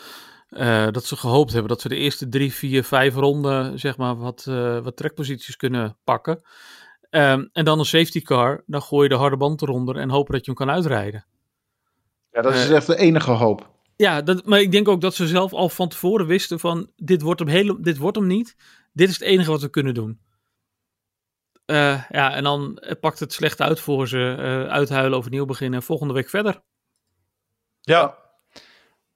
eh, 0.49 0.88
dat 0.90 1.05
ze 1.05 1.17
gehoopt 1.17 1.51
hebben 1.53 1.69
dat 1.69 1.81
ze 1.81 1.88
de 1.88 1.97
eerste 1.97 2.29
drie, 2.29 2.53
vier, 2.53 2.85
vijf 2.85 3.14
ronden. 3.14 3.79
zeg 3.79 3.97
maar 3.97 4.17
wat, 4.17 4.45
eh, 4.49 4.79
wat 4.85 4.97
trekposities 4.97 5.57
kunnen 5.57 5.97
pakken. 6.05 6.40
Ehm, 7.14 7.44
en 7.53 7.64
dan 7.64 7.79
een 7.79 7.85
safety 7.85 8.22
car. 8.22 8.62
Dan 8.66 8.83
gooi 8.83 9.03
je 9.03 9.09
de 9.09 9.20
harde 9.20 9.37
band 9.37 9.62
eronder. 9.62 9.96
en 9.96 10.11
hopen 10.11 10.33
dat 10.33 10.44
je 10.44 10.50
hem 10.50 10.66
kan 10.66 10.74
uitrijden. 10.74 11.27
Ja, 12.31 12.42
dat 12.42 12.55
is 12.55 12.68
Eh, 12.68 12.77
echt 12.77 12.87
de 12.87 12.96
enige 12.96 13.31
hoop. 13.31 13.70
Ja, 13.96 14.22
dat, 14.22 14.46
maar 14.46 14.61
ik 14.61 14.72
denk 14.72 14.88
ook 14.88 15.00
dat 15.00 15.14
ze 15.14 15.27
zelf 15.27 15.53
al 15.53 15.68
van 15.68 15.88
tevoren 15.88 16.27
wisten 16.27 16.61
van 16.61 16.90
dit 16.96 17.22
wordt 17.22 17.40
hem, 17.40 17.48
hele, 17.48 17.81
dit 17.81 17.96
wordt 17.96 18.16
hem 18.16 18.27
niet. 18.27 18.57
Dit 18.92 19.09
is 19.09 19.14
het 19.14 19.22
enige 19.22 19.50
wat 19.50 19.61
we 19.61 19.68
kunnen 19.68 19.94
doen. 19.94 20.20
Uh, 21.66 22.05
ja, 22.09 22.35
en 22.35 22.42
dan 22.42 22.83
pakt 23.00 23.20
het 23.20 23.33
slecht 23.33 23.61
uit 23.61 23.81
voor 23.81 24.09
ze. 24.09 24.37
Uh, 24.38 24.72
uithuilen, 24.72 25.18
overnieuw 25.18 25.44
beginnen. 25.44 25.83
Volgende 25.83 26.14
week 26.14 26.29
verder. 26.29 26.61
Ja. 27.81 28.18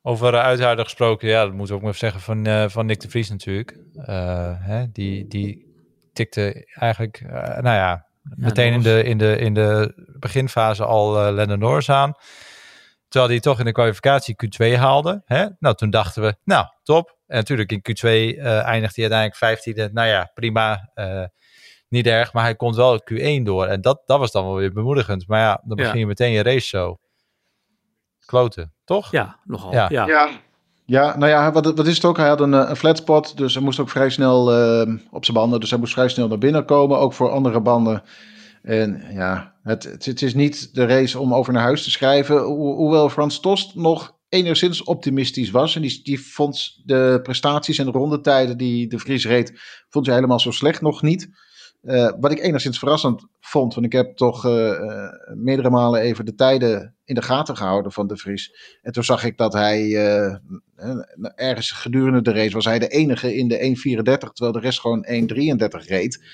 Over 0.02 0.34
uh, 0.34 0.40
uithuilen 0.40 0.84
gesproken, 0.84 1.28
ja, 1.28 1.44
dat 1.44 1.52
moeten 1.52 1.68
we 1.68 1.74
ook 1.74 1.80
maar 1.80 1.94
even 1.94 2.10
zeggen 2.10 2.20
van, 2.20 2.48
uh, 2.48 2.68
van 2.68 2.86
Nick 2.86 3.00
de 3.00 3.10
Vries 3.10 3.30
natuurlijk. 3.30 3.78
Hè, 4.60 4.92
die, 4.92 5.28
die 5.28 5.67
tikte 6.18 6.66
eigenlijk, 6.74 7.22
nou 7.60 7.62
ja, 7.62 8.06
meteen 8.36 8.72
in 8.72 8.82
de, 8.82 9.02
in, 9.02 9.18
de, 9.18 9.36
in 9.36 9.54
de 9.54 9.92
beginfase 10.18 10.84
al 10.84 11.26
uh, 11.26 11.32
Lennon 11.34 11.58
Norris 11.58 11.90
aan. 11.90 12.14
Terwijl 13.08 13.32
hij 13.32 13.40
toch 13.40 13.58
in 13.58 13.64
de 13.64 13.72
kwalificatie 13.72 14.36
Q2 14.44 14.78
haalde. 14.78 15.22
Hè? 15.24 15.46
Nou, 15.58 15.74
toen 15.74 15.90
dachten 15.90 16.22
we, 16.22 16.36
nou, 16.44 16.66
top. 16.82 17.16
En 17.26 17.36
natuurlijk 17.36 17.72
in 17.72 17.78
Q2 17.78 18.04
uh, 18.04 18.62
eindigt 18.62 18.96
hij 18.96 19.10
uiteindelijk 19.10 19.88
15e. 19.88 19.92
Nou 19.92 20.08
ja, 20.08 20.30
prima. 20.34 20.90
Uh, 20.94 21.24
niet 21.88 22.06
erg, 22.06 22.32
maar 22.32 22.42
hij 22.42 22.54
komt 22.54 22.76
wel 22.76 23.02
Q1 23.12 23.42
door. 23.42 23.66
En 23.66 23.80
dat, 23.80 24.02
dat 24.06 24.18
was 24.18 24.32
dan 24.32 24.44
wel 24.44 24.54
weer 24.54 24.72
bemoedigend. 24.72 25.28
Maar 25.28 25.40
ja, 25.40 25.62
dan 25.64 25.76
begin 25.76 25.98
je 25.98 26.06
meteen 26.06 26.32
je 26.32 26.42
race 26.42 26.66
zo. 26.68 26.98
Kloten, 28.26 28.74
toch? 28.84 29.10
Ja, 29.10 29.40
nogal. 29.44 29.72
Ja, 29.72 29.86
ja. 29.90 30.06
ja. 30.06 30.30
Ja 30.90 31.16
nou 31.16 31.30
ja, 31.30 31.52
wat, 31.52 31.64
wat 31.64 31.86
is 31.86 31.94
het 31.94 32.04
ook? 32.04 32.16
Hij 32.16 32.28
had 32.28 32.40
een, 32.40 32.52
een 32.52 32.76
flat 32.76 32.96
spot, 32.96 33.36
dus 33.36 33.54
hij 33.54 33.62
moest 33.62 33.80
ook 33.80 33.88
vrij 33.88 34.10
snel 34.10 34.52
uh, 34.52 34.94
op 35.10 35.24
zijn 35.24 35.36
banden. 35.36 35.60
Dus 35.60 35.70
hij 35.70 35.78
moest 35.78 35.92
vrij 35.92 36.08
snel 36.08 36.28
naar 36.28 36.38
binnen 36.38 36.64
komen, 36.64 36.98
ook 36.98 37.12
voor 37.12 37.30
andere 37.30 37.60
banden. 37.60 38.02
En 38.62 39.02
ja, 39.12 39.54
het, 39.62 39.84
het, 39.84 40.22
is 40.22 40.34
niet 40.34 40.74
de 40.74 40.86
race 40.86 41.18
om 41.18 41.34
over 41.34 41.52
naar 41.52 41.62
huis 41.62 41.82
te 41.82 41.90
schrijven. 41.90 42.38
Ho 42.38 42.74
hoewel 42.74 43.08
Frans 43.08 43.40
Tost 43.40 43.74
nog 43.74 44.16
enigszins 44.28 44.82
optimistisch 44.82 45.50
was. 45.50 45.76
En 45.76 45.82
die, 45.82 46.00
die 46.02 46.20
vond 46.20 46.80
de 46.84 47.20
prestaties 47.22 47.78
en 47.78 47.86
de 47.86 47.92
rondetijden 47.92 48.56
die 48.56 48.88
de 48.88 48.98
Vries 48.98 49.26
reed, 49.26 49.60
vond 49.88 50.06
hij 50.06 50.14
helemaal 50.14 50.40
zo 50.40 50.50
slecht 50.50 50.80
nog 50.80 51.02
niet. 51.02 51.28
Uh, 51.82 52.12
wat 52.20 52.32
ik 52.32 52.40
enigszins 52.40 52.78
verrassend 52.78 53.26
vond, 53.40 53.74
want 53.74 53.86
ik 53.86 53.92
heb 53.92 54.16
toch 54.16 54.44
uh, 54.44 54.72
meerdere 55.34 55.70
malen 55.70 56.00
even 56.00 56.24
de 56.24 56.34
tijden 56.34 56.97
in 57.08 57.14
de 57.14 57.22
gaten 57.22 57.56
gehouden 57.56 57.92
van 57.92 58.06
de 58.06 58.16
Vries. 58.16 58.54
En 58.82 58.92
toen 58.92 59.04
zag 59.04 59.24
ik 59.24 59.36
dat 59.36 59.52
hij 59.52 59.94
ergens 61.34 61.70
gedurende 61.70 62.22
de 62.22 62.32
race 62.32 62.54
was 62.54 62.64
hij 62.64 62.78
de 62.78 62.88
enige 62.88 63.36
in 63.36 63.48
de 63.48 63.58
1.34, 63.58 64.04
terwijl 64.04 64.52
de 64.52 64.60
rest 64.60 64.80
gewoon 64.80 65.06
1.33 65.06 65.86
reed. 65.86 66.24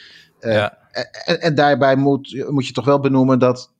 Ja. 0.40 0.78
En, 1.24 1.40
en, 1.40 1.54
daarbij 1.54 1.96
moet, 1.96 2.44
moet 2.48 2.66
je 2.66 2.72
toch 2.72 2.84
wel 2.84 3.00
benoemen 3.00 3.38
dat 3.38 3.72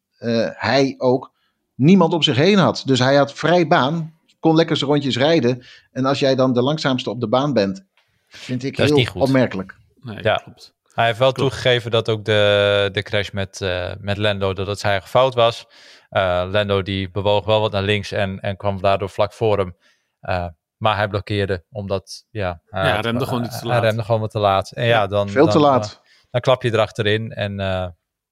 hij 0.54 0.94
ook 0.98 1.33
niemand 1.74 2.12
om 2.12 2.22
zich 2.22 2.37
heen 2.37 2.59
had. 2.59 2.83
Dus 2.87 2.98
hij 2.98 3.16
had 3.16 3.33
vrij 3.33 3.66
baan, 3.66 4.14
kon 4.40 4.54
lekker 4.54 4.76
zijn 4.76 4.90
rondjes 4.90 5.16
rijden. 5.16 5.64
En 5.92 6.04
als 6.04 6.18
jij 6.18 6.35
dan 6.35 6.52
de 6.52 6.62
langzaamste 6.62 7.11
op 7.11 7.20
de 7.20 7.28
baan 7.28 7.52
bent, 7.52 7.85
vind 8.28 8.64
ik 8.64 8.76
dat 8.76 8.88
heel 8.88 9.09
opmerkelijk. 9.14 9.76
Nee, 10.00 10.22
ja. 10.22 10.35
klopt. 10.44 10.74
Hij 10.94 11.07
heeft 11.07 11.18
wel 11.18 11.33
Klopt. 11.33 11.50
toegegeven 11.50 11.90
dat 11.90 12.09
ook 12.09 12.24
de, 12.24 12.88
de 12.92 13.02
crash 13.02 13.30
met, 13.30 13.61
uh, 13.61 13.92
met 14.00 14.16
Lando, 14.16 14.52
dat 14.52 14.66
het 14.66 14.78
zijn 14.78 14.92
eigen 14.92 15.11
fout 15.11 15.35
was. 15.35 15.66
Uh, 16.10 16.48
Lando 16.50 16.82
die 16.82 17.10
bewoog 17.10 17.44
wel 17.44 17.60
wat 17.60 17.72
naar 17.72 17.82
links 17.82 18.12
en, 18.12 18.40
en 18.40 18.56
kwam 18.56 18.80
daardoor 18.80 19.08
vlak 19.08 19.32
voor 19.32 19.58
hem. 19.58 19.76
Uh, 20.22 20.46
maar 20.76 20.96
hij 20.96 21.08
blokkeerde, 21.08 21.64
omdat 21.70 22.26
ja, 22.30 22.62
hij, 22.64 22.86
ja, 22.86 23.00
remde 23.00 23.24
gewoon 23.24 23.42
niet 23.42 23.58
te 23.58 23.66
laat. 23.66 23.80
Hij 23.80 23.88
remde 23.88 24.04
gewoon 24.04 24.20
wat 24.20 24.30
te 24.30 24.38
laat. 24.38 24.70
En 24.70 24.86
ja, 24.86 25.06
dan, 25.06 25.28
Veel 25.28 25.46
te 25.46 25.52
dan, 25.52 25.62
laat. 25.62 26.00
dan 26.30 26.40
klap 26.40 26.62
je 26.62 26.72
erachterin 26.72 27.32
en 27.32 27.56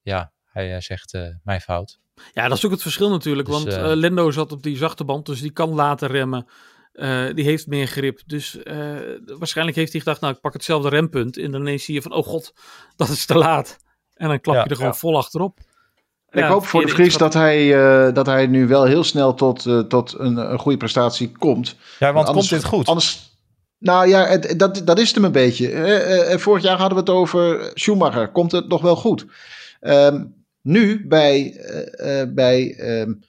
ja, 0.03 0.33
hij 0.45 0.81
zegt 0.81 1.19
mijn 1.43 1.61
fout. 1.61 2.01
Ja, 2.33 2.49
dat 2.49 2.57
is 2.57 2.65
ook 2.65 2.71
het 2.71 2.83
verschil 2.83 3.11
natuurlijk, 3.11 3.49
dus, 3.49 3.65
want 3.65 3.97
Lando 3.99 4.31
zat 4.31 4.53
op 4.53 4.63
die 4.63 4.77
zachte 4.77 5.05
band, 5.05 5.27
dus 5.27 5.41
die 5.41 5.53
kan 5.53 5.75
later 5.75 6.11
remmen. 6.11 6.47
Uh, 6.93 7.35
die 7.35 7.45
heeft 7.45 7.67
meer 7.67 7.87
grip. 7.87 8.21
Dus 8.27 8.57
uh, 8.65 9.01
waarschijnlijk 9.25 9.77
heeft 9.77 9.93
hij 9.93 10.01
gedacht, 10.01 10.21
nou 10.21 10.35
ik 10.35 10.41
pak 10.41 10.53
hetzelfde 10.53 10.89
rempunt. 10.89 11.37
En 11.37 11.51
dan 11.51 11.61
ineens 11.61 11.85
zie 11.85 11.95
je 11.95 12.03
van, 12.03 12.13
oh 12.13 12.27
god, 12.27 12.53
dat 12.97 13.09
is 13.09 13.27
te 13.27 13.39
laat. 13.39 13.79
En 14.15 14.29
dan 14.29 14.41
klap 14.41 14.55
je 14.55 14.61
ja, 14.63 14.67
er 14.67 14.77
gewoon 14.77 14.91
ja. 14.91 14.99
vol 14.99 15.17
achterop. 15.17 15.59
Ik 16.33 16.45
hoop 16.45 16.67
voor 16.67 16.87
de 16.87 16.89
Vries 16.89 17.17
dat 17.17 17.35
hij, 17.35 17.67
uh, 17.67 18.15
dat 18.15 18.27
hij 18.27 18.47
nu 18.47 18.67
wel 18.67 18.85
heel 18.85 19.05
snel 19.05 19.35
tot, 19.35 19.89
tot 19.89 20.15
een, 20.19 20.37
een 20.37 20.59
goede 20.59 20.79
prestatie 20.79 21.33
komt. 21.39 21.77
Ja, 21.99 22.13
want 22.13 22.29
anders, 22.29 22.49
komt 22.49 22.61
dit 22.61 22.71
goed? 22.71 22.87
Anders, 22.87 23.39
nou 23.79 24.09
ja, 24.09 24.27
het, 24.27 24.55
dat, 24.59 24.83
dat 24.85 24.99
is 24.99 25.15
hem 25.15 25.25
een 25.25 25.33
beetje. 25.33 26.37
vorig 26.39 26.63
jaar 26.63 26.79
hadden 26.79 27.05
we 27.05 27.11
het 27.11 27.21
over 27.21 27.71
Schumacher. 27.75 28.29
Komt 28.29 28.53
het 28.53 28.69
nog 28.69 28.83
wel 28.83 28.97
goed? 28.97 29.27
Um, 29.81 30.45
nu 30.63 31.07
bij, 31.07 31.57
bij 32.35 32.79
um, 33.01 33.25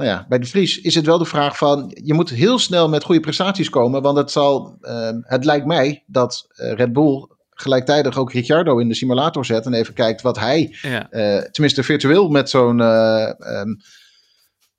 nou 0.00 0.12
ja, 0.12 0.26
bij 0.28 0.38
de 0.38 0.46
Vries 0.46 0.80
is 0.80 0.94
het 0.94 1.06
wel 1.06 1.18
de 1.18 1.24
vraag 1.24 1.56
van, 1.56 1.90
je 2.02 2.14
moet 2.14 2.30
heel 2.30 2.58
snel 2.58 2.88
met 2.88 3.04
goede 3.04 3.20
prestaties 3.20 3.70
komen, 3.70 4.02
want 4.02 4.16
het 4.16 4.30
zal, 4.30 4.76
uh, 4.80 5.10
het 5.20 5.44
lijkt 5.44 5.66
mij 5.66 6.04
dat 6.06 6.46
uh, 6.56 6.72
Red 6.72 6.92
Bull 6.92 7.28
gelijktijdig 7.60 8.18
ook 8.18 8.32
Ricciardo 8.32 8.78
in 8.78 8.88
de 8.88 8.94
simulator 8.94 9.44
zet 9.44 9.66
en 9.66 9.72
even 9.72 9.94
kijkt 9.94 10.22
wat 10.22 10.38
hij, 10.38 10.76
ja. 10.82 11.08
uh, 11.10 11.42
tenminste 11.42 11.82
virtueel 11.82 12.28
met 12.28 12.50
zo'n, 12.50 12.80
um, 12.80 13.80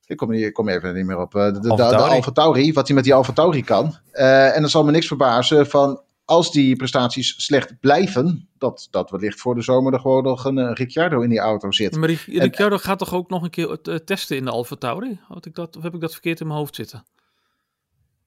ik 0.06 0.18
kom, 0.18 0.32
hier, 0.32 0.52
kom 0.52 0.70
even 0.70 0.94
niet 0.94 1.06
meer 1.06 1.20
op, 1.20 1.32
de, 1.32 1.52
de, 1.52 1.60
de, 1.60 1.76
de 1.76 1.96
Alfa 1.96 2.32
Tauri, 2.32 2.74
wat 2.74 2.88
hij 2.88 2.96
met 2.96 3.04
die 3.04 3.14
Alfa 3.14 3.34
Tauri 3.34 3.64
kan. 3.64 3.96
en 4.12 4.62
dan 4.62 4.70
zal 4.70 4.84
me 4.84 4.92
niks 4.92 5.08
verbazen 5.08 5.68
van, 5.68 6.02
als 6.32 6.52
die 6.52 6.76
prestaties 6.76 7.46
slecht 7.46 7.80
blijven, 7.80 8.50
dat, 8.58 8.88
dat 8.92 9.10
wellicht 9.10 9.40
voor 9.40 9.56
de 9.56 9.62
zomer 9.62 9.94
er 9.94 10.00
gewoon 10.00 10.24
nog 10.24 10.46
een 10.46 10.58
uh, 10.58 10.72
Ricciardo 10.74 11.22
in 11.22 11.30
die 11.30 11.40
auto 11.40 11.72
zit. 11.72 11.96
Maar 11.96 12.10
Ricciardo 12.10 12.76
en, 12.76 12.82
gaat 12.82 13.00
toch 13.00 13.14
ook 13.14 13.30
nog 13.30 13.44
een 13.44 13.50
keer 13.50 13.80
testen 14.06 14.38
in 14.38 14.46
de 14.46 14.52
Alfa 14.52 14.76
Tauri? 14.76 15.20
Had 15.28 15.46
ik 15.46 15.56
dat, 15.56 15.78
of 15.78 15.84
heb 15.84 15.94
ik 15.94 16.02
dat 16.02 16.12
verkeerd 16.12 16.40
in 16.40 16.48
mijn 16.48 16.60
hoofd 16.60 16.76
zitten? 16.76 17.04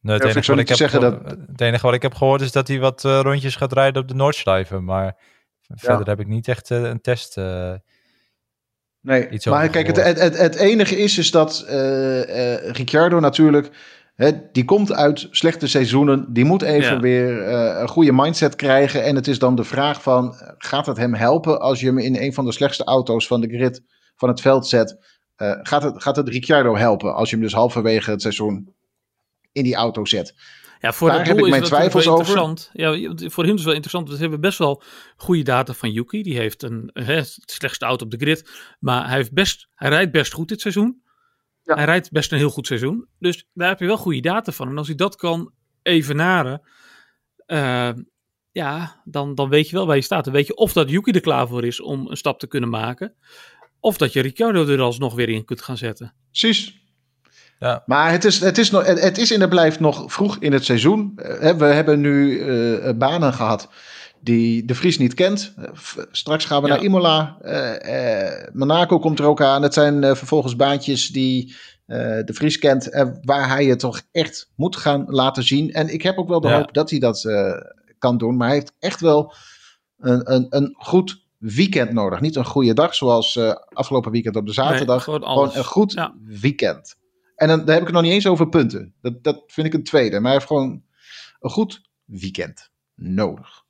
Nee, 0.05 0.17
het, 0.17 0.25
enige 0.25 0.51
wat 0.51 0.61
ik 0.61 0.69
heb, 0.69 1.01
dat... 1.01 1.19
het 1.51 1.61
enige 1.61 1.87
wat 1.87 1.95
ik 1.95 2.03
heb 2.03 2.15
gehoord 2.15 2.41
is 2.41 2.53
dat 2.53 2.69
hij 2.69 2.79
wat 2.79 3.05
uh, 3.05 3.21
rondjes 3.23 3.57
gaat 3.57 3.73
rijden 3.73 4.03
op 4.03 4.09
de 4.09 4.15
Noordschleife. 4.15 4.79
Maar 4.79 5.05
ja. 5.05 5.75
verder 5.77 6.07
heb 6.07 6.21
ik 6.21 6.27
niet 6.27 6.49
echt 6.49 6.71
een 6.71 7.01
test... 7.01 7.37
nee, 7.37 7.81
maar 9.45 9.69
kijk, 9.69 9.87
het, 9.87 9.97
het, 9.97 10.21
het, 10.21 10.39
het, 10.39 10.55
enige 10.55 10.97
is, 10.97 11.19
is 11.19 11.31
dat 11.31 11.65
Ricciardo 12.73 13.21
natuurlijk 13.21 13.71
He, 14.15 14.33
die 14.53 14.65
komt 14.65 14.93
uit 14.93 15.29
slechte 15.31 15.67
seizoenen. 15.67 16.33
Die 16.33 16.45
moet 16.45 16.63
even 16.63 16.95
ja. 16.95 17.01
weer 17.01 17.49
uh, 17.49 17.81
een 17.81 17.89
goede 17.89 18.13
mindset 18.13 18.57
krijgen. 18.57 19.05
En 19.05 19.15
het 19.15 19.27
is 19.27 19.39
dan 19.39 19.55
de 19.55 19.65
vraag 19.65 20.03
van, 20.03 20.35
gaat 20.59 20.87
het 20.87 20.97
hem 20.97 21.15
helpen 21.15 21.61
als 21.61 21.81
je 21.81 21.87
hem 21.87 21.99
in 21.99 22.17
een 22.17 22.35
van 22.35 22.45
de 22.45 22.53
slechtste 22.53 22.85
auto's 22.85 23.27
van 23.27 23.41
de 23.41 23.49
grid 23.49 23.83
van 24.17 24.29
het 24.29 24.41
veld 24.41 24.67
zet? 24.67 24.99
Uh, 25.37 25.53
gaat, 25.63 25.83
het, 25.83 26.03
gaat 26.03 26.17
het 26.17 26.29
Ricciardo 26.29 26.77
helpen 26.77 27.15
als 27.15 27.31
je 27.31 27.37
hem 27.37 27.45
dus 27.45 27.55
halverwege 27.55 28.11
het 28.11 28.23
seizoen 28.23 28.74
in 29.55 29.65
die 29.65 29.75
auto 29.75 30.05
zet? 30.05 30.35
Ja, 30.81 30.93
voor 30.93 31.09
Daar 31.09 31.27
heb 31.27 31.39
ik 31.39 31.49
mijn 31.49 31.63
twijfels 31.63 32.09
over. 32.09 32.69
Ja, 32.73 33.15
voor 33.17 33.45
hem 33.45 33.53
is 33.53 33.59
het 33.59 33.65
wel 33.65 33.75
interessant. 33.75 34.09
We 34.09 34.17
hebben 34.17 34.41
best 34.41 34.59
wel 34.59 34.83
goede 35.17 35.43
data 35.43 35.73
van 35.73 35.91
Yuki. 35.91 36.23
Die 36.23 36.37
heeft 36.37 36.63
een 36.63 36.91
hè, 36.93 37.21
slechtste 37.45 37.85
auto 37.85 38.05
op 38.05 38.11
de 38.11 38.17
grid. 38.17 38.51
Maar 38.79 39.07
hij, 39.07 39.17
heeft 39.17 39.33
best, 39.33 39.69
hij 39.75 39.89
rijdt 39.89 40.13
best 40.13 40.33
goed 40.33 40.49
dit 40.49 40.61
seizoen. 40.61 41.03
Ja. 41.63 41.75
Hij 41.75 41.85
rijdt 41.85 42.11
best 42.11 42.33
een 42.33 42.39
heel 42.39 42.51
goed 42.51 42.67
seizoen. 42.67 43.09
Dus 43.19 43.49
daar 43.53 43.69
heb 43.69 43.79
je 43.79 43.87
wel 43.87 43.97
goede 43.97 44.21
data 44.21 44.53
van. 44.53 44.69
En 44.69 44.79
als 44.79 44.87
hij 44.87 44.97
dat 44.97 45.17
kan 45.17 45.53
evenaren, 45.83 46.63
uh, 47.47 47.91
ja, 48.51 49.03
dan, 49.05 49.35
dan 49.35 49.49
weet 49.49 49.69
je 49.69 49.77
wel 49.77 49.87
waar 49.87 49.97
je 49.97 50.03
staat. 50.03 50.25
Dan 50.25 50.35
weet 50.35 50.47
je 50.47 50.57
of 50.57 50.73
dat 50.73 50.91
Yuki 50.91 51.11
er 51.11 51.21
klaar 51.21 51.49
voor 51.49 51.65
is 51.65 51.81
om 51.81 52.11
een 52.11 52.17
stap 52.17 52.39
te 52.39 52.47
kunnen 52.47 52.71
maken. 52.71 53.15
Of 53.81 53.97
dat 53.97 54.13
je 54.13 54.21
Ricciardo 54.21 54.67
er 54.67 54.81
alsnog 54.81 55.15
weer 55.15 55.29
in 55.29 55.45
kunt 55.45 55.63
gaan 55.63 55.77
zetten. 55.77 56.15
Precies. 56.31 56.84
Ja. 57.59 57.83
Maar 57.87 58.11
het 58.11 58.25
is, 58.25 58.41
het, 58.41 58.59
is 58.59 58.71
nog, 58.71 58.87
het 58.87 59.19
is 59.19 59.33
en 59.33 59.41
het 59.41 59.51
blijft 59.51 59.81
nog 59.81 60.13
vroeg 60.13 60.37
in 60.39 60.53
het 60.53 60.65
seizoen. 60.65 61.13
We 61.59 61.65
hebben 61.65 62.01
nu 62.01 62.39
uh, 62.39 62.91
banen 62.97 63.33
gehad 63.33 63.69
die 64.21 64.65
de 64.65 64.75
Vries 64.75 64.99
niet 64.99 65.15
kent. 65.15 65.55
Straks 66.11 66.45
gaan 66.45 66.63
we 66.63 66.69
ja. 66.69 66.75
naar 66.75 66.85
Imola. 66.85 67.37
Uh, 67.43 68.25
uh, 68.25 68.49
Monaco 68.53 68.99
komt 68.99 69.19
er 69.19 69.25
ook 69.25 69.43
aan. 69.43 69.63
Het 69.63 69.75
zijn 69.75 70.17
vervolgens 70.17 70.57
baantjes 70.57 71.09
die 71.09 71.55
de 71.87 72.31
Vries 72.33 72.59
kent. 72.59 72.89
waar 73.23 73.49
hij 73.49 73.65
het 73.65 73.79
toch 73.79 74.03
echt 74.13 74.51
moet 74.57 74.77
gaan 74.77 75.05
laten 75.09 75.43
zien. 75.43 75.73
En 75.73 75.93
ik 75.93 76.03
heb 76.03 76.19
ook 76.19 76.29
wel 76.29 76.41
de 76.41 76.49
ja. 76.49 76.57
hoop 76.57 76.75
dat 76.75 76.91
hij 76.91 76.99
dat 76.99 77.29
kan 77.99 78.19
doen. 78.19 78.37
Maar 78.37 78.47
hij 78.47 78.57
heeft 78.57 78.73
echt 78.79 79.01
wel 79.01 79.35
een, 79.99 80.33
een, 80.33 80.47
een 80.51 80.75
goed 80.77 81.23
weekend 81.39 81.93
nodig. 81.93 82.21
Niet 82.21 82.37
een 82.37 82.45
goede 82.45 82.75
dag 82.75 82.95
zoals 82.95 83.41
afgelopen 83.73 84.13
weekend 84.13 84.37
op 84.37 84.47
de 84.47 84.53
zaterdag. 84.53 85.07
Nee, 85.07 85.17
gewoon, 85.17 85.33
gewoon, 85.33 85.51
een 85.55 85.65
goed 85.65 85.93
ja. 85.93 86.15
weekend. 86.25 86.97
En 87.37 87.49
dan, 87.49 87.59
daar 87.59 87.75
heb 87.75 87.81
ik 87.81 87.87
het 87.87 87.95
nog 87.95 88.03
niet 88.03 88.13
eens 88.13 88.27
over 88.27 88.49
punten. 88.49 88.95
Dat, 89.01 89.25
dat 89.25 89.43
vind 89.47 89.67
ik 89.67 89.75
een 89.75 89.85
tweede. 89.85 90.15
Maar 90.15 90.23
hij 90.23 90.33
heeft 90.33 90.47
gewoon 90.47 90.83
een 91.41 91.51
goed 91.51 91.91
weekend 92.05 92.71
nodig. 92.95 93.63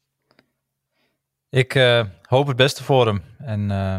Ik 1.48 1.74
uh, 1.74 2.04
hoop 2.22 2.46
het 2.46 2.56
beste 2.56 2.84
voor 2.84 3.06
hem. 3.06 3.22
En 3.38 3.70
uh, 3.70 3.98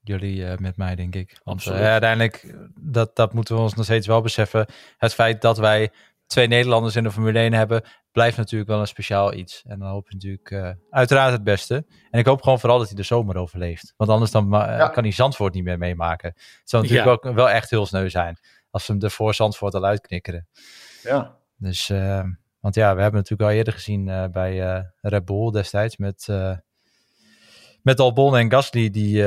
jullie 0.00 0.36
uh, 0.36 0.56
met 0.56 0.76
mij, 0.76 0.94
denk 0.94 1.14
ik. 1.14 1.40
Want 1.44 1.68
uiteindelijk, 1.68 2.56
dat, 2.80 3.16
dat 3.16 3.32
moeten 3.32 3.54
we 3.54 3.60
ons 3.60 3.74
nog 3.74 3.84
steeds 3.84 4.06
wel 4.06 4.20
beseffen. 4.20 4.66
Het 4.96 5.14
feit 5.14 5.40
dat 5.40 5.58
wij 5.58 5.90
twee 6.26 6.46
Nederlanders 6.46 6.96
in 6.96 7.02
de 7.02 7.10
Formule 7.10 7.38
1 7.38 7.52
hebben, 7.52 7.82
blijft 8.12 8.36
natuurlijk 8.36 8.70
wel 8.70 8.80
een 8.80 8.86
speciaal 8.86 9.34
iets. 9.34 9.62
En 9.66 9.78
dan 9.78 9.88
hoop 9.88 10.06
ik 10.06 10.12
natuurlijk 10.12 10.76
uiteraard 10.90 11.32
het 11.32 11.44
beste. 11.44 11.86
En 12.10 12.18
ik 12.18 12.26
hoop 12.26 12.42
gewoon 12.42 12.60
vooral 12.60 12.78
dat 12.78 12.86
hij 12.86 12.96
de 12.96 13.02
zomer 13.02 13.36
overleeft. 13.36 13.94
Want 13.96 14.10
anders 14.10 14.30
dan 14.30 14.48
ja. 14.50 14.88
kan 14.88 15.02
hij 15.02 15.12
Zandvoort 15.12 15.54
niet 15.54 15.64
meer 15.64 15.78
meemaken. 15.78 16.32
Het 16.34 16.60
zou 16.64 16.82
natuurlijk 16.82 17.22
ja. 17.22 17.30
ook 17.30 17.36
wel 17.36 17.50
echt 17.50 17.70
heel 17.70 17.86
sneu 17.86 18.08
zijn. 18.08 18.38
Als 18.72 18.84
ze 18.84 18.92
hem 18.92 19.00
er 19.00 19.10
voor 19.10 19.34
Zandvoort 19.34 19.74
al 19.74 19.84
uitknikkeren. 19.84 20.48
Ja. 21.02 21.36
Dus, 21.56 21.88
uh, 21.88 22.24
want 22.60 22.74
ja, 22.74 22.94
we 22.94 23.02
hebben 23.02 23.20
natuurlijk 23.20 23.50
al 23.50 23.56
eerder 23.56 23.72
gezien 23.72 24.06
uh, 24.06 24.26
bij 24.26 24.76
uh, 24.76 24.84
Red 25.00 25.24
Bull 25.24 25.50
destijds 25.50 25.96
met, 25.96 26.28
met 27.82 28.00
Albon 28.00 28.36
en 28.36 28.50
Gasly 28.50 28.90
die, 28.90 29.24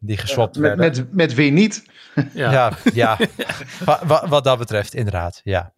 die 0.00 0.16
geswapt 0.16 0.54
ja, 0.54 0.60
met, 0.60 0.78
werden. 0.78 1.04
Met, 1.04 1.14
met 1.14 1.34
wie 1.34 1.50
niet? 1.50 1.84
Ja, 2.34 2.52
ja, 2.52 2.72
ja. 2.94 3.18
wat, 4.06 4.28
wat 4.28 4.44
dat 4.44 4.58
betreft, 4.58 4.94
inderdaad, 4.94 5.40
ja. 5.44 5.72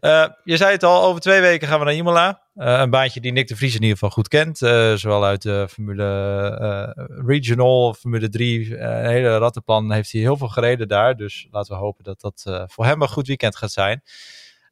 Uh, 0.00 0.26
je 0.44 0.56
zei 0.56 0.72
het 0.72 0.82
al, 0.82 1.02
over 1.02 1.20
twee 1.20 1.40
weken 1.40 1.68
gaan 1.68 1.78
we 1.78 1.84
naar 1.84 1.94
Imola. 1.94 2.42
Uh, 2.54 2.78
een 2.80 2.90
baantje 2.90 3.20
die 3.20 3.32
Nick 3.32 3.48
de 3.48 3.56
Vries 3.56 3.74
in 3.74 3.80
ieder 3.80 3.96
geval 3.96 4.10
goed 4.10 4.28
kent. 4.28 4.60
Uh, 4.60 4.94
zowel 4.94 5.24
uit 5.24 5.42
de 5.42 5.66
Formule 5.68 7.08
Regional, 7.26 7.94
Formule 7.94 8.28
3. 8.28 8.78
een 8.78 9.06
hele 9.06 9.38
rattenplan 9.38 9.92
heeft 9.92 10.12
hij 10.12 10.20
heel 10.20 10.36
veel 10.36 10.48
gereden 10.48 10.88
daar. 10.88 11.16
Dus 11.16 11.46
laten 11.50 11.72
we 11.72 11.82
hopen 11.82 12.04
dat 12.04 12.20
dat 12.20 12.66
voor 12.66 12.84
hem 12.84 13.02
een 13.02 13.08
goed 13.08 13.26
weekend 13.26 13.56
gaat 13.56 13.72
zijn. 13.72 14.02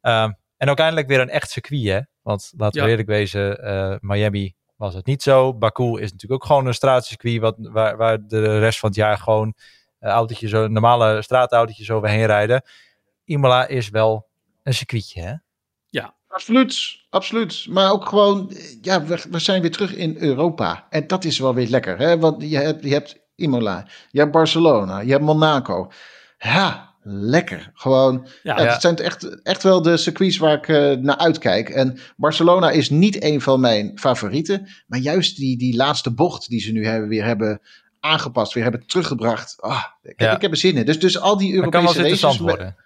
Ehm, 0.00 0.32
en 0.56 0.70
ook 0.70 0.78
eindelijk 0.78 1.08
weer 1.08 1.20
een 1.20 1.30
echt 1.30 1.50
circuit, 1.50 1.84
hè? 1.84 2.00
Want 2.22 2.52
laten 2.56 2.80
we 2.80 2.84
ja. 2.84 2.90
eerlijk 2.90 3.08
wezen, 3.08 3.98
Miami 4.00 4.54
was 4.76 4.94
het 4.94 5.06
niet 5.06 5.22
zo. 5.22 5.54
Baku 5.54 6.00
is 6.00 6.12
natuurlijk 6.12 6.42
ook 6.42 6.44
gewoon 6.44 6.66
een 6.66 6.74
straatcircuit 6.74 7.40
wat, 7.40 7.56
waar, 7.58 7.96
waar 7.96 8.26
de 8.26 8.58
rest 8.58 8.78
van 8.78 8.88
het 8.88 8.98
jaar 8.98 9.18
gewoon 9.18 9.54
autootjes, 10.00 10.50
normale 10.50 11.22
straatautootjes 11.22 11.90
overheen 11.90 12.26
rijden. 12.26 12.62
Imola 13.24 13.66
is 13.66 13.88
wel 13.88 14.30
een 14.62 14.74
circuitje, 14.74 15.20
hè? 15.20 15.34
Ja. 15.88 16.14
Absoluut, 16.32 16.98
absoluut. 17.10 17.66
Maar 17.68 17.92
ook 17.92 18.08
gewoon, 18.08 18.52
ja, 18.82 19.04
we, 19.04 19.24
we 19.30 19.38
zijn 19.38 19.60
weer 19.60 19.70
terug 19.70 19.94
in 19.94 20.16
Europa. 20.18 20.86
En 20.90 21.06
dat 21.06 21.24
is 21.24 21.38
wel 21.38 21.54
weer 21.54 21.68
lekker, 21.68 21.98
hè? 21.98 22.18
Want 22.18 22.50
je 22.50 22.56
hebt, 22.56 22.84
je 22.84 22.92
hebt 22.92 23.18
Imola, 23.34 23.86
je 24.10 24.18
hebt 24.18 24.32
Barcelona, 24.32 25.00
je 25.00 25.10
hebt 25.10 25.22
Monaco. 25.24 25.90
Ja, 26.38 26.94
lekker. 27.02 27.70
Gewoon, 27.74 28.26
ja, 28.42 28.60
ja, 28.60 28.72
het 28.72 28.80
zijn 28.80 28.96
echt, 28.96 29.42
echt 29.42 29.62
wel 29.62 29.82
de 29.82 29.96
circuits 29.96 30.36
waar 30.36 30.56
ik 30.56 30.68
uh, 30.68 30.90
naar 30.90 31.16
uitkijk. 31.16 31.68
En 31.68 31.98
Barcelona 32.16 32.70
is 32.70 32.90
niet 32.90 33.22
een 33.22 33.40
van 33.40 33.60
mijn 33.60 33.98
favorieten. 33.98 34.68
Maar 34.86 34.98
juist 34.98 35.36
die, 35.36 35.58
die 35.58 35.76
laatste 35.76 36.14
bocht 36.14 36.48
die 36.48 36.60
ze 36.60 36.72
nu 36.72 36.86
hebben, 36.86 37.08
weer 37.08 37.24
hebben 37.24 37.60
aangepast, 38.00 38.52
weer 38.52 38.62
hebben 38.62 38.86
teruggebracht. 38.86 39.60
Ah, 39.60 39.84
ik, 40.02 40.20
ja. 40.20 40.34
ik 40.34 40.42
heb 40.42 40.50
er 40.50 40.56
zin 40.56 40.76
in. 40.76 40.86
Dus, 40.86 41.00
dus 41.00 41.18
al 41.18 41.36
die 41.36 41.54
Europese 41.54 42.02
races... 42.02 42.38
worden. 42.38 42.76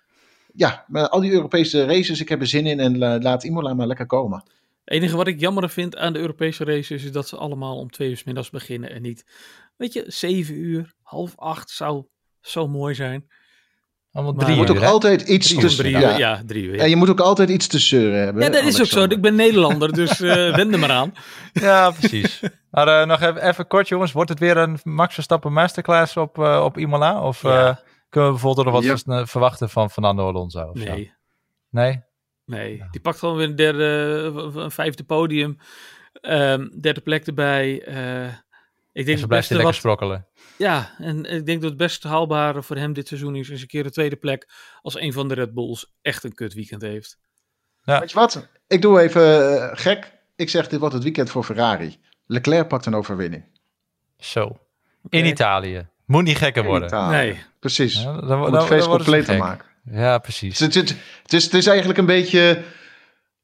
Ja, 0.56 0.84
maar 0.88 1.08
al 1.08 1.20
die 1.20 1.32
Europese 1.32 1.84
races, 1.84 2.20
ik 2.20 2.28
heb 2.28 2.40
er 2.40 2.46
zin 2.46 2.66
in 2.66 2.80
en 2.80 2.94
uh, 2.94 3.14
laat 3.20 3.44
Imola 3.44 3.74
maar 3.74 3.86
lekker 3.86 4.06
komen. 4.06 4.42
Het 4.84 4.94
enige 4.94 5.16
wat 5.16 5.26
ik 5.26 5.40
jammer 5.40 5.70
vind 5.70 5.96
aan 5.96 6.12
de 6.12 6.18
Europese 6.18 6.64
races 6.64 7.04
is 7.04 7.12
dat 7.12 7.28
ze 7.28 7.36
allemaal 7.36 7.76
om 7.78 7.90
twee 7.90 8.08
uur 8.10 8.16
s 8.16 8.24
middags 8.24 8.50
beginnen 8.50 8.90
en 8.90 9.02
niet, 9.02 9.24
weet 9.76 9.92
je, 9.92 10.04
zeven 10.06 10.54
uur, 10.54 10.94
half 11.02 11.32
acht 11.36 11.70
zou 11.70 12.04
zo 12.40 12.68
mooi 12.68 12.94
zijn. 12.94 13.26
Allemaal 14.12 14.34
Maar 14.34 14.44
drie 14.44 14.56
je 14.56 14.60
moet 14.62 14.70
uur, 14.70 14.76
ook 14.76 14.82
hè? 14.82 14.88
altijd 14.90 15.22
iets 15.22 15.54
Drie, 15.54 15.92
uur, 15.92 16.00
ja. 16.00 16.16
ja. 16.16 16.42
drie 16.46 16.64
uur. 16.64 16.78
En 16.78 16.88
je 16.88 16.96
moet 16.96 17.10
ook 17.10 17.20
altijd 17.20 17.48
iets 17.48 17.66
te 17.66 17.78
zeuren 17.78 18.24
hebben. 18.24 18.42
Ja, 18.42 18.48
dat 18.50 18.64
is 18.64 18.80
ook 18.80 18.86
zo. 18.86 19.02
Ik 19.02 19.20
ben 19.20 19.34
Nederlander, 19.34 19.92
dus 19.92 20.20
eh 20.20 20.56
wend 20.56 20.72
er 20.72 20.78
maar 20.78 20.90
aan. 20.90 21.14
Ja, 21.52 21.90
precies. 21.90 22.40
maar 22.70 22.88
eh, 23.00 23.06
nog 23.06 23.20
even, 23.20 23.48
even 23.48 23.66
kort, 23.66 23.88
jongens. 23.88 24.12
Wordt 24.12 24.30
het 24.30 24.38
weer 24.38 24.56
een 24.56 24.78
Max 24.82 25.14
Verstappen 25.14 25.52
masterclass 25.52 26.16
op, 26.16 26.38
eh, 26.38 26.62
op 26.64 26.78
Imola? 26.78 27.22
Of 27.22 27.42
Ja. 27.42 27.80
Eh, 28.16 28.22
kunnen 28.22 28.32
we 28.32 28.38
bijvoorbeeld 28.40 28.66
nog 28.66 28.74
wat 28.74 28.84
Ja. 29.06 29.14
vers- 29.16 29.30
verwachten 29.30 29.70
van 29.70 29.90
Fernando 29.90 30.28
Alonso? 30.28 30.60
Of 30.68 30.78
zo? 30.78 30.84
Nee, 30.84 31.12
Nee? 31.70 32.02
nee. 32.44 32.84
Die 32.90 33.00
pakt 33.00 33.18
gewoon 33.18 33.36
weer 33.36 33.48
een 33.48 33.56
derde, 33.56 33.84
een 34.54 34.70
vijfde 34.70 35.04
podium. 35.04 35.56
Ehm, 36.20 36.68
derde 36.80 37.00
plek 37.00 37.26
erbij. 37.26 37.82
Eh, 37.84 38.26
ik 38.92 39.06
denk 39.06 39.18
En 39.20 39.26
blijft 39.28 39.48
hij 39.48 39.56
lekker 39.56 39.64
wat, 39.64 39.74
sprokkelen. 39.74 40.26
Ja, 40.58 40.94
en 40.98 41.24
ik 41.24 41.46
denk 41.46 41.60
dat 41.60 41.70
het 41.70 41.78
best 41.78 42.02
haalbare 42.02 42.62
voor 42.62 42.76
hem 42.76 42.92
dit 42.92 43.08
seizoen 43.08 43.36
is. 43.36 43.48
Eens 43.48 43.60
een 43.60 43.66
keer 43.66 43.82
de 43.82 43.90
tweede 43.90 44.16
plek 44.16 44.48
als 44.82 45.00
een 45.00 45.12
van 45.12 45.28
de 45.28 45.34
Red 45.34 45.54
Bulls 45.54 45.92
echt 46.02 46.24
een 46.24 46.34
kut 46.34 46.54
weekend 46.54 46.82
heeft. 46.82 47.18
Weet 47.84 48.10
je 48.10 48.16
wat? 48.18 48.48
Ik 48.66 48.82
doe 48.82 49.00
even 49.00 49.22
eh, 49.60 49.70
gek. 49.78 50.12
Ik 50.36 50.48
zeg, 50.50 50.68
dit 50.68 50.78
wordt 50.80 50.94
het 50.94 51.02
weekend 51.02 51.30
voor 51.30 51.44
Ferrari. 51.44 51.96
Leclerc 52.26 52.68
pakt 52.68 52.86
een 52.86 52.94
overwinning. 52.94 53.44
Zo. 54.18 54.58
In 55.08 55.24
Italië. 55.26 55.88
Moet 56.06 56.24
niet 56.24 56.36
gekker 56.36 56.64
worden. 56.64 57.10
Nee. 57.10 57.38
Precies. 57.60 58.02
Ja, 58.02 58.12
dan, 58.12 58.44
Om 58.44 58.50
dan, 58.50 58.54
het 58.54 58.64
feest 58.64 58.88
compleet 58.88 59.24
te 59.24 59.36
maken. 59.36 59.66
Ja, 59.90 60.18
precies. 60.18 60.58
Het, 60.58 60.74
het, 60.74 60.96
het, 61.22 61.32
is, 61.32 61.44
het 61.44 61.54
is 61.54 61.66
eigenlijk 61.66 61.98
een 61.98 62.06
beetje 62.06 62.62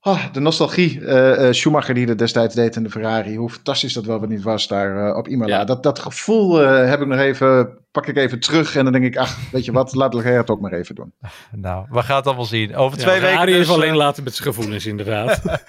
ah, 0.04 0.24
de 0.32 0.40
nostalgie. 0.40 1.04
eh, 1.06 1.46
eh, 1.48 1.52
Schumacher 1.54 1.94
die 1.94 2.06
dat 2.06 2.18
destijds 2.18 2.54
deed 2.54 2.76
in 2.76 2.82
de 2.82 2.90
Ferrari. 2.90 3.36
Hoe 3.36 3.50
fantastisch 3.50 3.92
dat 3.92 4.04
wel 4.04 4.20
weer 4.20 4.28
niet 4.28 4.42
was 4.42 4.68
daar 4.68 5.08
eh, 5.08 5.16
op 5.16 5.28
Imola. 5.28 5.56
Ja. 5.58 5.64
Dat, 5.64 5.82
dat 5.82 5.98
gevoel 5.98 6.62
eh, 6.62 6.88
heb 6.88 7.00
ik 7.00 7.06
nog 7.06 7.18
even, 7.18 7.78
pak 7.92 8.06
ik 8.06 8.16
even 8.16 8.40
terug. 8.40 8.76
En 8.76 8.84
dan 8.84 8.92
denk 8.92 9.04
ik, 9.04 9.16
ach, 9.16 9.36
weet 9.52 9.64
je 9.64 9.72
wat, 9.72 9.94
laat 10.00 10.14
Leclerc 10.14 10.36
het 10.38 10.50
ook 10.50 10.60
maar 10.60 10.72
even 10.72 10.94
doen. 10.94 11.12
Nou, 11.50 11.86
we 11.90 12.02
gaan 12.02 12.16
het 12.16 12.26
allemaal 12.26 12.44
zien. 12.44 12.76
Over 12.76 12.98
Ja, 12.98 13.04
twee 13.04 13.14
weken 13.14 13.28
Ferrari 13.28 13.52
dus, 13.52 13.60
is 13.60 13.70
alleen 13.74 13.96
laten 13.96 14.24
met 14.24 14.34
zijn 14.34 14.48
gevoelens, 14.54 14.86
inderdaad. 14.86 15.40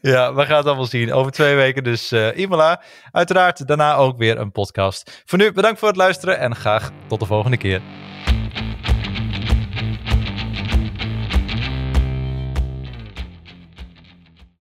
Ja, 0.00 0.34
we 0.34 0.46
gaan 0.46 0.56
het 0.56 0.66
allemaal 0.66 0.84
zien. 0.84 1.12
Over 1.12 1.32
twee 1.32 1.54
weken 1.54 1.84
dus 1.84 2.12
eh 2.12 2.36
Imola. 2.38 2.82
Uiteraard 3.12 3.66
daarna 3.66 3.94
ook 3.94 4.18
weer 4.18 4.38
een 4.38 4.52
podcast. 4.52 5.22
Voor 5.24 5.38
nu 5.38 5.52
bedankt 5.52 5.78
voor 5.78 5.88
het 5.88 5.96
luisteren 5.96 6.38
en 6.38 6.56
graag 6.56 6.90
tot 7.06 7.20
de 7.20 7.26
volgende 7.26 7.56
keer. 7.56 7.80